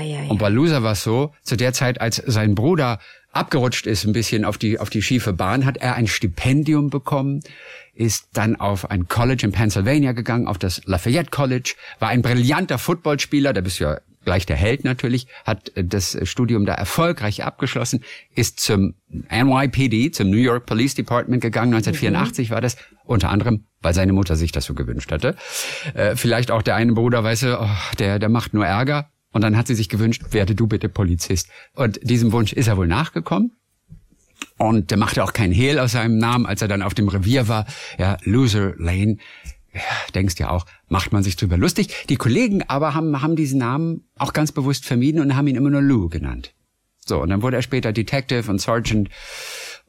Ja. 0.01 0.29
Und 0.29 0.41
Loser 0.41 0.83
war 0.83 0.93
es 0.93 1.03
so, 1.03 1.33
zu 1.43 1.55
der 1.55 1.73
Zeit, 1.73 2.01
als 2.01 2.17
sein 2.17 2.55
Bruder 2.55 2.99
abgerutscht 3.31 3.87
ist, 3.87 4.05
ein 4.05 4.13
bisschen 4.13 4.45
auf 4.45 4.57
die, 4.57 4.79
auf 4.79 4.89
die 4.89 5.01
schiefe 5.01 5.33
Bahn, 5.33 5.65
hat 5.65 5.77
er 5.77 5.95
ein 5.95 6.07
Stipendium 6.07 6.89
bekommen, 6.89 7.41
ist 7.93 8.27
dann 8.33 8.55
auf 8.55 8.89
ein 8.89 9.07
College 9.07 9.45
in 9.45 9.51
Pennsylvania 9.51 10.11
gegangen, 10.11 10.47
auf 10.47 10.57
das 10.57 10.81
Lafayette 10.85 11.31
College, 11.31 11.73
war 11.99 12.09
ein 12.09 12.21
brillanter 12.21 12.77
Footballspieler, 12.77 13.53
da 13.53 13.61
bist 13.61 13.79
du 13.79 13.85
ja 13.85 13.99
gleich 14.23 14.45
der 14.45 14.55
Held 14.55 14.83
natürlich, 14.83 15.27
hat 15.45 15.75
äh, 15.75 15.83
das 15.83 16.17
Studium 16.23 16.65
da 16.65 16.73
erfolgreich 16.73 17.43
abgeschlossen, 17.43 18.03
ist 18.35 18.59
zum 18.59 18.95
NYPD, 19.09 20.11
zum 20.11 20.29
New 20.29 20.37
York 20.37 20.65
Police 20.65 20.95
Department 20.95 21.41
gegangen, 21.41 21.73
1984 21.73 22.51
war 22.51 22.61
das, 22.61 22.77
unter 23.05 23.29
anderem, 23.29 23.65
weil 23.81 23.93
seine 23.93 24.13
Mutter 24.13 24.35
sich 24.35 24.51
das 24.51 24.65
so 24.65 24.73
gewünscht 24.73 25.11
hatte. 25.11 25.35
Äh, 25.93 26.15
vielleicht 26.15 26.51
auch 26.51 26.61
der 26.61 26.75
eine 26.75 26.93
Bruder, 26.93 27.23
weißt 27.23 27.43
du, 27.43 27.61
oh, 27.61 27.69
der, 27.99 28.19
der 28.19 28.29
macht 28.29 28.53
nur 28.53 28.65
Ärger. 28.65 29.09
Und 29.33 29.41
dann 29.41 29.57
hat 29.57 29.67
sie 29.67 29.75
sich 29.75 29.89
gewünscht, 29.89 30.21
werde 30.31 30.55
du 30.55 30.67
bitte 30.67 30.87
Polizist. 30.87 31.49
Und 31.75 31.99
diesem 32.01 32.31
Wunsch 32.31 32.53
ist 32.53 32.67
er 32.67 32.77
wohl 32.77 32.87
nachgekommen. 32.87 33.51
Und 34.57 34.91
der 34.91 34.97
machte 34.97 35.23
auch 35.23 35.33
keinen 35.33 35.53
Hehl 35.53 35.79
aus 35.79 35.93
seinem 35.93 36.17
Namen, 36.17 36.45
als 36.45 36.61
er 36.61 36.67
dann 36.67 36.81
auf 36.81 36.93
dem 36.93 37.07
Revier 37.07 37.47
war. 37.47 37.65
Ja, 37.97 38.17
Loser 38.23 38.73
Lane. 38.77 39.17
Ja, 39.73 39.81
denkst 40.13 40.35
ja 40.37 40.51
auch, 40.51 40.65
macht 40.87 41.11
man 41.11 41.23
sich 41.23 41.35
drüber 41.35 41.57
lustig. 41.57 42.05
Die 42.07 42.15
Kollegen 42.15 42.61
aber 42.67 42.93
haben, 42.93 43.21
haben 43.21 43.35
diesen 43.35 43.57
Namen 43.59 44.05
auch 44.17 44.31
ganz 44.31 44.51
bewusst 44.51 44.85
vermieden 44.85 45.19
und 45.19 45.35
haben 45.35 45.47
ihn 45.47 45.55
immer 45.55 45.71
nur 45.71 45.81
Lou 45.81 46.09
genannt. 46.09 46.53
So, 47.05 47.21
und 47.21 47.29
dann 47.29 47.41
wurde 47.41 47.57
er 47.57 47.63
später 47.63 47.91
Detective 47.91 48.49
und 48.49 48.61
Sergeant 48.61 49.09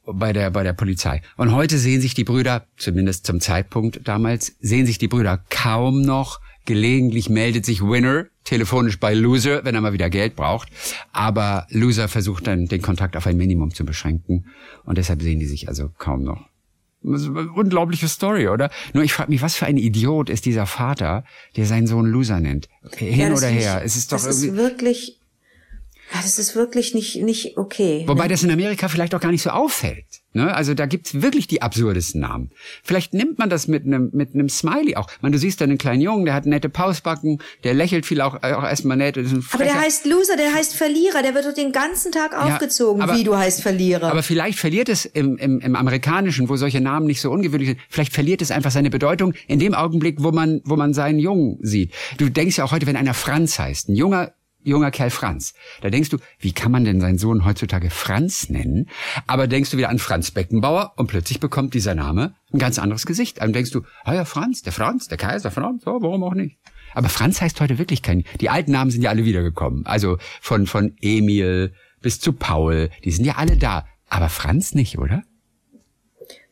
bei 0.06 0.32
der, 0.32 0.50
bei 0.50 0.62
der 0.62 0.72
Polizei. 0.72 1.22
Und 1.36 1.52
heute 1.52 1.78
sehen 1.78 2.00
sich 2.00 2.14
die 2.14 2.24
Brüder, 2.24 2.66
zumindest 2.76 3.26
zum 3.26 3.40
Zeitpunkt 3.40 4.00
damals, 4.08 4.56
sehen 4.60 4.86
sich 4.86 4.98
die 4.98 5.08
Brüder 5.08 5.44
kaum 5.50 6.02
noch. 6.02 6.40
Gelegentlich 6.66 7.28
meldet 7.28 7.64
sich 7.66 7.82
Winner 7.82 8.26
telefonisch 8.44 8.98
bei 8.98 9.12
Loser, 9.14 9.64
wenn 9.64 9.74
er 9.74 9.80
mal 9.80 9.92
wieder 9.92 10.08
Geld 10.10 10.34
braucht. 10.36 10.68
Aber 11.12 11.66
Loser 11.70 12.08
versucht 12.08 12.46
dann, 12.46 12.66
den 12.66 12.80
Kontakt 12.82 13.16
auf 13.16 13.26
ein 13.26 13.36
Minimum 13.36 13.74
zu 13.74 13.84
beschränken. 13.84 14.46
Und 14.84 14.98
deshalb 14.98 15.22
sehen 15.22 15.40
die 15.40 15.46
sich 15.46 15.68
also 15.68 15.90
kaum 15.98 16.22
noch. 16.22 16.48
Ist 17.02 17.28
unglaubliche 17.28 18.08
Story, 18.08 18.48
oder? 18.48 18.70
Nur 18.94 19.04
ich 19.04 19.12
frage 19.12 19.30
mich, 19.30 19.42
was 19.42 19.56
für 19.56 19.66
ein 19.66 19.76
Idiot 19.76 20.30
ist 20.30 20.46
dieser 20.46 20.64
Vater, 20.64 21.24
der 21.56 21.66
seinen 21.66 21.86
Sohn 21.86 22.06
Loser 22.06 22.40
nennt? 22.40 22.68
Hin 22.96 23.18
Ja, 23.20 23.26
oder 23.26 23.34
ist 23.34 23.42
her. 23.62 23.74
nicht- 23.76 23.84
Es 23.84 23.96
ist 23.96 24.10
doch 24.12 24.16
das 24.24 24.42
irgendwie. 24.42 24.48
ist 24.62 24.70
wirklich, 24.70 25.20
ja, 26.14 26.20
das 26.22 26.38
ist 26.38 26.54
wirklich 26.54 26.94
nicht, 26.94 27.16
nicht 27.22 27.58
okay. 27.58 28.04
Wobei 28.06 28.24
ne? 28.24 28.28
das 28.30 28.44
in 28.44 28.50
Amerika 28.50 28.88
vielleicht 28.88 29.14
auch 29.16 29.20
gar 29.20 29.32
nicht 29.32 29.42
so 29.42 29.50
auffällt. 29.50 30.06
Ne? 30.32 30.54
Also 30.54 30.74
da 30.74 30.86
gibt's 30.86 31.22
wirklich 31.22 31.48
die 31.48 31.60
absurdesten 31.60 32.20
Namen. 32.20 32.50
Vielleicht 32.84 33.14
nimmt 33.14 33.38
man 33.38 33.50
das 33.50 33.66
mit 33.66 33.84
einem 33.84 34.10
mit 34.12 34.32
einem 34.32 34.48
Smiley 34.48 34.94
auch. 34.94 35.08
Man, 35.22 35.32
du 35.32 35.38
siehst 35.38 35.60
da 35.60 35.64
einen 35.64 35.76
kleinen 35.76 36.00
Jungen, 36.00 36.24
der 36.24 36.34
hat 36.34 36.46
nette 36.46 36.68
Pausbacken, 36.68 37.40
der 37.64 37.74
lächelt 37.74 38.06
viel 38.06 38.20
auch, 38.20 38.34
auch 38.42 38.62
erstmal 38.62 38.96
nett. 38.96 39.16
Ist 39.16 39.32
ein 39.32 39.44
aber 39.52 39.64
der 39.64 39.80
heißt 39.80 40.06
Loser, 40.06 40.36
der 40.36 40.54
heißt 40.54 40.76
Verlierer, 40.76 41.22
der 41.22 41.34
wird 41.34 41.46
doch 41.46 41.54
den 41.54 41.72
ganzen 41.72 42.12
Tag 42.12 42.32
aufgezogen, 42.32 43.02
aber- 43.02 43.16
wie 43.16 43.24
du 43.24 43.36
heißt 43.36 43.60
Verlierer. 43.60 44.08
Aber 44.08 44.22
vielleicht 44.22 44.58
verliert 44.58 44.88
es 44.88 45.06
im, 45.06 45.36
im, 45.38 45.58
im 45.60 45.74
Amerikanischen, 45.74 46.48
wo 46.48 46.56
solche 46.56 46.80
Namen 46.80 47.06
nicht 47.06 47.20
so 47.20 47.30
ungewöhnlich 47.32 47.70
sind, 47.70 47.80
vielleicht 47.88 48.12
verliert 48.12 48.40
es 48.40 48.52
einfach 48.52 48.70
seine 48.70 48.90
Bedeutung 48.90 49.34
in 49.48 49.58
dem 49.58 49.74
Augenblick, 49.74 50.16
wo 50.20 50.30
man, 50.30 50.60
wo 50.64 50.76
man 50.76 50.94
seinen 50.94 51.18
Jungen 51.18 51.58
sieht. 51.60 51.92
Du 52.18 52.28
denkst 52.28 52.58
ja 52.58 52.64
auch 52.64 52.72
heute, 52.72 52.86
wenn 52.86 52.96
einer 52.96 53.14
Franz 53.14 53.58
heißt, 53.58 53.88
ein 53.88 53.96
junger 53.96 54.32
junger 54.64 54.90
Kerl 54.90 55.10
Franz. 55.10 55.54
Da 55.80 55.90
denkst 55.90 56.10
du, 56.10 56.18
wie 56.38 56.52
kann 56.52 56.72
man 56.72 56.84
denn 56.84 57.00
seinen 57.00 57.18
Sohn 57.18 57.44
heutzutage 57.44 57.90
Franz 57.90 58.48
nennen? 58.48 58.88
Aber 59.26 59.46
denkst 59.46 59.70
du 59.70 59.76
wieder 59.76 59.90
an 59.90 59.98
Franz 59.98 60.30
Beckenbauer 60.30 60.94
und 60.96 61.06
plötzlich 61.06 61.40
bekommt 61.40 61.74
dieser 61.74 61.94
Name 61.94 62.34
ein 62.52 62.58
ganz 62.58 62.78
anderes 62.78 63.06
Gesicht. 63.06 63.40
Dann 63.40 63.52
denkst 63.52 63.70
du, 63.70 63.82
ah 64.04 64.14
ja, 64.14 64.24
Franz, 64.24 64.62
der 64.62 64.72
Franz, 64.72 65.08
der 65.08 65.18
Kaiser 65.18 65.50
Franz, 65.50 65.86
oh, 65.86 65.98
warum 66.00 66.24
auch 66.24 66.34
nicht? 66.34 66.58
Aber 66.94 67.08
Franz 67.08 67.40
heißt 67.40 67.60
heute 67.60 67.78
wirklich 67.78 68.02
kein, 68.02 68.24
die 68.40 68.50
alten 68.50 68.72
Namen 68.72 68.90
sind 68.90 69.02
ja 69.02 69.10
alle 69.10 69.24
wiedergekommen. 69.24 69.84
Also 69.86 70.18
von, 70.40 70.66
von 70.66 70.96
Emil 71.00 71.74
bis 72.00 72.20
zu 72.20 72.32
Paul, 72.32 72.90
die 73.04 73.10
sind 73.10 73.24
ja 73.24 73.34
alle 73.36 73.56
da. 73.56 73.86
Aber 74.08 74.28
Franz 74.28 74.74
nicht, 74.74 74.98
oder? 74.98 75.24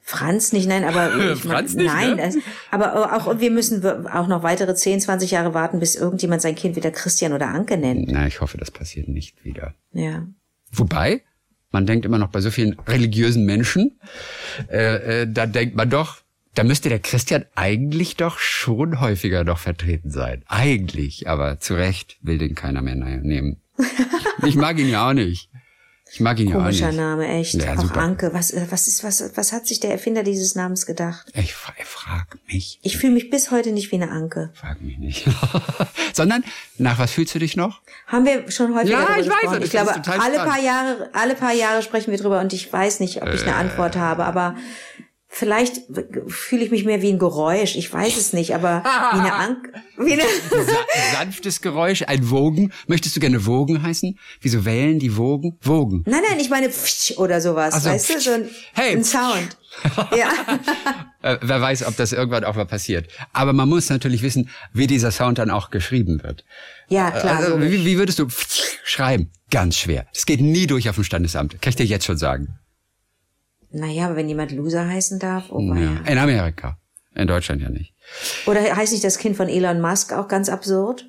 Franz 0.05 0.53
nicht, 0.53 0.69
nein, 0.69 0.85
aber 0.85 1.15
ich 1.33 1.45
mein, 1.45 1.57
Franz 1.57 1.75
nicht, 1.75 1.87
nein, 1.87 2.17
ne? 2.17 2.35
aber 2.71 3.17
auch 3.17 3.39
wir 3.41 3.51
müssen 3.51 3.85
auch 4.09 4.27
noch 4.27 4.43
weitere 4.43 4.75
10, 4.75 5.01
20 5.01 5.31
Jahre 5.31 5.55
warten, 5.55 5.79
bis 5.79 5.95
irgendjemand 5.95 6.43
sein 6.43 6.57
Kind 6.57 6.77
wieder 6.77 6.91
Christian 6.91 7.33
oder 7.33 7.49
Anke 7.49 7.77
nennt. 7.77 8.11
Na, 8.11 8.27
ich 8.27 8.41
hoffe, 8.41 8.59
das 8.59 8.71
passiert 8.71 9.09
nicht 9.09 9.45
wieder. 9.45 9.75
Ja. 9.93 10.27
Wobei, 10.73 11.23
man 11.71 11.87
denkt 11.87 12.05
immer 12.05 12.19
noch 12.19 12.29
bei 12.29 12.41
so 12.41 12.51
vielen 12.51 12.79
religiösen 12.81 13.45
Menschen, 13.45 14.01
äh, 14.71 15.23
äh, 15.23 15.27
da 15.31 15.47
denkt 15.47 15.77
man 15.77 15.89
doch, 15.89 16.23
da 16.55 16.65
müsste 16.65 16.89
der 16.89 16.99
Christian 16.99 17.47
eigentlich 17.55 18.17
doch 18.17 18.39
schon 18.39 19.01
häufiger 19.01 19.45
noch 19.45 19.59
vertreten 19.59 20.11
sein. 20.11 20.43
Eigentlich, 20.49 21.29
aber 21.29 21.61
zu 21.61 21.75
Recht 21.75 22.19
will 22.21 22.39
den 22.39 22.55
keiner 22.55 22.83
mehr 22.83 22.97
ne- 22.97 23.23
nehmen. 23.23 23.57
Ich 24.45 24.57
mag 24.57 24.79
ihn 24.79 24.91
ja 24.91 25.09
auch 25.09 25.15
nicht. 25.15 25.49
Ich 26.15 26.21
mag 26.21 26.39
ihn 26.39 26.49
ja 26.49 26.57
auch 26.57 26.61
Komischer 26.61 26.89
nicht. 26.89 26.97
Name, 26.99 27.27
echt. 27.27 27.55
Ja, 27.55 27.73
auch 27.75 27.81
super. 27.81 28.01
Anke, 28.01 28.35
was, 28.35 28.51
äh, 28.51 28.67
was 28.71 28.87
ist, 28.87 29.03
was, 29.03 29.25
was 29.35 29.53
hat 29.53 29.67
sich 29.67 29.81
der 29.81 29.93
Erfinder 29.93 30.23
dieses 30.23 30.55
Namens 30.55 30.85
gedacht? 30.85 31.27
Ich, 31.35 31.55
fra- 31.55 31.73
ich 31.79 31.87
frag 31.87 32.37
mich. 32.49 32.79
Ich 32.83 32.99
fühle 32.99 33.15
mich 33.15 33.31
bis 33.31 33.51
heute 33.51 33.73
nicht 33.73 33.91
wie 33.93 33.97
eine 33.97 34.11
Anke. 34.11 34.51
Frag 34.55 34.81
mich 34.83 34.99
nicht. 34.99 35.25
Sondern, 36.13 36.45
nach 36.77 36.99
was 36.99 37.13
fühlst 37.13 37.35
du 37.35 37.39
dich 37.39 37.57
noch? 37.57 37.81
Haben 38.07 38.27
wir 38.27 38.51
schon 38.51 38.75
häufiger 38.75 38.93
Ja, 39.01 39.17
ich 39.19 39.27
weiß, 39.27 39.35
gesprochen. 39.41 39.55
das 39.61 39.65
Ich 39.65 39.71
glaube, 39.71 39.91
alle 39.95 40.05
spannend. 40.35 40.45
paar 40.53 40.61
Jahre, 40.63 41.11
alle 41.15 41.35
paar 41.35 41.55
Jahre 41.55 41.83
sprechen 41.83 42.11
wir 42.11 42.19
drüber 42.19 42.41
und 42.41 42.53
ich 42.53 42.71
weiß 42.71 43.01
nicht, 43.01 43.23
ob 43.23 43.33
ich 43.33 43.43
eine 43.45 43.55
Antwort 43.55 43.97
habe, 43.97 44.25
aber 44.25 44.55
Vielleicht 45.35 45.81
fühle 46.29 46.63
ich 46.63 46.71
mich 46.71 46.85
mehr 46.85 47.01
wie 47.01 47.09
ein 47.09 47.19
Geräusch, 47.19 47.75
ich 47.77 47.91
weiß 47.91 48.19
es 48.19 48.35
nicht, 48.35 48.55
aber 48.55 48.83
wie 48.85 49.19
eine 49.19 49.33
Ank 49.33 49.73
wie 49.97 50.13
eine 50.13 50.23
Sa 50.23 51.17
sanftes 51.17 51.63
Geräusch, 51.63 52.03
ein 52.07 52.29
Wogen. 52.29 52.71
Möchtest 52.87 53.17
du 53.17 53.21
gerne 53.21 53.47
Wogen 53.47 53.83
heißen? 53.83 54.19
Wieso 54.43 54.67
Wellen, 54.67 54.99
die 54.99 55.17
Wogen? 55.17 55.57
Wogen. 55.63 56.03
Nein, 56.07 56.21
nein, 56.29 56.39
ich 56.39 56.51
meine 56.51 56.69
pfsch 56.69 57.17
oder 57.17 57.41
sowas, 57.41 57.83
so, 57.83 57.89
weißt 57.89 58.11
du, 58.11 58.21
so 58.21 58.31
ein, 58.33 58.51
Hey, 58.75 58.93
ein 58.93 59.05
Sound. 59.05 59.57
ja. 60.15 60.33
Äh, 61.23 61.39
wer 61.41 61.63
weiß, 61.63 61.87
ob 61.87 61.97
das 61.97 62.13
irgendwann 62.13 62.45
auch 62.45 62.55
mal 62.55 62.67
passiert. 62.67 63.09
Aber 63.33 63.55
man 63.55 63.71
muss 63.71 63.89
natürlich 63.89 64.21
wissen, 64.21 64.51
wie 64.75 64.87
dieser 64.87 65.13
Sound 65.13 65.39
dann 65.39 65.51
auch 65.51 65.71
geschrieben 65.71 66.23
wird. 66.23 66.45
ja, 66.89 67.11
klar. 67.11 67.39
Also, 67.39 67.59
wie, 67.59 67.87
wie 67.87 67.97
würdest 67.97 68.19
du 68.19 68.27
schreiben? 68.85 69.31
Ganz 69.51 69.79
schwer. 69.79 70.07
Das 70.13 70.27
geht 70.27 70.43
nie 70.43 70.67
durch 70.67 70.91
auf 70.91 70.97
dem 70.97 71.05
Standesamt. 71.05 71.63
Kann 71.63 71.71
ich 71.71 71.77
dir 71.77 71.87
jetzt 71.87 72.05
schon 72.05 72.19
sagen. 72.19 72.59
Naja, 73.73 74.07
aber 74.07 74.17
wenn 74.17 74.29
jemand 74.29 74.53
Loser 74.53 74.87
heißen 74.87 75.19
darf, 75.19 75.45
oh 75.51 75.61
Ja. 75.61 75.75
weia. 75.75 75.91
In 76.13 76.19
Amerika. 76.19 76.79
In 77.15 77.27
Deutschland 77.27 77.61
ja 77.63 77.69
nicht. 77.69 77.95
Oder 78.47 78.61
heißt 78.77 78.93
nicht 78.93 79.05
das 79.05 79.19
Kind 79.19 79.37
von 79.37 79.49
Elon 79.49 79.81
Musk 79.81 80.13
auch 80.13 80.29
ganz 80.29 80.49
absurd? 80.49 81.07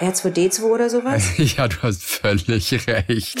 R2D2 0.00 0.62
oder 0.64 0.90
sowas? 0.90 1.24
Ja, 1.38 1.68
du 1.68 1.76
hast 1.82 2.02
völlig 2.04 2.72
recht. 2.86 3.40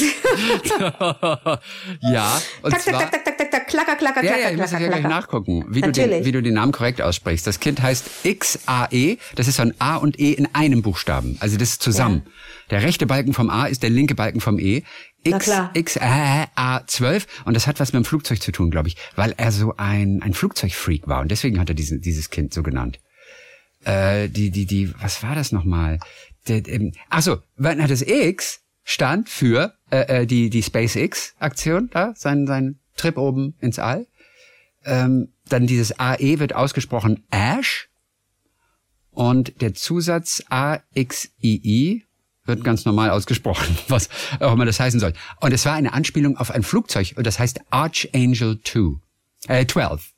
ja, 2.00 2.40
und 2.62 2.70
Tak, 2.70 2.80
zwar... 2.80 3.00
tak, 3.00 3.12
tak, 3.12 3.24
tak, 3.24 3.38
tak, 3.38 3.50
tak, 3.50 3.66
klacker, 3.68 3.96
klacker, 3.96 4.24
Ja, 4.24 4.32
klacker, 4.32 4.40
ja, 4.42 4.50
ich 4.50 4.56
muss 4.56 4.70
klacker, 4.70 4.84
ja 4.84 4.88
gleich 4.90 5.00
klacker. 5.00 5.14
nachgucken, 5.14 5.64
wie 5.68 5.80
du, 5.82 5.92
den, 5.92 6.24
wie 6.24 6.32
du 6.32 6.42
den 6.42 6.54
Namen 6.54 6.72
korrekt 6.72 7.02
aussprichst. 7.02 7.46
Das 7.46 7.60
Kind 7.60 7.82
heißt 7.82 8.06
XAE, 8.38 9.18
das 9.34 9.48
ist 9.48 9.56
so 9.56 9.62
ein 9.62 9.74
A 9.80 9.96
und 9.96 10.18
E 10.18 10.32
in 10.32 10.48
einem 10.54 10.80
Buchstaben. 10.82 11.36
Also 11.40 11.56
das 11.58 11.70
ist 11.70 11.82
zusammen. 11.82 12.22
Der 12.70 12.82
rechte 12.82 13.06
Balken 13.06 13.32
vom 13.34 13.50
A 13.50 13.66
ist 13.66 13.82
der 13.82 13.90
linke 13.90 14.14
Balken 14.14 14.40
vom 14.40 14.58
E. 14.58 14.82
X. 15.26 15.50
X, 15.74 15.98
A, 15.98 16.44
A12 16.56 17.26
und 17.44 17.54
das 17.54 17.66
hat 17.66 17.80
was 17.80 17.92
mit 17.92 18.02
dem 18.02 18.04
Flugzeug 18.04 18.40
zu 18.40 18.52
tun, 18.52 18.70
glaube 18.70 18.88
ich, 18.88 18.96
weil 19.14 19.34
er 19.36 19.52
so 19.52 19.74
ein, 19.76 20.22
ein 20.22 20.34
Flugzeugfreak 20.34 21.06
war 21.06 21.20
und 21.20 21.30
deswegen 21.30 21.58
hat 21.58 21.68
er 21.68 21.74
diesen, 21.74 22.00
dieses 22.00 22.30
Kind 22.30 22.54
so 22.54 22.62
genannt. 22.62 22.98
Äh, 23.84 24.28
die, 24.28 24.50
die, 24.50 24.66
die, 24.66 24.92
was 25.00 25.22
war 25.22 25.34
das 25.34 25.52
nochmal? 25.52 25.98
Ähm, 26.48 26.92
ach 27.10 27.22
so, 27.22 27.38
weil 27.56 27.76
na, 27.76 27.86
das 27.86 28.02
X 28.02 28.60
stand 28.84 29.28
für 29.28 29.74
äh, 29.90 30.22
äh, 30.22 30.26
die, 30.26 30.50
die 30.50 30.62
SpaceX-Aktion, 30.62 31.90
da, 31.92 32.14
sein, 32.16 32.46
sein 32.46 32.78
Trip 32.96 33.18
oben 33.18 33.54
ins 33.60 33.78
All. 33.78 34.06
Ähm, 34.84 35.32
dann 35.48 35.66
dieses 35.66 35.98
AE 35.98 36.38
wird 36.38 36.54
ausgesprochen 36.54 37.24
Ash 37.30 37.88
und 39.10 39.60
der 39.60 39.74
Zusatz 39.74 40.42
AXII 40.48 42.04
wird 42.46 42.64
ganz 42.64 42.84
normal 42.84 43.10
ausgesprochen, 43.10 43.76
was 43.88 44.08
auch 44.40 44.52
immer 44.52 44.64
das 44.64 44.80
heißen 44.80 45.00
soll. 45.00 45.12
Und 45.40 45.52
es 45.52 45.64
war 45.66 45.74
eine 45.74 45.92
Anspielung 45.92 46.36
auf 46.36 46.50
ein 46.50 46.62
Flugzeug 46.62 47.14
und 47.16 47.26
das 47.26 47.38
heißt 47.38 47.60
Archangel 47.70 48.60
2, 48.62 48.98
äh, 49.48 49.66
12. 49.66 50.12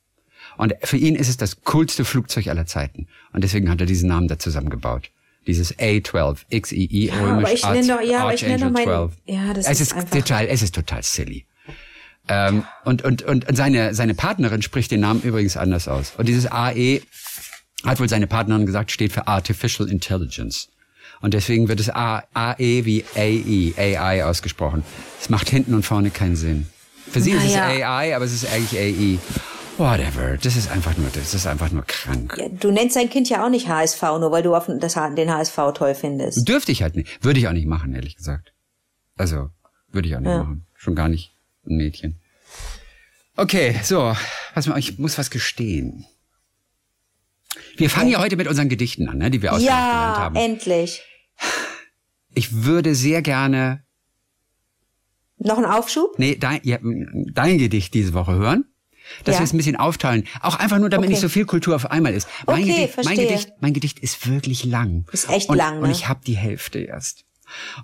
Und 0.57 0.75
für 0.83 0.97
ihn 0.97 1.15
ist 1.15 1.29
es 1.29 1.37
das 1.37 1.63
coolste 1.63 2.05
Flugzeug 2.05 2.49
aller 2.49 2.67
Zeiten. 2.67 3.07
Und 3.33 3.45
deswegen 3.45 3.71
hat 3.71 3.81
er 3.81 3.87
diesen 3.87 4.09
Namen 4.09 4.27
da 4.29 4.39
zusammengebaut. 4.39 5.11
Dieses 5.47 5.79
A12, 5.79 6.39
XII, 6.51 7.07
Ja, 7.07 7.15
aber 7.37 7.53
ich 7.53 7.65
nenne 7.65 7.87
doch- 7.87 8.01
ja, 8.03 8.21
aber 8.23 8.35
ich 8.35 8.43
nenne 8.43 8.65
doch 8.67 8.71
mein- 8.71 8.85
12. 8.85 9.13
ja, 9.27 9.55
das 9.55 9.67
es 9.67 9.81
ist 9.81 9.93
ist 9.97 10.11
total, 10.11 10.47
es 10.47 10.63
ist 10.63 10.75
total 10.75 11.03
silly. 11.03 11.47
Ähm, 12.29 12.65
und, 12.85 13.03
und, 13.03 13.23
und 13.25 13.57
seine, 13.57 13.95
seine 13.95 14.15
Partnerin 14.15 14.61
spricht 14.61 14.91
den 14.91 15.01
Namen 15.01 15.23
übrigens 15.23 15.57
anders 15.57 15.89
aus. 15.89 16.13
Und 16.19 16.29
dieses 16.29 16.47
AE 16.51 17.01
hat 17.85 18.01
wohl 18.01 18.09
seine 18.09 18.27
Partnerin 18.27 18.67
gesagt, 18.67 18.91
steht 18.91 19.13
für 19.13 19.27
Artificial 19.27 19.89
Intelligence. 19.89 20.69
Und 21.21 21.35
deswegen 21.35 21.69
wird 21.69 21.81
es 21.81 21.91
A, 21.91 22.23
AE 22.35 22.85
wie 22.85 23.05
AE, 23.17 23.75
AI 23.77 24.25
ausgesprochen. 24.25 24.85
Es 25.21 25.29
macht 25.31 25.51
hinten 25.51 25.75
und 25.75 25.85
vorne 25.85 26.11
keinen 26.11 26.37
Sinn. 26.37 26.67
Für 27.11 27.21
sie 27.21 27.33
ist 27.33 27.45
es 27.45 27.55
Naja. 27.55 27.97
AI, 27.99 28.15
aber 28.17 28.25
es 28.25 28.33
ist 28.33 28.47
eigentlich 28.53 28.79
AE. 28.79 29.19
Whatever. 29.79 30.37
Das 30.43 30.57
ist 30.57 30.71
einfach 30.71 30.97
nur, 30.97 31.09
das 31.13 31.35
ist 31.35 31.47
einfach 31.47 31.71
nur 31.71 31.85
krank. 31.87 32.35
Ja, 32.37 32.49
Du 32.49 32.71
nennst 32.71 32.97
dein 32.97 33.09
Kind 33.09 33.29
ja 33.29 33.45
auch 33.45 33.49
nicht 33.51 33.69
HSV, 33.69 34.03
nur 34.03 34.31
weil 34.33 34.43
du 34.43 34.55
auf 34.55 34.67
das, 34.81 34.95
den 34.95 35.33
HSV 35.33 35.57
toll 35.75 35.95
findest. 35.95 36.49
Dürfte 36.49 36.73
ich 36.73 36.83
halt 36.83 36.97
nicht. 36.97 37.23
Würde 37.25 37.39
ich 37.39 37.47
auch 37.49 37.53
nicht 37.53 37.67
machen, 37.67 37.95
ehrlich 37.95 38.17
gesagt. 38.17 38.53
Also, 39.17 39.51
würde 39.93 40.09
ich 40.09 40.17
auch 40.17 40.21
nicht 40.21 40.31
Ja. 40.31 40.39
machen. 40.39 40.67
Schon 40.75 40.95
gar 40.97 41.09
nicht 41.09 41.33
ein 41.67 41.77
Mädchen. 41.77 42.19
Okay, 43.37 43.77
so. 43.85 44.15
Pass 44.53 44.67
mal, 44.67 44.79
ich 44.79 44.99
muss 44.99 45.17
was 45.17 45.31
gestehen. 45.31 46.05
Wir 47.77 47.89
fangen 47.89 48.11
ja 48.11 48.19
heute 48.21 48.37
mit 48.37 48.49
unseren 48.49 48.69
Gedichten 48.69 49.09
an, 49.09 49.19
ne, 49.19 49.31
die 49.31 49.43
wir 49.43 49.53
auswendig 49.53 49.69
gelernt 49.75 50.17
Ja, 50.17 50.23
haben. 50.23 50.37
endlich. 50.37 51.03
Ich 52.35 52.65
würde 52.65 52.95
sehr 52.95 53.23
gerne, 53.23 53.83
Noch 55.39 55.59
ein 55.59 55.65
Aufschub? 55.65 56.19
nee, 56.19 56.37
dein, 56.37 56.61
ja, 56.65 56.79
dein 56.83 57.59
Gedicht 57.59 57.95
diese 57.95 58.13
Woche 58.15 58.35
hören. 58.35 58.65
Dass 59.25 59.37
Ja. 59.37 59.41
wir 59.41 59.45
es 59.45 59.55
ein 59.55 59.57
bisschen 59.57 59.77
aufteilen. 59.77 60.25
Auch 60.43 60.57
einfach 60.57 60.79
nur, 60.79 60.91
damit 60.91 61.07
Okay. 61.07 61.15
nicht 61.15 61.23
so 61.23 61.31
viel 61.31 61.47
Kultur 61.47 61.75
auf 61.75 61.91
einmal 61.91 62.13
ist. 62.13 62.29
Mein, 62.47 62.63
Okay, 62.63 62.65
Gedicht, 62.73 62.97
mein, 62.97 63.05
verstehe. 63.05 63.27
Gedicht, 63.29 63.53
mein 63.61 63.73
Gedicht 63.73 63.99
ist 64.01 64.29
wirklich 64.29 64.65
lang. 64.65 65.07
Ist 65.13 65.31
echt 65.31 65.49
und, 65.49 65.57
lang, 65.57 65.79
Und 65.79 65.85
ne? 65.89 65.93
ich 65.93 66.09
habe 66.09 66.21
die 66.27 66.37
Hälfte 66.37 66.81
erst. 66.81 67.25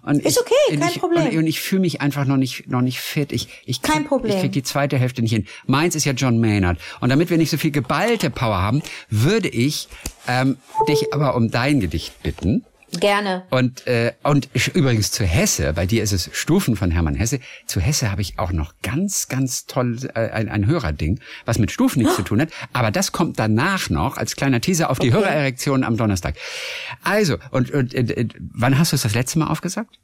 Und 0.02 0.18
Ist 0.22 0.32
ich, 0.36 0.40
okay, 0.42 0.52
und 0.74 0.80
kein 0.80 0.90
ich, 0.90 0.98
Problem. 1.00 1.26
Und, 1.28 1.36
und 1.38 1.46
ich 1.46 1.60
fühle 1.60 1.80
mich 1.80 2.02
einfach 2.02 2.26
noch 2.26 2.36
nicht, 2.36 2.68
noch 2.68 2.82
nicht 2.82 3.00
fit. 3.00 3.32
Ich, 3.32 3.48
ich 3.64 3.80
krieg, 3.80 3.94
Kein 3.94 4.04
Problem. 4.04 4.34
Ich 4.34 4.40
krieg 4.42 4.52
die 4.52 4.62
zweite 4.62 4.98
Hälfte 4.98 5.22
nicht 5.22 5.30
hin. 5.32 5.46
Meins 5.66 5.94
ist 5.94 6.04
ja 6.04 6.12
John 6.12 6.38
Maynard. 6.38 6.78
Und 7.00 7.08
damit 7.08 7.30
wir 7.30 7.38
nicht 7.38 7.48
so 7.48 7.56
viel 7.56 7.70
geballte 7.70 8.28
Power 8.28 8.58
haben, 8.60 8.82
würde 9.08 9.48
ich 9.48 9.88
ähm, 10.28 10.58
dich 10.88 11.14
aber 11.14 11.34
um 11.36 11.50
dein 11.50 11.80
Gedicht 11.80 12.22
bitten. 12.22 12.66
Gerne. 13.00 13.44
Und, 13.50 13.87
äh, 13.87 14.12
und 14.22 14.48
übrigens 14.74 15.11
zu 15.11 15.24
Hesse, 15.24 15.72
bei 15.72 15.87
dir 15.87 16.02
ist 16.02 16.12
es 16.12 16.30
Stufen 16.33 16.76
von 16.76 16.90
Hermann 16.90 17.14
Hesse. 17.14 17.40
Zu 17.66 17.80
Hesse 17.80 18.11
habe 18.11 18.22
ich 18.22 18.38
auch 18.38 18.52
noch 18.52 18.74
ganz, 18.83 19.28
ganz 19.28 19.66
toll 19.66 19.98
äh, 20.14 20.30
ein, 20.30 20.48
ein 20.48 20.66
Hörerding, 20.66 21.20
was 21.44 21.59
mit 21.59 21.70
Stufen 21.70 22.00
nichts 22.00 22.16
zu 22.16 22.22
tun 22.22 22.40
hat. 22.40 22.50
Aber 22.72 22.90
das 22.90 23.12
kommt 23.12 23.38
danach 23.38 23.90
noch 23.90 24.16
als 24.16 24.37
kleiner 24.37 24.61
Teaser 24.61 24.90
auf 24.90 24.98
die 24.98 25.09
Okay. 25.12 25.18
Hörererektion 25.24 25.85
am 25.85 25.96
Donnerstag. 25.96 26.37
Also, 27.02 27.37
und, 27.50 27.70
und 27.72 27.94
äh, 27.94 28.26
wann 28.38 28.78
hast 28.78 28.92
du 28.92 28.96
es 28.96 29.02
das 29.02 29.14
letzte 29.14 29.38
Mal 29.38 29.48
aufgesagt? 29.48 29.98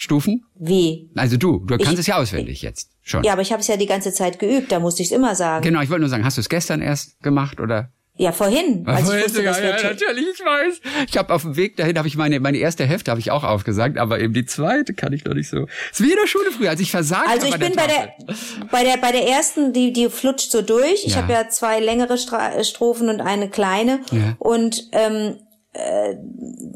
Stufen? 0.00 0.44
Wie? 0.54 1.10
Also 1.16 1.36
du, 1.36 1.58
du 1.58 1.76
kannst 1.76 1.94
Ich- 1.94 1.98
es 2.00 2.06
ja 2.06 2.16
auswendig 2.18 2.62
jetzt 2.62 2.90
schon. 3.02 3.24
Ja, 3.24 3.32
aber 3.32 3.42
ich 3.42 3.50
habe 3.50 3.60
es 3.60 3.66
ja 3.66 3.76
die 3.76 3.86
ganze 3.86 4.12
Zeit 4.12 4.38
geübt, 4.38 4.70
da 4.70 4.78
musste 4.78 5.02
ich 5.02 5.08
es 5.08 5.12
immer 5.12 5.34
sagen. 5.34 5.62
Genau, 5.64 5.80
ich 5.80 5.90
wollte 5.90 6.02
nur 6.02 6.08
sagen, 6.08 6.24
hast 6.24 6.36
du 6.36 6.40
es 6.40 6.48
gestern 6.48 6.80
erst 6.80 7.20
gemacht 7.20 7.58
oder? 7.58 7.90
Ja, 8.18 8.32
vorhin, 8.32 8.82
als 8.86 9.00
ich 9.00 9.06
Vorhin 9.06 9.24
wusste, 9.24 9.38
wir 9.38 9.44
ja, 9.52 9.82
natürlich, 9.82 10.26
ich 10.34 10.40
weiß. 10.44 10.80
Ich 11.08 11.16
habe 11.16 11.32
auf 11.32 11.42
dem 11.42 11.56
Weg 11.56 11.76
dahin 11.76 11.96
habe 11.96 12.08
ich 12.08 12.16
meine 12.16 12.40
meine 12.40 12.58
erste 12.58 12.84
Hälfte 12.84 13.10
habe 13.12 13.20
ich 13.20 13.30
auch 13.30 13.44
aufgesagt, 13.44 13.96
aber 13.96 14.18
eben 14.20 14.34
die 14.34 14.44
zweite 14.44 14.92
kann 14.92 15.12
ich 15.12 15.24
noch 15.24 15.34
nicht 15.34 15.48
so. 15.48 15.66
Ist 15.92 16.02
wie 16.02 16.10
in 16.10 16.18
der 16.20 16.26
Schule 16.26 16.50
früher, 16.50 16.70
als 16.70 16.80
ich 16.80 16.90
versagt 16.90 17.28
Also 17.28 17.46
ich 17.46 17.56
bin 17.58 17.72
bei 17.74 17.86
Tafel. 17.86 18.08
der, 18.26 18.34
bei 18.70 18.84
der 18.84 18.96
bei 18.98 19.12
der 19.12 19.26
ersten, 19.28 19.72
die 19.72 19.92
die 19.92 20.08
flutscht 20.10 20.50
so 20.50 20.62
durch. 20.62 21.04
Ich 21.06 21.14
Ja. 21.14 21.22
habe 21.22 21.32
ja 21.32 21.48
zwei 21.48 21.80
längere 21.80 22.18
Stra 22.18 22.62
Strophen 22.64 23.08
und 23.08 23.20
eine 23.20 23.48
kleine. 23.48 24.00
Ja. 24.10 24.34
Und 24.40 24.88
ähm, 24.92 25.12
äh, 25.12 25.34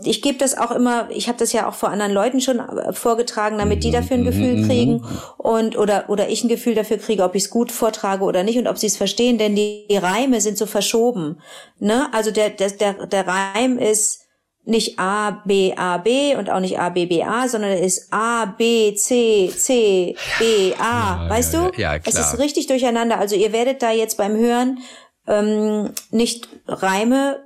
ich 0.04 0.22
gebe 0.22 0.38
das 0.38 0.56
auch 0.56 0.70
immer. 0.70 1.08
Ich 1.10 1.28
habe 1.28 1.38
das 1.38 1.52
ja 1.52 1.68
auch 1.68 1.74
vor 1.74 1.90
anderen 1.90 2.12
Leuten 2.12 2.40
schon 2.40 2.58
äh, 2.58 2.92
vorgetragen, 2.92 3.58
damit 3.58 3.84
die 3.84 3.90
dafür 3.90 4.16
ein 4.16 4.24
Gefühl 4.24 4.66
kriegen 4.66 5.04
und 5.38 5.76
oder 5.76 6.04
oder 6.08 6.28
ich 6.28 6.44
ein 6.44 6.48
Gefühl 6.48 6.74
dafür 6.74 6.98
kriege, 6.98 7.22
ob 7.22 7.34
ich 7.34 7.44
es 7.44 7.50
gut 7.50 7.72
vortrage 7.72 8.24
oder 8.24 8.42
nicht 8.42 8.58
und 8.58 8.68
ob 8.68 8.78
sie 8.78 8.86
es 8.86 8.96
verstehen. 8.96 9.38
Denn 9.38 9.56
die, 9.56 9.86
die 9.90 9.96
Reime 9.96 10.40
sind 10.40 10.58
so 10.58 10.66
verschoben. 10.66 11.40
Ne? 11.78 12.08
Also 12.12 12.30
der 12.30 12.50
der 12.50 12.70
der, 12.70 13.06
der 13.06 13.26
Reim 13.26 13.78
ist 13.78 14.20
nicht 14.64 14.98
A, 14.98 15.42
B, 15.44 15.74
A, 15.76 15.98
B 15.98 16.36
und 16.36 16.48
auch 16.48 16.60
nicht 16.60 16.78
A, 16.78 16.88
B, 16.90 17.06
B, 17.06 17.24
A, 17.24 17.48
sondern 17.48 17.72
er 17.72 17.80
ist 17.80 18.12
A, 18.12 18.44
B, 18.44 18.94
C, 18.94 19.52
C, 19.56 20.14
B, 20.38 20.74
A. 20.78 21.24
Ja, 21.24 21.26
weißt 21.28 21.54
ja, 21.54 21.60
du? 21.60 21.80
ja, 21.80 21.94
ja, 21.94 22.00
Es 22.04 22.14
klar. 22.14 22.32
ist 22.32 22.38
richtig 22.38 22.68
durcheinander. 22.68 23.18
Also 23.18 23.34
ihr 23.34 23.52
werdet 23.52 23.82
da 23.82 23.90
jetzt 23.90 24.16
beim 24.16 24.36
Hören 24.36 24.78
ähm, 25.26 25.90
nicht 26.10 26.48
Reime 26.66 27.42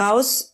raus 0.00 0.50
äh, 0.50 0.53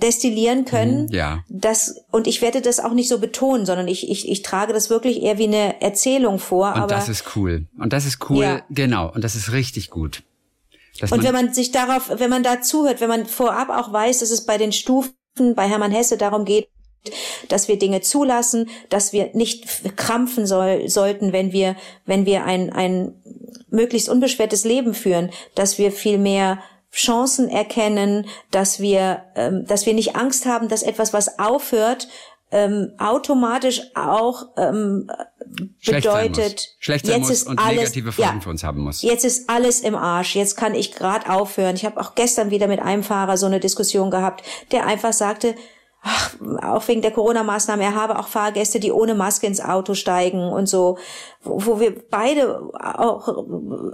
destillieren 0.00 0.64
können. 0.64 1.06
Mhm, 1.06 1.12
ja. 1.12 1.44
Das, 1.48 2.04
und 2.10 2.26
ich 2.26 2.42
werde 2.42 2.60
das 2.60 2.80
auch 2.80 2.92
nicht 2.92 3.08
so 3.08 3.18
betonen, 3.18 3.66
sondern 3.66 3.88
ich, 3.88 4.10
ich, 4.10 4.28
ich 4.28 4.42
trage 4.42 4.72
das 4.72 4.90
wirklich 4.90 5.22
eher 5.22 5.38
wie 5.38 5.46
eine 5.48 5.80
Erzählung 5.82 6.38
vor. 6.38 6.68
Und 6.68 6.80
aber 6.80 6.94
das 6.94 7.08
ist 7.08 7.36
cool. 7.36 7.66
Und 7.78 7.92
das 7.92 8.06
ist 8.06 8.30
cool, 8.30 8.42
Ja. 8.42 8.62
genau. 8.70 9.12
Und 9.12 9.22
das 9.22 9.34
ist 9.34 9.52
richtig 9.52 9.90
gut. 9.90 10.22
Und 11.10 11.24
wenn 11.24 11.34
man 11.34 11.52
sich 11.52 11.72
darauf, 11.72 12.10
wenn 12.16 12.30
man 12.30 12.42
da 12.42 12.62
zuhört, 12.62 13.00
wenn 13.00 13.08
man 13.08 13.26
vorab 13.26 13.68
auch 13.68 13.92
weiß, 13.92 14.20
dass 14.20 14.30
es 14.30 14.46
bei 14.46 14.56
den 14.56 14.72
Stufen 14.72 15.14
bei 15.54 15.68
Hermann 15.68 15.92
Hesse 15.92 16.16
darum 16.16 16.44
geht, 16.44 16.68
dass 17.48 17.68
wir 17.68 17.78
Dinge 17.78 18.00
zulassen, 18.00 18.68
dass 18.88 19.12
wir 19.12 19.30
nicht 19.34 19.96
krampfen 19.96 20.46
soll, 20.46 20.88
sollten, 20.88 21.32
wenn 21.32 21.52
wir, 21.52 21.76
wenn 22.06 22.24
wir 22.24 22.44
ein, 22.44 22.72
ein 22.72 23.14
möglichst 23.68 24.08
unbeschwertes 24.08 24.64
Leben 24.64 24.94
führen, 24.94 25.30
dass 25.54 25.78
wir 25.78 25.92
viel 25.92 26.18
mehr 26.18 26.58
Chancen 26.92 27.48
erkennen, 27.48 28.26
dass 28.50 28.80
wir, 28.80 29.24
ähm, 29.34 29.64
dass 29.66 29.86
wir 29.86 29.94
nicht 29.94 30.16
Angst 30.16 30.46
haben, 30.46 30.68
dass 30.68 30.82
etwas, 30.82 31.12
was 31.12 31.38
aufhört, 31.38 32.08
ähm, 32.52 32.92
automatisch 32.98 33.82
auch 33.94 34.46
ähm, 34.56 35.10
schlecht 35.80 36.04
sein 36.04 36.32
bedeutet, 36.32 36.52
muss. 36.52 36.76
Schlecht 36.78 37.06
sein 37.06 37.20
jetzt 37.20 37.30
ist 37.30 37.46
und 37.46 37.58
alles, 37.58 37.76
negative 37.76 38.12
Folgen 38.12 38.36
ja, 38.36 38.40
für 38.40 38.50
uns 38.50 38.64
haben 38.64 38.80
muss. 38.80 39.02
Jetzt 39.02 39.24
ist 39.24 39.50
alles 39.50 39.80
im 39.80 39.94
Arsch. 39.96 40.36
Jetzt 40.36 40.56
kann 40.56 40.74
ich 40.74 40.92
gerade 40.92 41.28
aufhören. 41.28 41.74
Ich 41.74 41.84
habe 41.84 42.00
auch 42.00 42.14
gestern 42.14 42.50
wieder 42.50 42.68
mit 42.68 42.80
einem 42.80 43.02
Fahrer 43.02 43.36
so 43.36 43.46
eine 43.46 43.60
Diskussion 43.60 44.10
gehabt, 44.10 44.44
der 44.70 44.86
einfach 44.86 45.12
sagte, 45.12 45.54
ach, 46.06 46.34
auch 46.62 46.86
wegen 46.88 47.02
der 47.02 47.10
Corona-Maßnahmen, 47.10 47.84
er 47.84 47.94
habe 47.94 48.18
auch 48.18 48.28
Fahrgäste, 48.28 48.78
die 48.78 48.92
ohne 48.92 49.14
Maske 49.14 49.46
ins 49.46 49.60
Auto 49.60 49.94
steigen 49.94 50.40
und 50.40 50.68
so, 50.68 50.98
wo, 51.42 51.66
wo 51.66 51.80
wir 51.80 51.94
beide 52.10 52.60
auch 52.80 53.44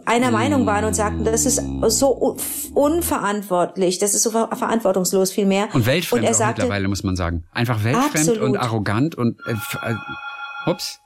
einer 0.04 0.30
Meinung 0.30 0.66
waren 0.66 0.84
und 0.84 0.94
sagten, 0.94 1.24
das 1.24 1.46
ist 1.46 1.62
so 1.88 2.36
unverantwortlich, 2.74 3.98
das 3.98 4.14
ist 4.14 4.22
so 4.22 4.30
verantwortungslos 4.30 5.32
vielmehr. 5.32 5.68
Und 5.72 5.86
weltfremd 5.86 6.22
und 6.22 6.28
er 6.28 6.34
sagte, 6.34 6.62
mittlerweile, 6.62 6.88
muss 6.88 7.02
man 7.02 7.16
sagen. 7.16 7.44
Einfach 7.52 7.82
weltfremd 7.82 8.28
absolut. 8.28 8.42
und 8.42 8.56
arrogant 8.56 9.14
und 9.14 9.40
äh, 9.46 9.52
äh, 9.52 10.70
ups. 10.70 10.98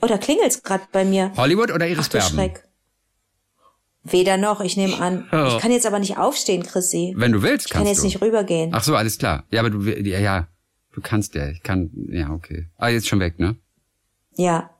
Oder 0.00 0.18
klingelt's 0.18 0.62
gerade 0.62 0.84
bei 0.90 1.04
mir? 1.04 1.32
Hollywood 1.36 1.70
oder 1.70 1.86
Iris 1.86 2.08
Berben? 2.08 2.28
Schreck. 2.28 2.62
Weder 4.04 4.36
noch, 4.36 4.60
ich 4.60 4.76
nehme 4.76 4.98
an. 5.00 5.28
Oh. 5.32 5.48
Ich 5.48 5.58
kann 5.58 5.72
jetzt 5.72 5.84
aber 5.84 5.98
nicht 5.98 6.16
aufstehen, 6.16 6.62
Chrissy. 6.62 7.14
Wenn 7.16 7.32
du 7.32 7.42
willst, 7.42 7.68
kannst 7.70 7.74
du. 7.74 7.74
Ich 7.74 7.78
kann 7.78 7.86
jetzt 7.86 8.02
du. 8.02 8.06
nicht 8.06 8.22
rübergehen. 8.22 8.70
Ach 8.72 8.84
so, 8.84 8.94
alles 8.94 9.18
klar. 9.18 9.44
Ja, 9.50 9.60
aber 9.60 9.70
du, 9.70 9.80
ja, 9.82 10.20
ja, 10.20 10.48
du 10.96 11.02
kannst 11.02 11.34
ja. 11.34 11.48
Ich 11.48 11.62
kann, 11.62 11.90
ja, 12.10 12.30
okay. 12.30 12.66
Ah, 12.78 12.88
jetzt 12.88 13.06
schon 13.06 13.20
weg, 13.20 13.38
ne? 13.38 13.56
Ja. 14.36 14.70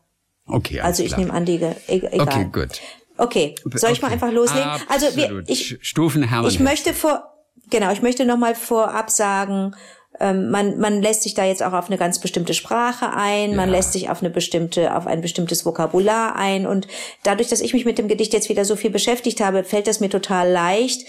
Okay, 0.46 0.80
Also 0.80 1.02
ich 1.02 1.16
nehme 1.16 1.32
an, 1.32 1.44
die, 1.44 1.56
e 1.56 1.74
egal. 1.88 2.20
Okay, 2.20 2.48
gut. 2.52 2.80
Okay, 3.18 3.54
soll 3.74 3.90
ich 3.90 3.98
okay. 3.98 4.06
mal 4.06 4.12
einfach 4.12 4.32
loslegen? 4.32 4.68
Absolut. 4.68 4.90
Also 4.92 5.16
wir, 5.16 5.44
ich, 5.46 5.78
Stufen 5.80 6.22
Hermann 6.22 6.50
Ich 6.50 6.60
möchte 6.60 6.94
vor, 6.94 7.34
genau, 7.70 7.90
ich 7.92 8.02
möchte 8.02 8.24
nochmal 8.24 8.54
vorab 8.54 9.10
sagen, 9.10 9.74
ähm, 10.20 10.50
man, 10.50 10.78
man 10.78 11.02
lässt 11.02 11.22
sich 11.22 11.34
da 11.34 11.44
jetzt 11.44 11.62
auch 11.62 11.72
auf 11.72 11.86
eine 11.86 11.98
ganz 11.98 12.20
bestimmte 12.20 12.54
Sprache 12.54 13.12
ein, 13.12 13.50
ja. 13.50 13.56
man 13.56 13.68
lässt 13.68 13.92
sich 13.92 14.08
auf 14.08 14.20
eine 14.20 14.30
bestimmte, 14.30 14.94
auf 14.94 15.06
ein 15.06 15.20
bestimmtes 15.20 15.66
Vokabular 15.66 16.36
ein 16.36 16.66
und 16.66 16.86
dadurch, 17.22 17.48
dass 17.48 17.60
ich 17.60 17.74
mich 17.74 17.84
mit 17.84 17.98
dem 17.98 18.08
Gedicht 18.08 18.32
jetzt 18.32 18.48
wieder 18.48 18.64
so 18.64 18.76
viel 18.76 18.90
beschäftigt 18.90 19.40
habe, 19.40 19.64
fällt 19.64 19.86
das 19.86 20.00
mir 20.00 20.10
total 20.10 20.50
leicht. 20.50 21.06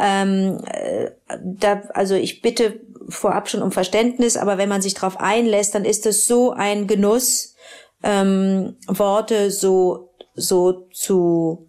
Ähm, 0.00 0.62
äh, 0.70 1.10
da, 1.42 1.82
also 1.94 2.14
ich 2.14 2.40
bitte 2.40 2.80
vorab 3.08 3.48
schon 3.48 3.62
um 3.62 3.72
Verständnis, 3.72 4.36
aber 4.36 4.58
wenn 4.58 4.68
man 4.68 4.82
sich 4.82 4.94
darauf 4.94 5.18
einlässt, 5.18 5.74
dann 5.74 5.84
ist 5.84 6.06
es 6.06 6.26
so 6.26 6.52
ein 6.52 6.86
Genuss, 6.86 7.54
ähm, 8.02 8.76
Worte 8.86 9.50
so 9.50 10.12
so 10.34 10.88
zu 10.92 11.68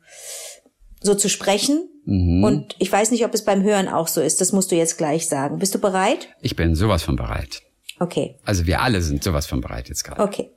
so 1.01 1.15
zu 1.15 1.29
sprechen 1.29 1.89
Mhm. 2.07 2.41
Und 2.41 2.75
ich 2.79 2.89
weiß 2.89 3.11
nicht, 3.11 3.25
ob 3.25 3.33
es 3.33 3.43
beim 3.43 3.63
Hören 3.63 3.89
auch 3.89 4.07
so 4.07 4.21
ist. 4.21 4.39
Das 4.39 4.53
musst 4.53 4.71
du 4.71 4.75
jetzt 4.75 4.97
gleich 4.97 5.27
sagen. 5.27 5.59
Bist 5.59 5.75
du 5.75 5.79
bereit? 5.79 6.29
Ich 6.41 6.55
bin 6.55 6.73
sowas 6.73 7.03
von 7.03 7.17
bereit. 7.17 7.61
Okay. 7.99 8.39
Also 8.45 8.65
wir 8.65 8.81
alle 8.81 9.01
sind 9.01 9.23
sowas 9.23 9.45
von 9.45 9.59
bereit 9.59 9.89
jetzt 9.89 10.05
gerade. 10.05 10.23
Okay. 10.23 10.51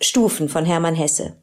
Stufen 0.00 0.48
von 0.48 0.64
Hermann 0.64 0.94
Hesse. 0.94 1.42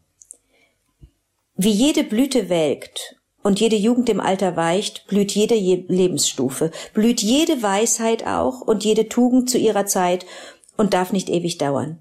Wie 1.55 1.71
jede 1.71 2.05
Blüte 2.05 2.47
welkt 2.47 3.17
und 3.43 3.59
jede 3.59 3.75
Jugend 3.75 4.09
im 4.09 4.19
Alter 4.19 4.55
weicht, 4.55 5.07
blüht 5.07 5.31
jede 5.31 5.55
Lebensstufe, 5.55 6.71
blüht 6.93 7.21
jede 7.21 7.61
Weisheit 7.61 8.25
auch 8.25 8.61
und 8.61 8.83
jede 8.83 9.09
Tugend 9.09 9.49
zu 9.49 9.57
ihrer 9.57 9.85
Zeit 9.85 10.25
und 10.77 10.93
darf 10.93 11.11
nicht 11.11 11.29
ewig 11.29 11.57
dauern. 11.57 11.99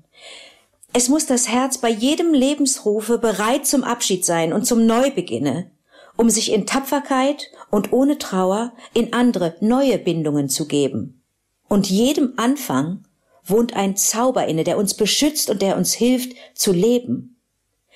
Es 0.93 1.09
muss 1.09 1.27
das 1.27 1.49
Herz 1.49 1.79
bei 1.79 1.91
jedem 1.91 2.35
Lebensrufe 2.35 3.19
bereit 3.19 3.67
zum 3.67 3.85
Abschied 3.85 4.25
sein 4.25 4.53
und 4.53 4.67
zum 4.67 4.87
Neubeginne 4.87 5.71
um 6.19 6.29
sich 6.29 6.53
in 6.53 6.67
Tapferkeit 6.67 7.51
und 7.71 7.93
ohne 7.93 8.19
Trauer 8.19 8.73
in 8.93 9.13
andere 9.13 9.55
neue 9.61 9.99
Bindungen 9.99 10.49
zu 10.49 10.67
geben. 10.67 11.23
Und 11.69 11.89
jedem 11.89 12.35
Anfang 12.37 13.05
wohnt 13.45 13.75
ein 13.75 13.97
Zauber 13.97 14.47
inne, 14.47 14.65
der 14.65 14.77
uns 14.77 14.95
beschützt 14.95 15.49
und 15.49 15.63
der 15.63 15.77
uns 15.77 15.95
hilft 15.95 16.33
zu 16.55 16.73
leben. 16.73 17.38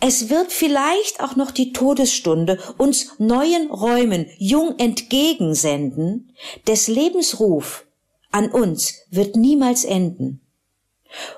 Es 0.00 0.28
wird 0.28 0.52
vielleicht 0.52 1.20
auch 1.20 1.36
noch 1.36 1.50
die 1.50 1.72
Todesstunde 1.72 2.58
uns 2.76 3.18
neuen 3.18 3.70
Räumen 3.70 4.26
jung 4.38 4.78
entgegensenden, 4.78 6.32
des 6.66 6.88
Lebens 6.88 7.40
Ruf 7.40 7.86
an 8.30 8.50
uns 8.50 9.06
wird 9.10 9.36
niemals 9.36 9.84
enden. 9.84 10.42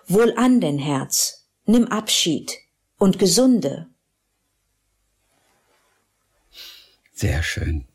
Wohl 0.09 0.35
an 0.37 0.61
den 0.61 0.79
Herz, 0.79 1.47
nimm 1.65 1.87
Abschied 1.87 2.57
und 2.99 3.21
gesunde. 3.21 3.87
Sehr 7.13 7.43
schön. 7.43 7.87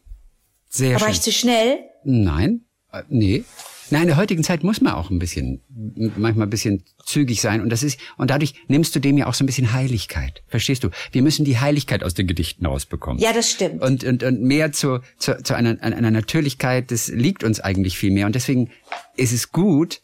Sehr 0.69 0.91
Aber 0.91 0.99
schön. 0.99 1.07
war 1.07 1.13
ich 1.13 1.21
zu 1.21 1.31
schnell? 1.31 1.79
Nein, 2.03 2.65
äh, 2.91 3.03
nee. 3.09 3.43
Nein, 3.93 4.01
in 4.01 4.07
der 4.07 4.17
heutigen 4.17 4.43
Zeit 4.43 4.63
muss 4.63 4.81
man 4.81 4.93
auch 4.93 5.11
ein 5.11 5.19
bisschen, 5.19 5.61
manchmal 6.17 6.47
ein 6.47 6.49
bisschen 6.49 6.83
zügig 7.05 7.41
sein 7.41 7.61
und 7.61 7.69
das 7.69 7.83
ist, 7.83 7.99
und 8.17 8.31
dadurch 8.31 8.55
nimmst 8.67 8.95
du 8.95 8.99
dem 8.99 9.19
ja 9.19 9.27
auch 9.27 9.35
so 9.35 9.43
ein 9.43 9.45
bisschen 9.45 9.71
Heiligkeit. 9.71 10.41
Verstehst 10.47 10.83
du? 10.83 10.89
Wir 11.11 11.21
müssen 11.21 11.45
die 11.45 11.59
Heiligkeit 11.59 12.03
aus 12.03 12.15
den 12.15 12.25
Gedichten 12.25 12.65
rausbekommen. 12.65 13.21
Ja, 13.21 13.33
das 13.33 13.51
stimmt. 13.51 13.83
Und, 13.83 14.03
und, 14.03 14.23
und 14.23 14.41
mehr 14.41 14.71
zu, 14.71 15.01
zu, 15.19 15.43
zu 15.43 15.53
einer, 15.53 15.79
einer 15.79 16.09
Natürlichkeit, 16.09 16.89
das 16.89 17.09
liegt 17.09 17.43
uns 17.43 17.59
eigentlich 17.59 17.95
viel 17.95 18.09
mehr 18.09 18.25
und 18.25 18.33
deswegen 18.33 18.71
ist 19.15 19.31
es 19.31 19.51
gut, 19.51 20.01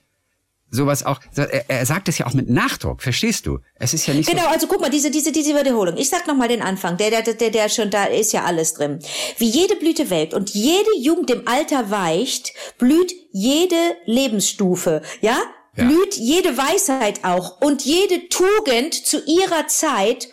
sowas 0.72 1.04
auch, 1.04 1.20
er, 1.36 1.70
er 1.70 1.86
sagt 1.86 2.10
es 2.10 2.18
ja 2.18 2.28
auch 2.28 2.34
mit 2.34 2.50
Nachdruck, 2.50 3.02
verstehst 3.02 3.46
du? 3.46 3.60
Es 3.76 3.94
ist 3.94 4.08
ja 4.08 4.14
nicht 4.14 4.30
Genau, 4.30 4.44
so 4.44 4.50
also 4.50 4.68
guck 4.68 4.82
mal, 4.82 4.90
diese, 4.90 5.12
diese, 5.12 5.32
diese 5.32 5.58
Wiederholung. 5.58 5.98
Ich 5.98 6.10
sag 6.10 6.28
nochmal 6.28 6.48
den 6.48 6.62
Anfang, 6.62 6.98
der, 6.98 7.10
der, 7.10 7.34
der, 7.34 7.50
der 7.50 7.70
schon 7.70 7.90
da 7.90 8.06
ist 8.06 8.34
ja 8.34 8.44
alles 8.44 8.74
drin. 8.74 9.00
Wie 9.38 9.50
jede 9.50 9.76
Blüte 9.76 10.10
welkt 10.10 10.34
und 10.34 10.52
jede 10.52 10.96
Jugend 11.00 11.32
im 11.32 11.48
Alter 11.48 11.90
weicht, 11.90 12.54
blüht 12.78 13.14
jede 13.32 13.76
Lebensstufe, 14.06 15.02
ja? 15.22 15.38
ja? 15.76 15.86
Blüht 15.86 16.16
jede 16.16 16.58
Weisheit 16.58 17.24
auch 17.24 17.62
und 17.62 17.84
jede 17.84 18.30
Tugend 18.30 18.94
zu 18.94 19.24
ihrer 19.26 19.68
Zeit 19.68 20.30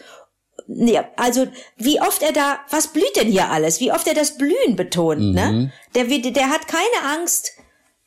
ja, 0.68 1.08
also 1.16 1.46
wie 1.76 2.00
oft 2.00 2.22
er 2.22 2.32
da, 2.32 2.58
was 2.70 2.88
blüht 2.88 3.14
denn 3.14 3.28
hier 3.28 3.50
alles? 3.50 3.78
Wie 3.78 3.92
oft 3.92 4.06
er 4.08 4.14
das 4.14 4.36
Blühen 4.36 4.74
betont, 4.74 5.20
ne? 5.20 5.52
mhm. 5.52 5.58
ne? 5.58 5.72
Der, 5.94 6.32
der 6.32 6.50
hat 6.50 6.66
keine 6.66 7.14
Angst, 7.16 7.52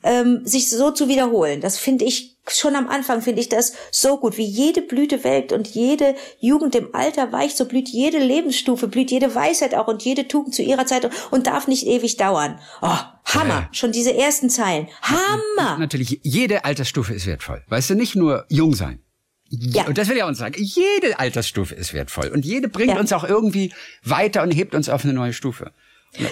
ähm, 0.04 0.42
sich 0.46 0.70
so 0.70 0.92
zu 0.92 1.08
wiederholen. 1.08 1.62
Das 1.62 1.78
finde 1.78 2.06
ich 2.06 2.38
schon 2.48 2.76
am 2.76 2.90
Anfang 2.90 3.22
finde 3.22 3.42
ich 3.42 3.50
das 3.50 3.74
so 3.92 4.18
gut, 4.18 4.38
wie 4.38 4.46
jede 4.46 4.82
Blüte 4.82 5.24
welkt 5.24 5.52
und 5.52 5.68
jede 5.68 6.16
Jugend 6.40 6.76
im 6.76 6.94
Alter 6.96 7.32
weicht, 7.32 7.58
so 7.58 7.66
blüht 7.66 7.90
jede 7.90 8.18
Lebensstufe, 8.18 8.88
blüht 8.88 9.12
jede 9.12 9.36
Weisheit 9.36 9.76
auch 9.76 9.88
und 9.88 10.04
jede 10.04 10.28
Tugend 10.28 10.56
zu 10.56 10.62
ihrer 10.62 10.86
Zeit 10.86 11.10
und 11.32 11.48
darf 11.48 11.68
nicht 11.68 11.86
ewig 11.86 12.18
dauern. 12.18 12.60
Oh, 12.82 12.98
Hammer, 13.26 13.54
ja. 13.54 13.70
schon 13.72 13.92
diese 13.92 14.16
ersten 14.16 14.50
Zeilen. 14.50 14.88
Hammer! 15.02 15.78
Natürlich, 15.78 16.20
jede 16.24 16.66
Altersstufe 16.66 17.14
ist 17.14 17.28
wertvoll. 17.28 17.64
Weißt 17.68 17.90
du, 17.92 17.96
nicht 17.96 18.16
nur 18.16 18.46
jung 18.50 18.74
sein. 18.74 19.02
Ja. 19.50 19.88
Und 19.88 19.98
das 19.98 20.10
will 20.10 20.18
ich 20.18 20.24
auch 20.24 20.34
sagen. 20.34 20.56
Jede 20.58 21.18
Altersstufe 21.18 21.74
ist 21.74 21.94
wertvoll 21.94 22.28
und 22.28 22.46
jede 22.46 22.70
bringt 22.70 22.94
ja. 22.94 23.00
uns 23.00 23.12
auch 23.14 23.24
irgendwie 23.24 23.74
weiter 24.04 24.44
und 24.44 24.52
hebt 24.52 24.76
uns 24.76 24.90
auf 24.90 25.04
eine 25.04 25.14
neue 25.14 25.34
Stufe. 25.34 25.72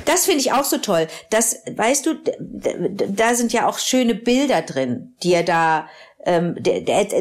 Das 0.06 0.26
finde 0.26 0.40
ich 0.40 0.52
auch 0.52 0.64
so 0.64 0.78
toll. 0.78 1.08
Das, 1.30 1.62
weißt 1.70 2.06
du, 2.06 2.16
da 3.10 3.36
sind 3.36 3.54
ja 3.54 3.68
auch 3.68 3.80
schöne 3.80 4.16
Bilder 4.16 4.62
drin, 4.62 5.16
die 5.24 5.34
er 5.34 5.44
da, 5.44 5.88
ähm, 6.26 6.56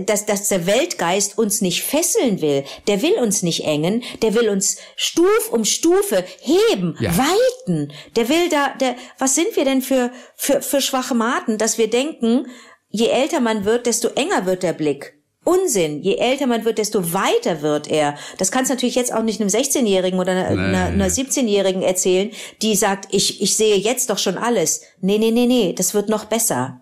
dass, 0.06 0.26
dass 0.26 0.48
der 0.48 0.66
Weltgeist 0.66 1.38
uns 1.38 1.60
nicht 1.60 1.82
fesseln 1.82 2.40
will. 2.40 2.64
Der 2.88 3.02
will 3.02 3.14
uns 3.14 3.42
nicht 3.42 3.64
engen. 3.64 4.02
Der 4.22 4.34
will 4.34 4.48
uns 4.48 4.78
Stuf 4.96 5.50
um 5.50 5.64
Stufe 5.64 6.24
heben, 6.40 6.96
ja. 6.98 7.12
weiten. 7.16 7.92
Der 8.16 8.28
will 8.28 8.48
da, 8.48 8.70
der, 8.80 8.96
was 9.18 9.34
sind 9.34 9.54
wir 9.54 9.64
denn 9.64 9.82
für, 9.82 10.10
für, 10.34 10.62
für 10.62 10.80
schwache 10.80 11.14
Maten, 11.14 11.58
dass 11.58 11.78
wir 11.78 11.88
denken, 11.88 12.46
je 12.88 13.08
älter 13.08 13.40
man 13.40 13.64
wird, 13.64 13.86
desto 13.86 14.08
enger 14.08 14.46
wird 14.46 14.62
der 14.62 14.72
Blick. 14.72 15.15
Unsinn. 15.46 16.02
Je 16.02 16.16
älter 16.16 16.48
man 16.48 16.64
wird, 16.64 16.78
desto 16.78 17.12
weiter 17.12 17.62
wird 17.62 17.88
er. 17.88 18.16
Das 18.36 18.50
kannst 18.50 18.68
du 18.68 18.74
natürlich 18.74 18.96
jetzt 18.96 19.14
auch 19.14 19.22
nicht 19.22 19.40
einem 19.40 19.48
16-Jährigen 19.48 20.18
oder 20.18 20.32
einer, 20.32 20.56
nee. 20.56 20.76
einer 20.76 21.06
17-Jährigen 21.06 21.82
erzählen, 21.82 22.30
die 22.62 22.74
sagt, 22.74 23.14
ich, 23.14 23.40
ich 23.40 23.54
sehe 23.54 23.76
jetzt 23.76 24.10
doch 24.10 24.18
schon 24.18 24.38
alles. 24.38 24.82
Nee, 25.00 25.18
nee, 25.18 25.30
nee, 25.30 25.46
nee, 25.46 25.72
das 25.72 25.94
wird 25.94 26.08
noch 26.08 26.24
besser. 26.24 26.80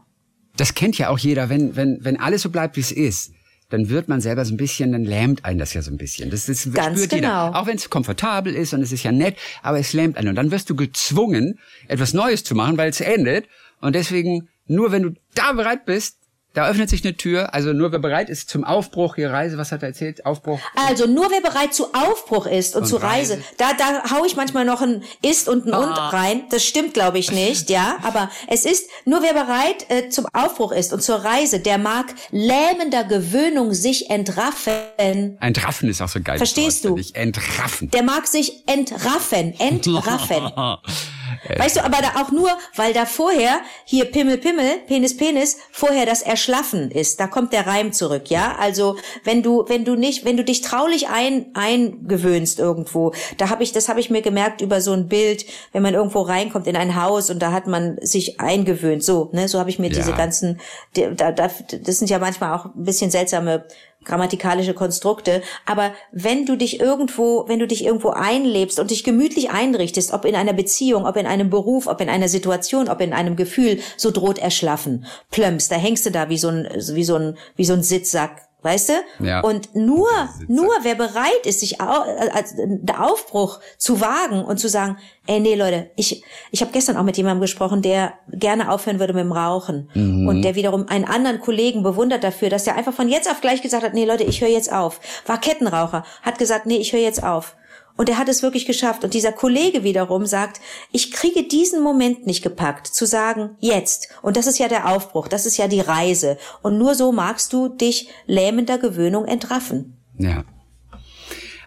Das 0.57 0.75
kennt 0.75 0.97
ja 0.97 1.11
auch 1.11 1.19
jeder, 1.19 1.51
wenn, 1.51 1.77
wenn, 1.77 1.99
wenn 2.01 2.19
alles 2.19 2.41
so 2.41 2.49
bleibt, 2.49 2.77
wie 2.77 2.81
es 2.81 2.93
ist 2.93 3.33
dann 3.71 3.89
wird 3.89 4.09
man 4.09 4.21
selber 4.21 4.45
so 4.45 4.55
ein 4.55 4.57
bisschen, 4.57 4.93
dann 4.93 5.05
lähmt 5.05 5.45
einen 5.45 5.59
das 5.59 5.75
ja 5.75 5.83
so 5.83 5.91
ein 5.91 5.97
bisschen. 5.97 6.31
Das, 6.31 6.47
das 6.47 6.71
Ganz 6.73 6.97
spürt 6.99 7.11
genau. 7.11 7.47
jeder. 7.47 7.57
Auch 7.57 7.67
wenn 7.67 7.77
es 7.77 7.91
komfortabel 7.91 8.55
ist 8.55 8.73
und 8.73 8.83
es 8.83 8.93
ist 8.93 9.03
ja 9.03 9.11
nett, 9.11 9.37
aber 9.63 9.81
es 9.81 9.93
lähmt 9.93 10.17
einen. 10.17 10.29
Und 10.29 10.37
dann 10.37 10.51
wirst 10.51 10.71
du 10.71 10.77
gezwungen, 10.77 11.59
etwas 11.89 12.15
Neues 12.15 12.45
zu 12.45 12.55
machen, 12.55 12.77
weil 12.77 12.91
es 12.91 13.01
endet. 13.01 13.47
Und 13.81 13.97
deswegen, 13.97 14.49
nur 14.67 14.93
wenn 14.93 15.03
du 15.03 15.11
da 15.35 15.53
bereit 15.53 15.87
bist, 15.87 16.19
da 16.55 16.69
öffnet 16.69 16.89
sich 16.89 17.05
eine 17.05 17.17
Tür. 17.17 17.53
Also 17.53 17.73
nur 17.73 17.93
wer 17.93 17.99
bereit 17.99 18.31
ist 18.31 18.49
zum 18.49 18.65
Aufbruch, 18.65 19.17
hier 19.17 19.31
Reise, 19.31 19.59
was 19.59 19.73
hat 19.73 19.83
er 19.83 19.89
erzählt? 19.89 20.25
Aufbruch. 20.25 20.61
Also 20.89 21.07
nur 21.07 21.31
wer 21.31 21.41
bereit 21.41 21.75
zu 21.75 21.93
Aufbruch 21.93 22.47
ist 22.47 22.75
und, 22.77 22.83
Und 22.83 22.89
zu 22.89 22.97
Reise, 22.97 23.35
Reise. 23.35 23.45
da, 23.59 23.73
da 23.77 24.11
hau 24.13 24.25
ich 24.25 24.37
manchmal 24.37 24.65
noch 24.65 24.81
ein 24.81 25.03
ist 25.23 25.49
und 25.49 25.67
ein 25.67 25.75
und 25.75 25.99
Ah. 25.99 26.09
rein. 26.11 26.45
Das 26.51 26.65
stimmt, 26.65 26.95
glaube 26.95 27.19
ich, 27.19 27.31
nicht, 27.33 27.69
ja. 27.77 27.97
Aber 28.03 28.31
es 28.49 28.65
ist 28.65 28.89
nur 29.05 29.23
wer 29.23 29.35
bereit 29.35 29.87
äh, 29.91 30.09
zum 30.09 30.27
Aufbruch 30.33 30.73
ist 30.73 30.93
und 30.93 31.03
zur 31.03 31.17
Reise, 31.17 31.59
der 31.61 31.79
mag 31.79 32.07
lähmender 32.31 33.05
Gewöhnung 33.05 33.75
sich 33.75 34.09
entraffen. 34.11 35.37
Entraffen 35.41 35.89
ist 35.89 36.01
auch 36.03 36.09
so 36.09 36.21
geil. 36.23 36.39
Verstehst 36.39 36.85
du? 36.85 36.97
Ich 36.97 37.15
entraffen. 37.17 37.91
Der 37.91 38.03
mag 38.03 38.27
sich 38.27 38.63
entraffen, 38.69 39.55
entraffen. 39.59 40.53
Weißt 41.59 41.77
du, 41.77 41.85
aber 41.85 41.99
da 42.01 42.23
auch 42.23 42.31
nur, 42.31 42.49
weil 42.75 42.95
da 42.95 43.05
vorher 43.05 43.61
hier 43.85 44.07
Pimmel, 44.07 44.39
Pimmel, 44.39 44.79
Penis, 44.87 45.15
Penis, 45.17 45.59
vorher 45.73 46.07
das 46.07 46.23
Erschlaffen 46.45 46.91
ist. 46.91 47.21
Da 47.21 47.27
kommt 47.27 47.53
der 47.53 47.67
Reim 47.67 47.93
zurück, 47.93 48.31
ja? 48.31 48.57
Also, 48.59 48.97
wenn 49.25 49.43
du, 49.43 49.65
wenn 49.69 49.85
du 49.85 49.95
nicht, 49.95 50.25
wenn 50.25 50.37
du 50.37 50.45
dich 50.45 50.61
traulich 50.61 51.09
ein, 51.09 51.47
eingewöhnst 51.55 52.59
irgendwo, 52.59 53.13
da 53.39 53.49
habe 53.51 53.63
ich, 53.63 53.73
das 53.73 53.89
habe 53.89 54.01
ich 54.01 54.11
mir 54.11 54.23
gemerkt 54.23 54.61
über 54.61 54.81
so 54.81 54.93
ein 54.93 55.09
Bild, 55.09 55.47
wenn 55.73 55.83
man 55.83 55.95
irgendwo 55.95 56.21
reinkommt 56.21 56.67
in 56.67 56.77
ein 56.77 57.01
Haus 57.01 57.31
und 57.31 57.41
da 57.41 57.53
hat 57.53 57.67
man 57.67 57.97
sich 58.03 58.41
eingewöhnt, 58.41 59.03
so, 59.03 59.31
ne? 59.33 59.49
So 59.49 59.59
habe 59.59 59.71
ich 59.71 59.79
mir 59.79 59.89
Ja. 59.89 59.95
diese 59.95 60.13
ganzen, 60.13 60.61
da, 60.95 61.33
da, 61.33 61.33
das 61.33 61.99
sind 61.99 62.11
ja 62.11 62.19
manchmal 62.19 62.59
auch 62.59 62.67
ein 62.67 62.85
bisschen 62.85 63.11
seltsame 63.11 63.65
grammatikalische 64.05 64.75
Konstrukte, 64.75 65.43
aber 65.67 65.93
wenn 66.13 66.47
du 66.47 66.57
dich 66.57 66.81
irgendwo, 66.81 67.49
wenn 67.49 67.59
du 67.59 67.67
dich 67.67 67.85
irgendwo 67.85 68.11
einlebst 68.11 68.79
und 68.79 68.91
dich 68.91 69.05
gemütlich 69.05 69.51
einrichtest, 69.51 70.13
ob 70.13 70.25
in 70.25 70.35
einer 70.35 70.53
Beziehung, 70.53 71.07
ob 71.07 71.17
in 71.17 71.27
einem 71.27 71.51
Beruf, 71.51 71.87
ob 71.87 72.01
in 72.01 72.09
einer 72.09 72.29
Situation, 72.29 72.89
ob 72.89 73.01
in 73.01 73.13
einem 73.13 73.37
Gefühl, 73.37 73.81
so 73.97 74.11
droht 74.11 74.39
erschlaffen. 74.39 75.07
Plöms, 75.31 75.69
da 75.69 75.77
hängst 75.77 76.07
du 76.07 76.11
da 76.11 76.29
wie 76.29 76.39
so 76.39 76.49
ein, 76.49 76.69
wie 76.93 77.05
so 77.05 77.17
ein, 77.17 77.37
wie 77.57 77.65
so 77.65 77.73
ein 77.73 77.83
Sitzsack. 77.83 78.44
Weißt 78.65 78.89
du? 78.89 78.93
Ja. 79.25 79.41
Und 79.41 79.75
nur, 79.75 80.09
nur 80.49 80.73
wer 80.85 80.95
bereit 80.95 81.45
ist, 81.45 81.61
sich 81.61 81.83
au, 81.83 82.01
als 82.33 82.55
der 82.57 83.05
Aufbruch 83.05 83.61
zu 83.77 84.01
wagen 84.01 84.43
und 84.43 84.59
zu 84.59 84.71
sagen, 84.71 84.97
ey, 85.27 85.39
nee, 85.39 85.55
Leute, 85.55 85.91
ich, 85.97 86.25
ich 86.51 86.63
habe 86.63 86.73
gestern 86.73 86.97
auch 86.97 87.03
mit 87.03 87.19
jemandem 87.19 87.43
gesprochen, 87.43 87.83
der 87.83 88.15
gerne 88.33 88.73
aufhören 88.73 89.01
würde 89.01 89.13
mit 89.13 89.23
dem 89.23 89.33
Rauchen 89.33 89.91
und 89.95 90.41
der 90.41 90.55
wiederum 90.55 90.89
einen 90.89 91.05
anderen 91.05 91.41
Kollegen 91.41 91.83
bewundert 91.83 92.25
dafür, 92.25 92.49
dass 92.49 92.65
der 92.65 92.77
einfach 92.77 92.95
von 92.95 93.11
jetzt 93.11 93.31
auf 93.31 93.43
gleich 93.43 93.61
gesagt 93.61 93.85
hat, 93.85 93.93
nee, 93.93 94.07
Leute, 94.07 94.25
ich 94.25 94.41
höre 94.41 94.49
jetzt 94.49 94.73
auf. 94.73 94.99
War 95.27 95.39
Kettenraucher, 95.39 96.03
hat 96.23 96.39
gesagt, 96.39 96.65
nee, 96.65 96.79
ich 96.79 96.95
höre 96.95 97.01
jetzt 97.01 97.23
auf. 97.23 97.57
Und 97.97 98.09
er 98.09 98.19
hat 98.19 98.29
es 98.29 98.43
wirklich 98.43 98.67
geschafft. 98.67 99.05
Und 99.05 99.15
dieser 99.15 99.31
Kollege 99.33 99.85
wiederum 99.85 100.27
sagt, 100.27 100.61
ich 100.91 101.13
kriege 101.13 101.45
diesen 101.45 101.83
Moment 101.83 102.27
nicht 102.27 102.43
gepackt, 102.43 102.89
zu 102.89 103.07
sagen, 103.07 103.51
jetzt. 103.61 104.09
Und 104.23 104.37
das 104.37 104.47
ist 104.49 104.59
ja 104.59 104.67
der 104.69 104.89
Aufbruch, 104.89 105.29
das 105.29 105.47
ist 105.47 105.57
ja 105.57 105.69
die 105.69 105.81
Reise. 105.81 106.37
Und 106.63 106.77
nur 106.79 106.95
so 106.97 107.13
magst 107.13 107.53
du 107.53 107.69
dich 107.69 108.09
lähmender 108.27 108.79
Gewöhnung 108.79 109.27
entraffen. 109.27 109.97
Ja. 110.19 110.45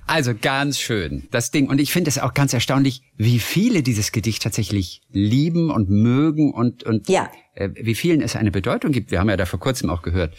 Also 0.10 0.32
ganz 0.40 0.80
schön, 0.80 1.28
das 1.32 1.52
Ding. 1.52 1.68
Und 1.70 1.80
ich 1.82 1.92
finde 1.92 2.10
es 2.10 2.18
auch 2.18 2.34
ganz 2.34 2.54
erstaunlich, 2.54 3.02
wie 3.18 3.40
viele 3.40 3.84
dieses 3.84 4.14
Gedicht 4.14 4.42
tatsächlich 4.42 5.02
lieben 5.12 5.70
und 5.70 5.90
mögen 5.90 6.54
und, 6.54 6.84
und 6.84 7.10
Ja. 7.10 7.30
äh, 7.56 7.70
wie 7.74 7.94
vielen 7.96 8.22
es 8.22 8.38
eine 8.38 8.50
Bedeutung 8.52 8.94
gibt. 8.94 9.12
Wir 9.12 9.20
haben 9.20 9.30
ja 9.30 9.36
da 9.36 9.46
vor 9.46 9.60
kurzem 9.60 9.90
auch 9.90 10.02
gehört 10.04 10.34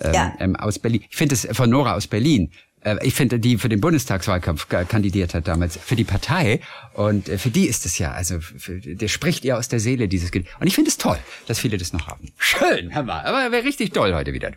ähm, 0.00 0.14
Ja. 0.14 0.34
ähm, 0.40 0.56
aus 0.56 0.78
Berlin. 0.78 1.04
Ich 1.10 1.16
finde 1.16 1.34
es 1.34 1.46
von 1.52 1.68
Nora 1.68 1.94
aus 1.94 2.06
Berlin. 2.06 2.52
Äh, 2.84 2.96
Ich 3.02 3.14
finde, 3.14 3.38
die 3.38 3.58
für 3.58 3.68
den 3.68 3.80
Bundestagswahlkampf 3.80 4.68
ka- 4.68 4.84
kandidiert 4.84 5.34
hat 5.34 5.48
damals, 5.48 5.76
für 5.76 5.96
die 5.96 6.04
Partei. 6.04 6.60
Und 6.94 7.28
äh, 7.28 7.38
für 7.38 7.50
die 7.50 7.66
ist 7.66 7.86
es 7.86 7.98
ja, 7.98 8.12
also 8.12 8.40
für, 8.40 8.78
der 8.80 9.08
spricht 9.08 9.44
ihr 9.44 9.56
aus 9.58 9.68
der 9.68 9.80
Seele, 9.80 10.08
dieses 10.08 10.30
Gedicht. 10.30 10.52
Und 10.60 10.66
ich 10.66 10.74
finde 10.74 10.88
es 10.90 10.98
toll, 10.98 11.18
dass 11.46 11.58
viele 11.58 11.76
das 11.78 11.92
noch 11.92 12.06
haben. 12.08 12.32
Schön, 12.38 12.94
hör 12.94 13.02
mal. 13.02 13.24
Aber 13.24 13.50
wäre 13.52 13.64
richtig 13.64 13.92
toll 13.92 14.14
heute 14.14 14.32
wieder. 14.32 14.52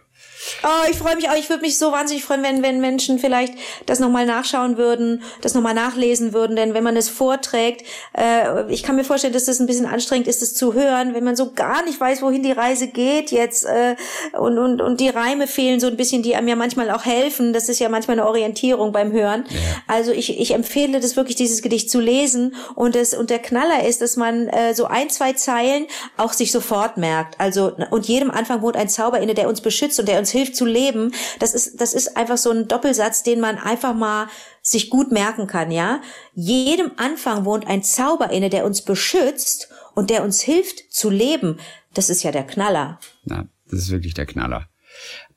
Oh, 0.64 0.90
ich 0.90 0.98
freue 0.98 1.16
mich 1.16 1.30
auch. 1.30 1.36
Ich 1.36 1.50
würde 1.50 1.62
mich 1.62 1.78
so 1.78 1.92
wahnsinnig 1.92 2.24
freuen, 2.24 2.44
wenn, 2.44 2.64
wenn 2.64 2.80
Menschen 2.80 3.20
vielleicht 3.20 3.54
das 3.86 4.00
nochmal 4.00 4.26
nachschauen 4.26 4.78
würden, 4.78 5.24
das 5.42 5.54
nochmal 5.54 5.74
nachlesen 5.74 6.34
würden. 6.34 6.56
Denn 6.56 6.74
wenn 6.74 6.84
man 6.84 6.96
es 6.98 7.10
vorträgt, 7.10 7.84
äh, 8.14 8.72
ich 8.72 8.84
kann 8.84 8.96
mir 8.96 9.04
vorstellen, 9.04 9.34
dass 9.34 9.46
das 9.46 9.60
ein 9.60 9.68
bisschen 9.68 9.86
anstrengend 9.86 10.28
ist, 10.28 10.42
es 10.42 10.54
zu 10.54 10.74
hören, 10.74 11.14
wenn 11.14 11.24
man 11.24 11.36
so 11.36 11.52
gar 11.54 11.84
nicht 11.86 12.00
weiß, 12.00 12.22
wohin 12.22 12.44
die 12.44 12.52
Reise 12.52 12.88
geht 12.88 13.32
jetzt 13.32 13.66
äh, 13.66 13.96
und, 14.34 14.58
und, 14.58 14.82
und 14.82 15.00
die 15.00 15.10
Reime 15.10 15.48
fehlen 15.48 15.80
so 15.80 15.88
ein 15.88 15.98
bisschen, 15.98 16.24
die 16.24 16.36
einem 16.36 16.48
ja 16.48 16.56
manchmal 16.56 16.90
auch 16.92 17.06
helfen. 17.06 17.54
Das 17.54 17.70
ist 17.70 17.80
ja 17.80 17.90
manchmal 17.90 18.20
eine 18.20 18.28
Orientierung 18.28 18.92
beim 18.92 19.12
Hören. 19.12 19.46
Also 19.88 20.12
ich, 20.12 20.40
ich 20.40 20.52
empfehle 20.54 21.00
das 21.00 21.16
wirklich, 21.16 21.36
dieses 21.36 21.62
Gedicht 21.62 21.90
zu 21.90 22.00
lesen. 22.00 22.56
Und, 22.76 22.96
das, 22.96 23.14
und 23.14 23.30
der 23.30 23.40
Knaller 23.40 23.86
ist, 23.86 24.02
dass 24.02 24.16
man 24.16 24.48
äh, 24.48 24.74
so 24.74 24.86
ein, 24.86 25.10
zwei 25.10 25.34
Zeilen 25.34 25.88
auch 26.18 26.34
sich 26.34 26.52
sofort 26.52 26.98
merkt. 26.98 27.40
Also 27.40 27.74
und 27.92 28.08
jedem 28.08 28.32
Anfang 28.32 28.62
wohnt 28.62 28.78
ein 28.78 28.90
Zauber 28.90 29.20
inne, 29.20 29.34
der 29.34 29.48
uns 29.48 29.62
beschützt 29.62 30.00
und 30.00 30.05
der 30.06 30.20
uns 30.20 30.32
hilft 30.32 30.56
zu 30.56 30.66
leben. 30.66 31.14
Das 31.40 31.54
ist, 31.54 31.80
das 31.82 31.94
ist 31.94 32.18
einfach 32.18 32.38
so 32.38 32.52
ein 32.52 32.68
Doppelsatz, 32.68 33.24
den 33.24 33.40
man 33.40 33.58
einfach 33.58 33.94
mal 33.94 34.28
sich 34.62 34.90
gut 34.90 35.12
merken 35.12 35.48
kann, 35.48 35.72
ja. 35.72 36.02
Jedem 36.34 36.92
Anfang 36.98 37.46
wohnt 37.46 37.68
ein 37.68 37.84
Zauber 37.84 38.32
inne, 38.32 38.50
der 38.50 38.66
uns 38.66 38.82
beschützt 38.82 39.70
und 39.94 40.10
der 40.10 40.24
uns 40.24 40.42
hilft 40.42 40.92
zu 40.94 41.10
leben. 41.10 41.60
Das 41.94 42.10
ist 42.10 42.24
ja 42.24 42.32
der 42.32 42.44
Knaller. 42.44 43.00
Na, 43.24 43.48
das 43.70 43.80
ist 43.80 43.92
wirklich 43.92 44.14
der 44.14 44.26
Knaller. 44.26 44.68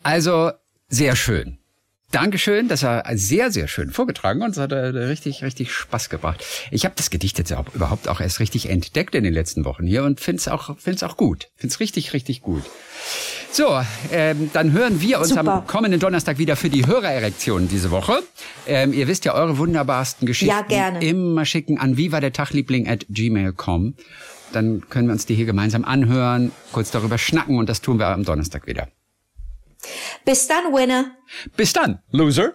Also, 0.02 0.52
sehr 0.88 1.16
schön. 1.16 1.58
Dankeschön, 2.10 2.68
das 2.68 2.84
war 2.84 3.04
sehr, 3.16 3.50
sehr 3.50 3.68
schön 3.68 3.90
vorgetragen 3.90 4.40
und 4.40 4.52
es 4.52 4.56
hat 4.56 4.72
äh, 4.72 4.76
richtig, 4.76 5.44
richtig 5.44 5.72
Spaß 5.72 6.08
gebracht. 6.08 6.42
Ich 6.70 6.86
habe 6.86 6.94
das 6.96 7.10
Gedicht 7.10 7.38
jetzt 7.38 7.52
auch, 7.52 7.74
überhaupt 7.74 8.08
auch 8.08 8.22
erst 8.22 8.40
richtig 8.40 8.70
entdeckt 8.70 9.14
in 9.14 9.24
den 9.24 9.34
letzten 9.34 9.66
Wochen 9.66 9.86
hier 9.86 10.04
und 10.04 10.18
find's 10.18 10.48
auch, 10.48 10.78
find's 10.78 11.02
auch 11.02 11.18
gut. 11.18 11.50
Find's 11.56 11.80
richtig, 11.80 12.14
richtig 12.14 12.40
gut. 12.40 12.62
So, 13.50 13.80
ähm, 14.12 14.50
dann 14.52 14.72
hören 14.72 15.00
wir 15.00 15.18
uns 15.18 15.30
Super. 15.30 15.52
am 15.52 15.66
kommenden 15.66 16.00
Donnerstag 16.00 16.38
wieder 16.38 16.54
für 16.54 16.68
die 16.68 16.86
Hörererektion 16.86 17.68
diese 17.68 17.90
Woche. 17.90 18.22
Ähm, 18.66 18.92
ihr 18.92 19.08
wisst 19.08 19.24
ja 19.24 19.34
eure 19.34 19.58
wunderbarsten 19.58 20.26
Geschichten 20.26 20.54
Ja, 20.54 20.62
gerne. 20.62 21.04
immer 21.04 21.44
schicken 21.44 21.78
an 21.78 21.96
wie 21.96 22.12
war 22.12 22.20
der 22.20 22.32
Tagliebling 22.32 22.88
at 22.88 23.06
gmail.com. 23.08 23.94
Dann 24.52 24.82
können 24.88 25.08
wir 25.08 25.12
uns 25.12 25.26
die 25.26 25.34
hier 25.34 25.46
gemeinsam 25.46 25.84
anhören, 25.84 26.52
kurz 26.72 26.90
darüber 26.90 27.18
schnacken 27.18 27.58
und 27.58 27.68
das 27.68 27.80
tun 27.80 27.98
wir 27.98 28.08
am 28.08 28.24
Donnerstag 28.24 28.66
wieder. 28.66 28.88
Bis 30.24 30.46
dann, 30.46 30.72
Winner. 30.72 31.12
Bis 31.56 31.72
dann, 31.72 32.00
Loser. 32.10 32.52